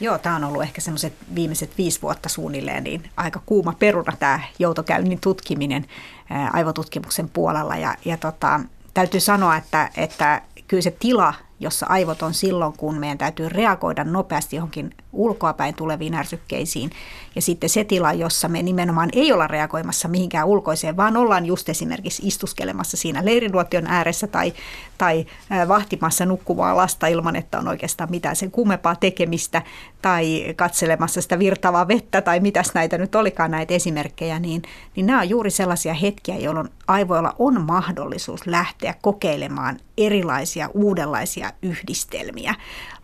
Joo, 0.00 0.18
tämä 0.18 0.36
on 0.36 0.44
ollut 0.44 0.62
ehkä 0.62 0.80
semmoiset 0.80 1.12
viimeiset 1.34 1.78
viisi 1.78 2.02
vuotta 2.02 2.28
suunnilleen, 2.28 2.84
niin 2.84 3.10
aika 3.16 3.42
kuuma 3.46 3.72
peruna 3.78 4.12
tämä 4.18 4.40
joutokäynnin 4.58 5.20
tutkiminen 5.20 5.86
ää, 6.30 6.50
aivotutkimuksen 6.52 7.28
puolella. 7.28 7.76
Ja, 7.76 7.94
ja 8.04 8.16
tota, 8.16 8.60
täytyy 8.94 9.20
sanoa, 9.20 9.56
että, 9.56 9.90
että 9.96 10.42
kyllä 10.68 10.82
se 10.82 10.90
tila, 10.90 11.34
jossa 11.62 11.86
aivot 11.88 12.22
on 12.22 12.34
silloin, 12.34 12.72
kun 12.76 12.98
meidän 12.98 13.18
täytyy 13.18 13.48
reagoida 13.48 14.04
nopeasti 14.04 14.56
johonkin 14.56 14.90
ulkoapäin 15.12 15.74
tuleviin 15.74 16.14
ärsykkeisiin. 16.14 16.90
Ja 17.34 17.42
sitten 17.42 17.70
se 17.70 17.84
tila, 17.84 18.12
jossa 18.12 18.48
me 18.48 18.62
nimenomaan 18.62 19.08
ei 19.12 19.32
olla 19.32 19.46
reagoimassa 19.46 20.08
mihinkään 20.08 20.46
ulkoiseen, 20.46 20.96
vaan 20.96 21.16
ollaan 21.16 21.46
just 21.46 21.68
esimerkiksi 21.68 22.26
istuskelemassa 22.26 22.96
siinä 22.96 23.24
leirinuotion 23.24 23.86
ääressä 23.86 24.26
tai, 24.26 24.52
tai 24.98 25.26
vahtimassa 25.68 26.26
nukkuvaa 26.26 26.76
lasta 26.76 27.06
ilman, 27.06 27.36
että 27.36 27.58
on 27.58 27.68
oikeastaan 27.68 28.10
mitään 28.10 28.36
sen 28.36 28.50
kummempaa 28.50 28.96
tekemistä 28.96 29.62
tai 30.02 30.54
katselemassa 30.56 31.22
sitä 31.22 31.38
virtavaa 31.38 31.88
vettä 31.88 32.20
tai 32.20 32.40
mitäs 32.40 32.74
näitä 32.74 32.98
nyt 32.98 33.14
olikaan 33.14 33.50
näitä 33.50 33.74
esimerkkejä, 33.74 34.38
niin, 34.38 34.62
niin 34.96 35.06
nämä 35.06 35.20
on 35.20 35.28
juuri 35.28 35.50
sellaisia 35.50 35.94
hetkiä, 35.94 36.36
jolloin 36.36 36.68
aivoilla 36.86 37.34
on 37.38 37.60
mahdollisuus 37.60 38.46
lähteä 38.46 38.94
kokeilemaan 39.02 39.78
erilaisia 39.98 40.68
uudenlaisia 40.74 41.52
yhdistelmiä. 41.62 42.54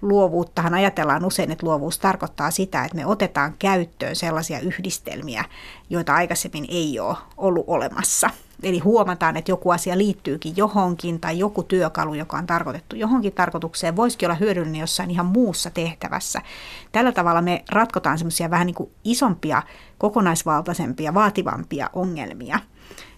Luovuuttahan 0.02 0.74
ajatellaan 0.74 1.24
usein, 1.24 1.50
että 1.50 1.66
luovuus 1.66 1.98
tarkoittaa 1.98 2.50
sitä, 2.50 2.84
että 2.84 2.96
me 2.96 3.06
otetaan 3.06 3.54
käyttöön 3.58 4.16
sellaisia 4.16 4.60
yhdistelmiä, 4.60 5.44
joita 5.90 6.14
aikaisemmin 6.14 6.66
ei 6.68 7.00
ole 7.00 7.16
ollut 7.36 7.64
olemassa. 7.66 8.30
Eli 8.62 8.78
huomataan, 8.78 9.36
että 9.36 9.50
joku 9.50 9.70
asia 9.70 9.98
liittyykin 9.98 10.56
johonkin 10.56 11.20
tai 11.20 11.38
joku 11.38 11.62
työkalu, 11.62 12.14
joka 12.14 12.36
on 12.36 12.46
tarkoitettu 12.46 12.96
johonkin 12.96 13.32
tarkoitukseen, 13.32 13.96
voisikin 13.96 14.28
olla 14.28 14.38
hyödyllinen 14.38 14.80
jossain 14.80 15.10
ihan 15.10 15.26
muussa 15.26 15.70
tehtävässä. 15.70 16.42
Tällä 16.92 17.12
tavalla 17.12 17.42
me 17.42 17.64
ratkotaan 17.70 18.18
semmoisia 18.18 18.50
vähän 18.50 18.66
niin 18.66 18.74
kuin 18.74 18.90
isompia, 19.04 19.62
kokonaisvaltaisempia, 19.98 21.14
vaativampia 21.14 21.90
ongelmia– 21.92 22.60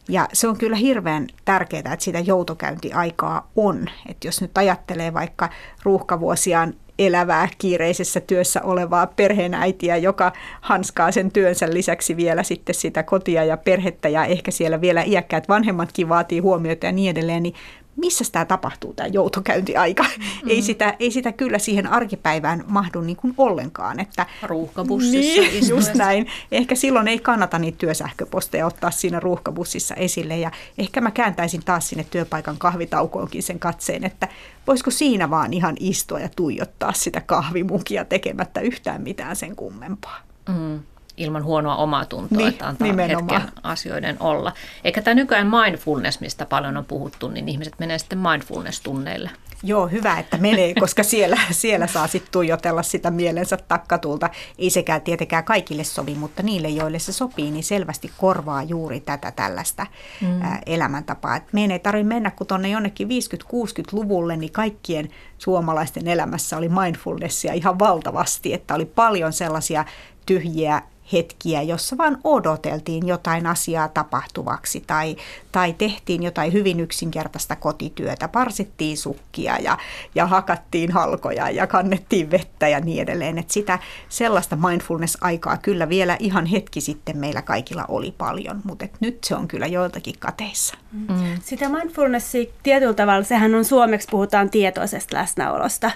ja 0.09 0.29
se 0.33 0.49
on 0.49 0.59
kyllä 0.59 0.77
hirveän 0.77 1.27
tärkeää, 1.45 1.93
että 1.93 2.05
sitä 2.05 2.19
joutokäyntiaikaa 2.19 3.51
on. 3.57 3.87
Että 4.09 4.29
jos 4.29 4.41
nyt 4.41 4.59
ajattelee 4.59 5.15
vaikka 5.15 5.49
ruuhkavuosiaan 5.83 6.75
elävää 6.99 7.49
kiireisessä 7.59 8.21
työssä 8.21 8.63
olevaa 8.63 9.07
perheenäitiä, 9.07 9.97
joka 9.97 10.33
hanskaa 10.61 11.13
sen 11.13 11.33
työnsä 11.33 11.75
lisäksi 11.75 12.17
vielä 12.17 12.43
sitten 12.43 12.75
sitä 12.75 13.03
kotia 13.03 13.45
ja 13.45 13.57
perhettä 13.57 14.09
ja 14.09 14.25
ehkä 14.25 14.51
siellä 14.51 14.81
vielä 14.81 15.03
iäkkäät 15.03 15.49
vanhemmatkin 15.49 16.09
vaatii 16.09 16.39
huomiota 16.39 16.87
ja 16.87 16.93
niin 16.93 17.11
edelleen, 17.11 17.43
niin 17.43 17.55
missä 18.01 18.25
tämä 18.33 18.45
tapahtuu, 18.45 18.93
tämä 18.93 19.07
joutokäyntiaika. 19.07 20.03
Mm. 20.03 20.51
Ei, 20.51 20.63
sitä, 20.63 20.97
ei 20.99 21.11
sitä 21.11 21.33
kyllä 21.33 21.59
siihen 21.59 21.87
arkipäivään 21.87 22.65
mahdu 22.67 23.01
niin 23.01 23.17
kuin 23.17 23.35
ollenkaan. 23.39 24.01
Että, 24.01 24.27
Ruuhkabussissa 24.43 25.41
niin, 25.41 25.69
just 25.69 25.95
näin. 25.95 26.27
Ehkä 26.53 26.75
silloin 26.75 27.09
ei 27.09 27.19
kannata 27.19 27.59
niitä 27.59 27.79
työsähköposteja 27.79 28.67
ottaa 28.67 28.91
siinä 28.91 29.21
ruuhkabussissa 29.21 29.95
esille. 29.95 30.39
Ja 30.39 30.51
ehkä 30.79 31.01
mä 31.01 31.11
kääntäisin 31.11 31.65
taas 31.65 31.89
sinne 31.89 32.07
työpaikan 32.11 32.59
kahvitaukoonkin 32.59 33.43
sen 33.43 33.59
katseen, 33.59 34.05
että 34.05 34.29
voisiko 34.67 34.91
siinä 34.91 35.31
vaan 35.31 35.53
ihan 35.53 35.77
istua 35.81 36.21
ja 36.21 36.29
tuijottaa 36.37 36.93
sitä 36.93 37.21
kahvimukia 37.21 38.05
tekemättä 38.05 38.61
yhtään 38.61 39.03
mitään 39.03 39.37
sen 39.37 39.57
kummempaa. 39.57 40.19
Mm 40.49 40.81
ilman 41.21 41.45
huonoa 41.45 41.77
omaa 41.77 42.05
tuntoa, 42.05 42.39
niin, 42.39 42.49
että 42.49 42.69
antaa 42.69 42.89
nimenomaan. 42.89 43.43
hetken 43.43 43.65
asioiden 43.65 44.17
olla. 44.21 44.53
Eikä 44.85 45.03
tämä 45.03 45.15
nykyään 45.15 45.51
mindfulness, 45.51 46.21
mistä 46.21 46.47
paljon 46.47 46.77
on 46.77 46.85
puhuttu, 46.85 47.29
niin 47.29 47.49
ihmiset 47.49 47.75
menee 47.79 47.99
sitten 47.99 48.19
mindfulness-tunneille. 48.19 49.31
Joo, 49.63 49.87
hyvä, 49.87 50.19
että 50.19 50.37
menee, 50.37 50.75
koska 50.81 51.03
siellä, 51.03 51.39
siellä 51.51 51.87
saa 51.87 52.07
sitten 52.07 52.33
tuijotella 52.33 52.83
sitä 52.83 53.11
mielensä 53.11 53.57
takkatulta. 53.57 54.31
Ei 54.59 54.71
sekään 54.71 55.03
tietenkään 55.03 55.45
kaikille 55.45 55.85
sovi, 55.85 56.15
mutta 56.15 56.43
niille, 56.43 56.69
joille 56.69 56.99
se 56.99 57.13
sopii, 57.13 57.51
niin 57.51 57.65
selvästi 57.65 58.11
korvaa 58.19 58.63
juuri 58.63 59.01
tätä 59.01 59.31
tällaista 59.31 59.87
mm. 60.21 60.41
elämäntapaa. 60.67 61.37
Et 61.37 61.53
meidän 61.53 61.71
ei 61.71 61.79
tarvitse 61.79 62.09
mennä, 62.09 62.31
kun 62.31 62.47
tuonne 62.47 62.69
jonnekin 62.69 63.09
50-60-luvulle, 63.09 64.37
niin 64.37 64.53
kaikkien 64.53 65.09
suomalaisten 65.39 66.09
elämässä 66.09 66.57
oli 66.57 66.69
mindfulnessia 66.69 67.53
ihan 67.53 67.79
valtavasti, 67.79 68.55
että 68.55 68.75
oli 68.75 68.85
paljon 68.85 69.33
sellaisia 69.33 69.85
tyhjiä 70.27 70.83
hetkiä, 71.13 71.63
jossa 71.63 71.99
vaan 71.99 72.19
odoteltiin 72.25 73.07
jotain 73.07 73.47
asiaa 73.47 73.89
tapahtuvaksi 73.89 74.85
tai, 74.87 75.17
tai 75.53 75.73
tehtiin 75.73 76.23
jotain 76.23 76.53
hyvin 76.53 76.81
yksinkertaista 76.81 77.57
kotityötä, 77.57 78.29
parsittiin 78.29 78.97
sukkia 78.97 79.59
ja, 79.59 79.79
ja 80.15 80.27
hakattiin 80.27 80.93
halkoja 80.93 81.51
ja 81.51 81.67
kannettiin 81.67 82.31
vettä 82.31 82.69
ja 82.69 82.81
niin 82.81 83.03
edelleen. 83.03 83.39
Et 83.39 83.51
sitä 83.51 83.79
sellaista 84.09 84.57
mindfulness-aikaa 84.57 85.57
kyllä 85.57 85.89
vielä 85.89 86.17
ihan 86.19 86.47
hetki 86.47 86.81
sitten 86.81 87.19
meillä 87.19 87.43
kaikilla 87.43 87.85
oli 87.89 88.15
paljon, 88.19 88.61
mutta 88.65 88.85
et 88.85 89.01
nyt 89.01 89.25
se 89.25 89.35
on 89.35 89.49
kyllä 89.49 89.67
joiltakin 89.67 90.15
kateissa. 90.19 90.75
Mm. 90.93 91.07
Sitä 91.43 91.69
mindfulnessia 91.69 92.53
tietyllä 92.63 92.95
tavalla, 92.95 93.25
sehän 93.25 93.55
on 93.55 93.65
suomeksi 93.65 94.09
puhutaan 94.11 94.51
tietoisesta 94.51 95.17
läsnäolosta 95.17 95.91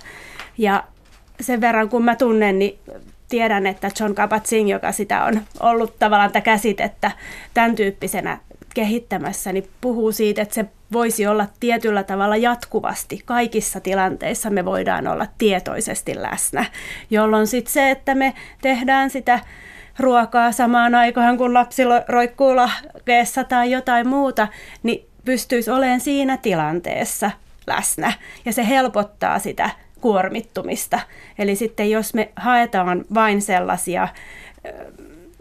ja 0.58 0.84
sen 1.40 1.60
verran 1.60 1.88
kun 1.88 2.04
mä 2.04 2.16
tunnen, 2.16 2.58
niin 2.58 2.78
tiedän, 3.28 3.66
että 3.66 3.90
John 4.00 4.14
Kabat-Zinn, 4.14 4.68
joka 4.68 4.92
sitä 4.92 5.24
on 5.24 5.42
ollut 5.60 5.98
tavallaan 5.98 6.30
tätä 6.30 6.40
käsitettä 6.40 7.10
tämän 7.54 7.74
tyyppisenä 7.74 8.38
kehittämässä, 8.74 9.52
niin 9.52 9.70
puhuu 9.80 10.12
siitä, 10.12 10.42
että 10.42 10.54
se 10.54 10.64
voisi 10.92 11.26
olla 11.26 11.46
tietyllä 11.60 12.02
tavalla 12.02 12.36
jatkuvasti. 12.36 13.22
Kaikissa 13.24 13.80
tilanteissa 13.80 14.50
me 14.50 14.64
voidaan 14.64 15.06
olla 15.06 15.26
tietoisesti 15.38 16.22
läsnä, 16.22 16.64
jolloin 17.10 17.46
sitten 17.46 17.72
se, 17.72 17.90
että 17.90 18.14
me 18.14 18.34
tehdään 18.62 19.10
sitä 19.10 19.40
ruokaa 19.98 20.52
samaan 20.52 20.94
aikaan, 20.94 21.38
kun 21.38 21.54
lapsi 21.54 21.82
roikkuu 22.08 22.56
lahkeessa 22.56 23.44
tai 23.44 23.70
jotain 23.70 24.08
muuta, 24.08 24.48
niin 24.82 25.08
pystyisi 25.24 25.70
olemaan 25.70 26.00
siinä 26.00 26.36
tilanteessa 26.36 27.30
läsnä. 27.66 28.12
Ja 28.44 28.52
se 28.52 28.68
helpottaa 28.68 29.38
sitä 29.38 29.70
kuormittumista. 30.04 31.00
Eli 31.38 31.56
sitten 31.56 31.90
jos 31.90 32.14
me 32.14 32.32
haetaan 32.36 33.04
vain 33.14 33.42
sellaisia 33.42 34.08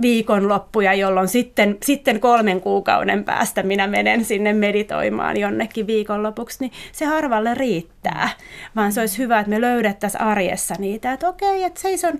viikonloppuja, 0.01 0.93
jolloin 0.93 1.27
sitten, 1.27 1.77
sitten 1.83 2.19
kolmen 2.19 2.61
kuukauden 2.61 3.23
päästä 3.23 3.63
minä 3.63 3.87
menen 3.87 4.25
sinne 4.25 4.53
meditoimaan 4.53 5.39
jonnekin 5.39 5.87
viikonlopuksi, 5.87 6.57
niin 6.59 6.71
se 6.91 7.05
harvalle 7.05 7.53
riittää. 7.53 8.29
Vaan 8.75 8.91
se 8.91 8.99
olisi 8.99 9.17
hyvä, 9.17 9.39
että 9.39 9.49
me 9.49 9.61
löydettäisiin 9.61 10.21
arjessa 10.21 10.75
niitä, 10.79 11.13
että 11.13 11.27
okei, 11.29 11.63
että 11.63 11.81
seison 11.81 12.19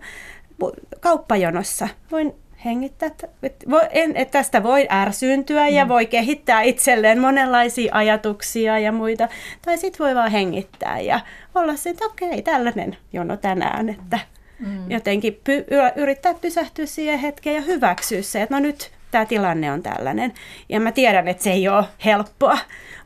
kauppajonossa, 1.00 1.88
voin 2.12 2.34
hengittää, 2.66 3.10
tästä 4.32 4.64
voi 4.64 4.88
ärsyyntyä 4.92 5.68
ja 5.68 5.86
mm. 5.86 5.90
voi 5.90 6.06
kehittää 6.06 6.62
itselleen 6.62 7.20
monenlaisia 7.20 7.96
ajatuksia 7.96 8.80
ja 8.80 8.92
muita. 8.92 9.28
Tai 9.66 9.78
sitten 9.78 10.06
voi 10.06 10.16
vaan 10.16 10.32
hengittää 10.32 11.00
ja 11.00 11.20
olla 11.56 11.76
se, 11.76 11.90
että 11.90 12.06
okei, 12.06 12.42
tällainen 12.42 12.98
jono 13.14 13.38
tänään, 13.38 13.90
että 13.90 14.20
mm. 14.60 14.92
jotenkin 14.92 15.40
py, 15.44 15.66
yrittää 15.96 16.34
pysähtyä 16.34 16.86
siihen 16.86 17.20
hetkeen 17.20 17.56
ja 17.56 17.62
hyväksyä 17.62 18.22
se, 18.22 18.42
että 18.42 18.56
no 18.56 18.60
nyt 18.60 18.92
tämä 19.12 19.26
tilanne 19.26 19.72
on 19.72 19.84
tällainen. 19.84 20.34
Ja 20.70 20.80
mä 20.80 20.92
tiedän, 20.92 21.28
että 21.28 21.44
se 21.44 21.52
ei 21.52 21.68
ole 21.68 21.86
helppoa, 22.06 22.58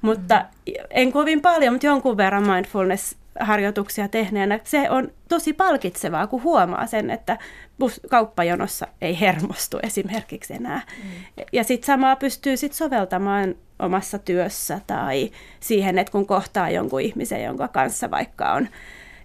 mutta 0.02 0.36
mm. 0.36 0.74
en 0.90 1.12
kovin 1.12 1.42
paljon, 1.42 1.74
mutta 1.74 1.88
jonkun 1.88 2.18
verran 2.18 2.48
mindfulness 2.48 3.16
harjoituksia 3.40 4.08
tehneenä, 4.08 4.60
se 4.64 4.90
on 4.90 5.12
tosi 5.30 5.54
palkitsevaa, 5.54 6.28
kun 6.28 6.44
huomaa 6.44 6.88
sen, 6.88 7.10
että 7.10 7.38
bus, 7.80 8.02
kauppajonossa 8.10 8.88
ei 9.02 9.20
hermostu 9.20 9.80
esimerkiksi 9.84 10.54
enää. 10.54 10.82
Mm. 11.04 11.10
Ja 11.54 11.64
sitten 11.64 11.86
samaa 11.86 12.16
pystyy 12.16 12.58
sit 12.58 12.74
soveltamaan 12.74 13.56
omassa 13.80 14.20
työssä 14.20 14.82
tai 14.88 15.32
siihen, 15.60 15.98
että 15.98 16.12
kun 16.12 16.28
kohtaa 16.28 16.70
jonkun 16.70 17.02
ihmisen, 17.02 17.44
jonka 17.44 17.68
kanssa 17.68 18.12
vaikka 18.12 18.54
on 18.54 18.68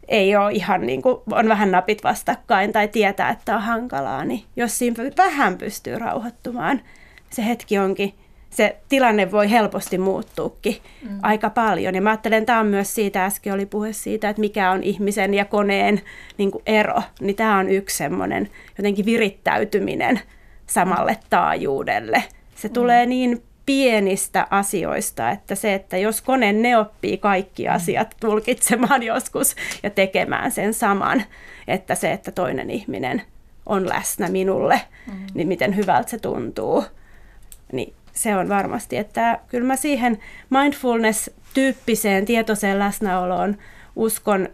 ei 0.09 0.37
ole 0.37 0.53
ihan 0.53 0.87
niin 0.87 1.03
kuin, 1.03 1.17
on 1.33 1.49
vähän 1.49 1.71
napit 1.71 2.05
vastakkain 2.05 2.73
tai 2.73 2.89
tietää, 2.89 3.31
että 3.31 3.57
on 3.57 3.63
hankalaa, 3.63 4.25
niin 4.25 4.45
jos 4.57 4.79
siinä 4.79 5.05
vähän 5.17 5.59
pystyy 5.59 5.99
rauhoittumaan, 5.99 6.81
se 7.31 7.47
hetki 7.47 7.79
onkin, 7.79 8.15
se 8.53 8.77
tilanne 8.89 9.33
voi 9.33 9.51
helposti 9.51 9.99
muuttuukin 9.99 10.77
mm. 11.03 11.19
aika 11.23 11.51
paljon. 11.51 11.95
Ja 11.95 12.03
mä 12.03 12.11
ajattelen, 12.11 12.39
että 12.39 12.47
tämä 12.47 12.61
on 12.61 12.67
myös 12.67 12.95
siitä, 12.95 13.25
äsken 13.25 13.53
oli 13.53 13.67
puhe 13.67 13.93
siitä, 13.93 14.29
että 14.29 14.41
mikä 14.41 14.71
on 14.71 14.83
ihmisen 14.83 15.35
ja 15.35 15.45
koneen 15.45 16.01
niin 16.39 16.51
kuin 16.51 16.63
ero, 16.67 17.03
niin 17.21 17.37
tämä 17.37 17.59
on 17.59 17.69
yksi 17.69 17.97
semmoinen 17.97 18.49
jotenkin 18.79 19.07
virittäytyminen 19.07 20.21
samalle 20.67 21.19
taajuudelle. 21.31 22.25
Se 22.55 22.69
mm. 22.69 22.75
tulee 22.75 23.07
niin 23.07 23.43
pienistä 23.67 24.47
asioista, 24.51 25.31
että 25.31 25.55
se, 25.55 25.75
että 25.75 25.97
jos 25.97 26.23
kone 26.23 26.53
ne 26.53 26.79
oppii 26.79 27.19
kaikki 27.19 27.65
mm. 27.65 27.75
asiat 27.75 28.17
tulkitsemaan 28.21 29.03
joskus 29.03 29.57
ja 29.83 29.91
tekemään 29.91 30.51
sen 30.51 30.75
saman, 30.75 31.23
että 31.69 31.95
se, 31.95 32.13
että 32.13 32.33
toinen 32.33 32.71
ihminen 32.71 33.23
on 33.67 33.89
läsnä 33.89 34.29
minulle, 34.29 34.81
mm. 35.07 35.27
niin 35.35 35.49
miten 35.49 35.77
hyvältä 35.77 36.11
se 36.11 36.19
tuntuu, 36.19 36.85
niin 37.73 37.95
se 38.13 38.37
on 38.37 38.49
varmasti, 38.49 38.97
että 38.97 39.39
kyllä 39.49 39.67
mä 39.67 39.77
siihen 39.77 40.19
mindfulness-tyyppiseen 40.51 42.25
tietoiseen 42.25 42.79
läsnäoloon 42.79 43.57
uskon, 43.97 44.49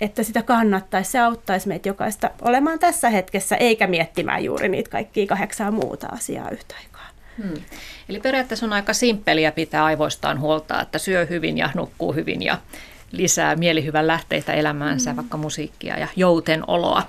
että 0.00 0.22
sitä 0.22 0.42
kannattaisi, 0.42 1.10
se 1.10 1.18
auttaisi 1.18 1.68
meitä 1.68 1.88
jokaista 1.88 2.30
olemaan 2.42 2.78
tässä 2.78 3.10
hetkessä, 3.10 3.56
eikä 3.56 3.86
miettimään 3.86 4.44
juuri 4.44 4.68
niitä 4.68 4.90
kaikkia 4.90 5.26
kahdeksaa 5.26 5.70
muuta 5.70 6.06
asiaa 6.06 6.50
yhtä 6.50 6.74
aikaa. 6.82 7.08
Hmm. 7.42 7.62
Eli 8.08 8.20
periaatteessa 8.20 8.66
on 8.66 8.72
aika 8.72 8.92
simppeliä 8.92 9.52
pitää 9.52 9.84
aivoistaan 9.84 10.40
huolta, 10.40 10.80
että 10.80 10.98
syö 10.98 11.26
hyvin 11.26 11.58
ja 11.58 11.70
nukkuu 11.74 12.12
hyvin 12.12 12.42
ja 12.42 12.58
lisää 13.12 13.56
mielihyvän 13.56 14.06
lähteitä 14.06 14.52
elämäänsä, 14.52 15.10
hmm. 15.10 15.16
vaikka 15.16 15.36
musiikkia 15.36 15.98
ja 15.98 16.08
jouten 16.16 16.64
oloa. 16.66 17.02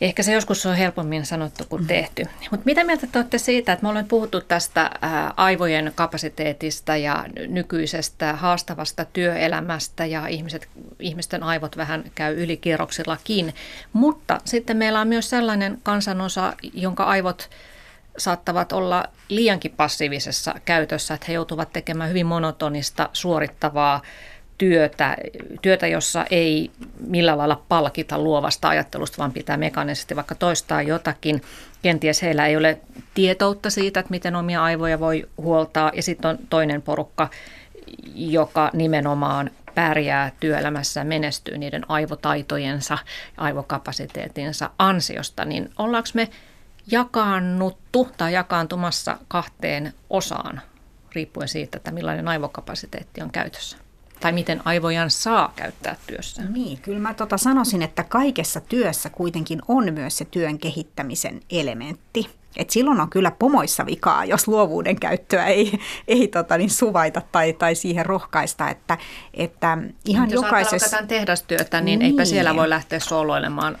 Ehkä 0.00 0.22
se 0.22 0.32
joskus 0.32 0.66
on 0.66 0.76
helpommin 0.76 1.26
sanottu 1.26 1.64
kuin 1.68 1.82
mm-hmm. 1.82 1.88
tehty. 1.88 2.22
Mutta 2.50 2.64
mitä 2.64 2.84
mieltä 2.84 3.06
te 3.06 3.18
olette 3.18 3.38
siitä, 3.38 3.72
että 3.72 3.82
me 3.82 3.88
olemme 3.88 4.08
puhuttu 4.08 4.40
tästä 4.40 4.90
aivojen 5.36 5.92
kapasiteetista 5.94 6.96
ja 6.96 7.24
nykyisestä 7.48 8.32
haastavasta 8.32 9.04
työelämästä 9.04 10.06
ja 10.06 10.26
ihmiset, 10.26 10.68
ihmisten 11.00 11.42
aivot 11.42 11.76
vähän 11.76 12.04
käy 12.14 12.42
ylikierroksillakin. 12.42 13.54
Mutta 13.92 14.38
sitten 14.44 14.76
meillä 14.76 15.00
on 15.00 15.08
myös 15.08 15.30
sellainen 15.30 15.78
kansanosa, 15.82 16.52
jonka 16.72 17.04
aivot 17.04 17.50
saattavat 18.18 18.72
olla 18.72 19.04
liiankin 19.28 19.74
passiivisessa 19.76 20.54
käytössä, 20.64 21.14
että 21.14 21.26
he 21.28 21.32
joutuvat 21.32 21.72
tekemään 21.72 22.10
hyvin 22.10 22.26
monotonista, 22.26 23.08
suorittavaa 23.12 24.02
työtä, 24.58 25.16
työtä, 25.62 25.86
jossa 25.86 26.24
ei 26.30 26.70
millään 27.06 27.38
lailla 27.38 27.62
palkita 27.68 28.18
luovasta 28.18 28.68
ajattelusta, 28.68 29.18
vaan 29.18 29.32
pitää 29.32 29.56
mekaanisesti 29.56 30.16
vaikka 30.16 30.34
toistaa 30.34 30.82
jotakin. 30.82 31.42
Kenties 31.82 32.22
heillä 32.22 32.46
ei 32.46 32.56
ole 32.56 32.80
tietoutta 33.14 33.70
siitä, 33.70 34.00
että 34.00 34.10
miten 34.10 34.36
omia 34.36 34.62
aivoja 34.62 35.00
voi 35.00 35.28
huoltaa. 35.36 35.92
Ja 35.94 36.02
sitten 36.02 36.30
on 36.30 36.38
toinen 36.50 36.82
porukka, 36.82 37.28
joka 38.14 38.70
nimenomaan 38.72 39.50
pärjää 39.74 40.32
työelämässä 40.40 41.04
menestyy 41.04 41.58
niiden 41.58 41.90
aivotaitojensa, 41.90 42.98
aivokapasiteetinsa 43.36 44.70
ansiosta, 44.78 45.44
niin 45.44 45.70
ollaanko 45.78 46.08
me 46.14 46.28
jakaannuttu 46.90 48.08
tai 48.16 48.32
jakaantumassa 48.32 49.18
kahteen 49.28 49.92
osaan, 50.10 50.60
riippuen 51.12 51.48
siitä, 51.48 51.76
että 51.76 51.90
millainen 51.90 52.28
aivokapasiteetti 52.28 53.22
on 53.22 53.30
käytössä? 53.30 53.87
Tai 54.20 54.32
miten 54.32 54.62
aivojan 54.64 55.10
saa 55.10 55.52
käyttää 55.56 55.96
työssä? 56.06 56.42
Niin, 56.42 56.78
kyllä 56.78 56.98
mä 56.98 57.14
tota 57.14 57.36
sanoisin, 57.36 57.82
että 57.82 58.04
kaikessa 58.04 58.60
työssä 58.60 59.10
kuitenkin 59.10 59.62
on 59.68 59.94
myös 59.94 60.18
se 60.18 60.24
työn 60.24 60.58
kehittämisen 60.58 61.40
elementti. 61.50 62.38
Et 62.56 62.70
silloin 62.70 63.00
on 63.00 63.10
kyllä 63.10 63.30
pomoissa 63.30 63.86
vikaa, 63.86 64.24
jos 64.24 64.48
luovuuden 64.48 65.00
käyttöä 65.00 65.46
ei, 65.46 65.78
ei 66.08 66.28
tota, 66.28 66.58
niin 66.58 66.70
suvaita 66.70 67.22
tai, 67.32 67.52
tai 67.52 67.74
siihen 67.74 68.06
rohkaista. 68.06 68.70
Että, 68.70 68.98
että 69.34 69.78
ihan 70.04 70.30
jos 70.30 70.42
jokaisessa... 70.42 71.06
Tehdastyötä, 71.08 71.80
niin, 71.80 71.98
niin 71.98 72.10
eipä 72.10 72.24
siellä 72.24 72.56
voi 72.56 72.68
lähteä 72.68 73.00
sooloilemaan 73.00 73.78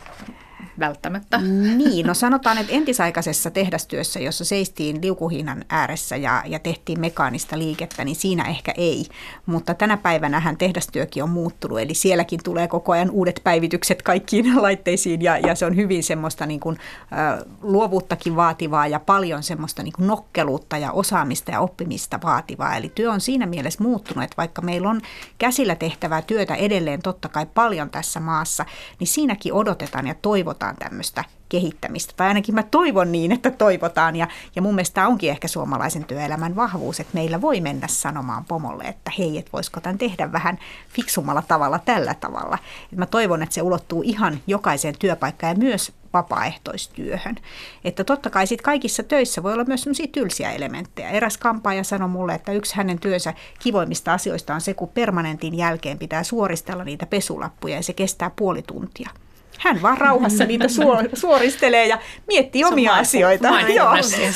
välttämättä. 0.78 1.38
Niin, 1.76 2.06
no 2.06 2.14
sanotaan, 2.14 2.58
että 2.58 2.72
entisaikaisessa 2.72 3.50
tehdastyössä, 3.50 4.20
jossa 4.20 4.44
seistiin 4.44 5.02
liukuhiinan 5.02 5.64
ääressä 5.68 6.16
ja, 6.16 6.42
ja 6.46 6.58
tehtiin 6.58 7.00
mekaanista 7.00 7.58
liikettä, 7.58 8.04
niin 8.04 8.16
siinä 8.16 8.44
ehkä 8.44 8.74
ei. 8.76 9.06
Mutta 9.46 9.74
tänä 9.74 9.96
päivänä 9.96 10.40
hän 10.40 10.56
tehdastyökin 10.56 11.22
on 11.22 11.30
muuttunut, 11.30 11.80
eli 11.80 11.94
sielläkin 11.94 12.40
tulee 12.44 12.68
koko 12.68 12.92
ajan 12.92 13.10
uudet 13.10 13.40
päivitykset 13.44 14.02
kaikkiin 14.02 14.62
laitteisiin 14.62 15.22
ja, 15.22 15.38
ja 15.38 15.54
se 15.54 15.66
on 15.66 15.76
hyvin 15.76 16.02
semmoista 16.02 16.46
niin 16.46 16.60
kuin, 16.60 16.76
ä, 17.12 17.44
luovuuttakin 17.62 18.36
vaativaa 18.36 18.86
ja 18.86 19.00
paljon 19.00 19.42
semmoista 19.42 19.82
niin 19.82 19.92
kuin 19.92 20.06
nokkeluutta 20.06 20.78
ja 20.78 20.92
osaamista 20.92 21.50
ja 21.50 21.60
oppimista 21.60 22.18
vaativaa. 22.24 22.76
Eli 22.76 22.92
työ 22.94 23.12
on 23.12 23.20
siinä 23.20 23.46
mielessä 23.46 23.82
muuttunut, 23.82 24.24
että 24.24 24.36
vaikka 24.36 24.62
meillä 24.62 24.90
on 24.90 25.00
käsillä 25.38 25.74
tehtävää 25.74 26.22
työtä 26.22 26.54
edelleen 26.54 27.02
totta 27.02 27.28
kai 27.28 27.46
paljon 27.54 27.90
tässä 27.90 28.20
maassa, 28.20 28.64
niin 29.00 29.08
siinäkin 29.08 29.52
odotetaan 29.52 30.06
ja 30.06 30.14
toivotaan 30.14 30.67
toivotaan 30.68 30.90
tämmöistä 30.90 31.24
kehittämistä. 31.48 32.12
Tai 32.16 32.28
ainakin 32.28 32.54
mä 32.54 32.62
toivon 32.62 33.12
niin, 33.12 33.32
että 33.32 33.50
toivotaan. 33.50 34.16
Ja, 34.16 34.28
ja 34.56 34.62
mun 34.62 34.74
mielestä 34.74 35.06
onkin 35.06 35.30
ehkä 35.30 35.48
suomalaisen 35.48 36.04
työelämän 36.04 36.56
vahvuus, 36.56 37.00
että 37.00 37.14
meillä 37.14 37.40
voi 37.40 37.60
mennä 37.60 37.88
sanomaan 37.88 38.44
pomolle, 38.44 38.84
että 38.84 39.10
hei, 39.18 39.38
et 39.38 39.52
voisiko 39.52 39.80
tämän 39.80 39.98
tehdä 39.98 40.32
vähän 40.32 40.58
fiksummalla 40.88 41.42
tavalla 41.42 41.78
tällä 41.78 42.14
tavalla. 42.14 42.58
Et 42.92 42.98
mä 42.98 43.06
toivon, 43.06 43.42
että 43.42 43.54
se 43.54 43.62
ulottuu 43.62 44.02
ihan 44.02 44.40
jokaiseen 44.46 44.94
työpaikkaan 44.98 45.56
ja 45.56 45.58
myös 45.58 45.92
vapaaehtoistyöhön. 46.12 47.36
Että 47.84 48.04
totta 48.04 48.30
kai 48.30 48.46
sit 48.46 48.62
kaikissa 48.62 49.02
töissä 49.02 49.42
voi 49.42 49.52
olla 49.52 49.64
myös 49.64 49.82
sellaisia 49.82 50.06
tylsiä 50.12 50.52
elementtejä. 50.52 51.10
Eräs 51.10 51.38
kampaaja 51.38 51.84
sanoi 51.84 52.08
mulle, 52.08 52.34
että 52.34 52.52
yksi 52.52 52.76
hänen 52.76 52.98
työnsä 52.98 53.34
kivoimmista 53.58 54.12
asioista 54.12 54.54
on 54.54 54.60
se, 54.60 54.74
kun 54.74 54.88
permanentin 54.88 55.54
jälkeen 55.54 55.98
pitää 55.98 56.22
suoristella 56.22 56.84
niitä 56.84 57.06
pesulappuja 57.06 57.76
ja 57.76 57.82
se 57.82 57.92
kestää 57.92 58.30
puoli 58.36 58.62
tuntia. 58.62 59.10
Hän 59.58 59.82
vaan 59.82 59.98
rauhassa 59.98 60.44
niitä 60.44 60.66
suoristelee 61.14 61.86
ja 61.86 61.98
miettii 62.26 62.64
omia 62.64 62.94
asioita. 62.94 63.48
Joo, 63.74 63.92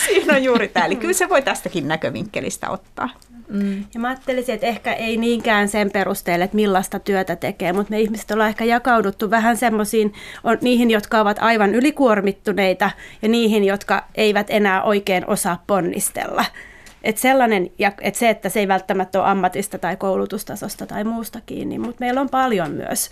siinä 0.07 0.35
on 0.35 0.45
juuri 0.45 0.69
tämä. 0.69 0.87
Eli 0.87 0.97
kyllä 0.97 1.13
se 1.13 1.29
voi 1.29 1.43
tästäkin 1.43 1.89
näkövinkkelistä 1.89 2.71
ottaa. 2.71 3.09
Mm. 3.53 3.85
Ja 3.95 4.01
mä 4.01 4.09
ajattelisin, 4.09 4.55
että 4.55 4.67
ehkä 4.67 4.93
ei 4.93 5.17
niinkään 5.17 5.69
sen 5.69 5.91
perusteella, 5.91 6.45
että 6.45 6.55
millaista 6.55 6.99
työtä 6.99 7.37
tekee, 7.37 7.73
mutta 7.73 7.91
me 7.91 8.01
ihmiset 8.01 8.31
ollaan 8.31 8.49
ehkä 8.49 8.65
jakauduttu 8.65 9.31
vähän 9.31 9.57
semmoisiin, 9.57 10.13
niihin, 10.61 10.91
jotka 10.91 11.21
ovat 11.21 11.39
aivan 11.41 11.75
ylikuormittuneita 11.75 12.91
ja 13.23 13.29
niihin, 13.29 13.65
jotka 13.65 14.05
eivät 14.15 14.47
enää 14.51 14.83
oikein 14.83 15.27
osaa 15.27 15.63
ponnistella. 15.67 16.45
Et 17.05 17.19
sellainen, 17.19 17.71
et 18.01 18.15
se, 18.15 18.31
että 18.31 18.49
se 18.49 18.61
ei 18.61 18.69
välttämättä 18.69 19.21
ole 19.21 19.29
ammatista 19.29 19.79
tai 19.79 19.97
koulutustasosta 19.97 20.87
tai 20.87 21.05
muusta 21.05 21.41
kiinni, 21.47 21.79
mutta 21.79 21.97
meillä 22.01 22.21
on 22.21 22.29
paljon 22.31 22.71
myös 22.71 23.11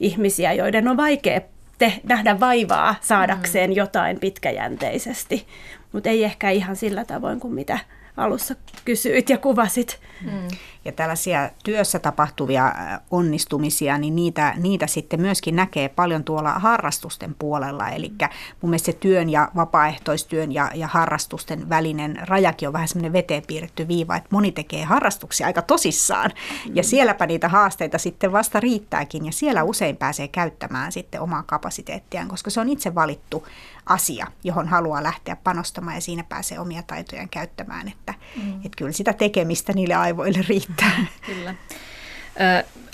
ihmisiä, 0.00 0.52
joiden 0.52 0.88
on 0.88 0.96
vaikea 0.96 1.40
te- 1.78 2.00
nähdä 2.02 2.40
vaivaa 2.40 2.94
saadakseen 3.00 3.70
mm. 3.70 3.76
jotain 3.76 4.20
pitkäjänteisesti, 4.20 5.46
mutta 5.92 6.08
ei 6.08 6.24
ehkä 6.24 6.50
ihan 6.50 6.76
sillä 6.76 7.04
tavoin 7.04 7.40
kuin 7.40 7.54
mitä 7.54 7.78
alussa 8.20 8.54
kysyit 8.84 9.30
ja 9.30 9.38
kuvasit. 9.38 10.00
Mm. 10.24 10.48
Ja 10.84 10.92
tällaisia 10.92 11.50
työssä 11.64 11.98
tapahtuvia 11.98 12.66
äh, 12.66 13.00
onnistumisia, 13.10 13.98
niin 13.98 14.16
niitä, 14.16 14.54
niitä 14.56 14.86
sitten 14.86 15.20
myöskin 15.20 15.56
näkee 15.56 15.88
paljon 15.88 16.24
tuolla 16.24 16.52
harrastusten 16.52 17.34
puolella. 17.38 17.88
Eli 17.88 18.12
mun 18.60 18.70
mielestä 18.70 18.86
se 18.86 18.92
työn 18.92 19.30
ja 19.30 19.50
vapaaehtoistyön 19.56 20.52
ja, 20.52 20.70
ja 20.74 20.86
harrastusten 20.86 21.68
välinen 21.68 22.28
rajakin 22.28 22.68
on 22.68 22.72
vähän 22.72 22.88
semmoinen 22.88 23.12
veteen 23.12 23.42
piirretty 23.46 23.88
viiva, 23.88 24.16
että 24.16 24.28
moni 24.32 24.52
tekee 24.52 24.84
harrastuksia 24.84 25.46
aika 25.46 25.62
tosissaan. 25.62 26.30
Mm. 26.66 26.76
Ja 26.76 26.82
sielläpä 26.82 27.26
niitä 27.26 27.48
haasteita 27.48 27.98
sitten 27.98 28.32
vasta 28.32 28.60
riittääkin 28.60 29.26
ja 29.26 29.32
siellä 29.32 29.62
usein 29.62 29.96
pääsee 29.96 30.28
käyttämään 30.28 30.92
sitten 30.92 31.20
omaa 31.20 31.42
kapasiteettiaan, 31.42 32.28
koska 32.28 32.50
se 32.50 32.60
on 32.60 32.68
itse 32.68 32.94
valittu 32.94 33.46
asia, 33.90 34.26
johon 34.44 34.68
haluaa 34.68 35.02
lähteä 35.02 35.36
panostamaan 35.36 35.96
ja 35.96 36.00
siinä 36.00 36.24
pääsee 36.24 36.58
omia 36.58 36.82
taitojaan 36.82 37.28
käyttämään. 37.28 37.88
Että, 37.88 38.14
mm. 38.36 38.52
että 38.52 38.76
kyllä 38.76 38.92
sitä 38.92 39.12
tekemistä 39.12 39.72
niille 39.72 39.94
aivoille 39.94 40.44
riittää. 40.48 41.06
Kyllä. 41.26 41.54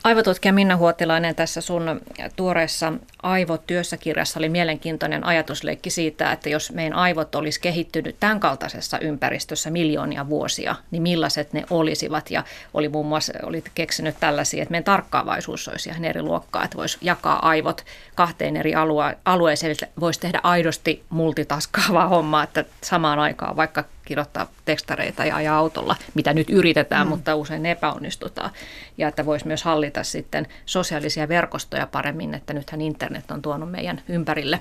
Aivotutkija 0.04 0.52
Minna 0.52 0.76
Huotilainen 0.76 1.34
tässä 1.34 1.60
sun 1.60 2.00
tuoreessa 2.36 2.92
Aivot 3.22 3.66
työssä-kirjassa 3.66 4.40
oli 4.40 4.48
mielenkiintoinen 4.48 5.24
ajatusleikki 5.24 5.90
siitä, 5.90 6.32
että 6.32 6.48
jos 6.48 6.72
meidän 6.72 6.92
aivot 6.92 7.34
olisi 7.34 7.60
kehittynyt 7.60 8.16
tämän 8.20 8.40
kaltaisessa 8.40 8.98
ympäristössä 8.98 9.70
miljoonia 9.70 10.28
vuosia, 10.28 10.74
niin 10.90 11.02
millaiset 11.02 11.52
ne 11.52 11.64
olisivat. 11.70 12.30
Ja 12.30 12.44
oli 12.74 12.88
muun 12.88 13.06
muassa 13.06 13.32
oli 13.42 13.64
keksinyt 13.74 14.16
tällaisia, 14.20 14.62
että 14.62 14.70
meidän 14.70 14.84
tarkkaavaisuus 14.84 15.68
olisi 15.68 15.88
ihan 15.88 16.04
eri 16.04 16.22
luokkaa, 16.22 16.64
että 16.64 16.76
voisi 16.76 16.98
jakaa 17.00 17.48
aivot 17.48 17.84
kahteen 18.14 18.56
eri 18.56 18.74
alue- 18.74 19.16
alueeseen, 19.24 19.76
voisi 20.00 20.20
tehdä 20.20 20.40
aidosti 20.42 21.04
multitaskaavaa 21.08 22.08
hommaa, 22.08 22.42
että 22.42 22.64
samaan 22.82 23.18
aikaan 23.18 23.56
vaikka 23.56 23.84
kirjoittaa 24.06 24.46
tekstareita 24.64 25.24
ja 25.24 25.36
ajaa 25.36 25.58
autolla, 25.58 25.96
mitä 26.14 26.34
nyt 26.34 26.50
yritetään, 26.50 27.06
mm. 27.06 27.10
mutta 27.10 27.34
usein 27.34 27.66
epäonnistutaan. 27.66 28.50
Ja 28.98 29.08
että 29.08 29.26
voisi 29.26 29.46
myös 29.46 29.62
hallita 29.62 30.04
sitten 30.04 30.46
sosiaalisia 30.66 31.28
verkostoja 31.28 31.86
paremmin, 31.86 32.34
että 32.34 32.52
nythän 32.52 32.80
internet 32.80 33.30
on 33.30 33.42
tuonut 33.42 33.70
meidän 33.70 34.02
ympärille 34.08 34.60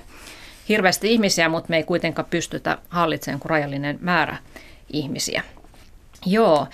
hirveästi 0.68 1.12
ihmisiä, 1.12 1.48
mutta 1.48 1.70
me 1.70 1.76
ei 1.76 1.82
kuitenkaan 1.82 2.28
pystytä 2.30 2.78
hallitsemaan 2.88 3.40
kuin 3.40 3.50
rajallinen 3.50 3.98
määrä 4.00 4.36
ihmisiä. 4.92 5.42
Joo, 6.26 6.66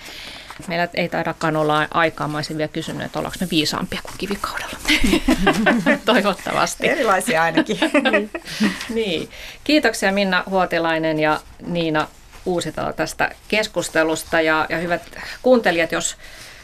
meillä 0.67 0.87
ei 0.93 1.09
taidakaan 1.09 1.55
olla 1.55 1.87
aikaa. 1.91 2.27
Mä 2.27 2.37
olisin 2.37 2.57
vielä 2.57 2.67
kysynyt, 2.67 3.03
että 3.03 3.19
ollaanko 3.19 3.37
me 3.41 3.47
viisaampia 3.51 3.99
kuin 4.03 4.17
kivikaudella. 4.17 4.77
Toivottavasti. 6.05 6.89
Erilaisia 6.89 7.43
ainakin. 7.43 7.77
niin. 8.11 8.29
niin. 8.89 9.29
Kiitoksia 9.63 10.11
Minna 10.11 10.43
Huotilainen 10.49 11.19
ja 11.19 11.39
Niina 11.67 12.07
Uusitalo 12.45 12.93
tästä 12.93 13.31
keskustelusta. 13.47 14.41
Ja, 14.41 14.65
ja 14.69 14.77
hyvät 14.77 15.01
kuuntelijat, 15.41 15.91
jos 15.91 16.17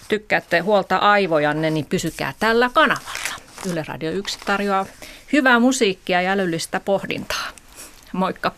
tykkäätte 0.08 0.60
huolta 0.60 0.98
aivojanne, 0.98 1.70
niin 1.70 1.86
pysykää 1.86 2.34
tällä 2.40 2.70
kanavalla. 2.74 3.36
Yle 3.66 3.84
Radio 3.88 4.12
1 4.12 4.40
tarjoaa 4.46 4.86
hyvää 5.34 5.60
musiikkia 5.60 6.22
ja 6.22 6.32
älyllistä 6.32 6.80
pohdintaa. 6.80 7.48
Moikka! 8.14 8.52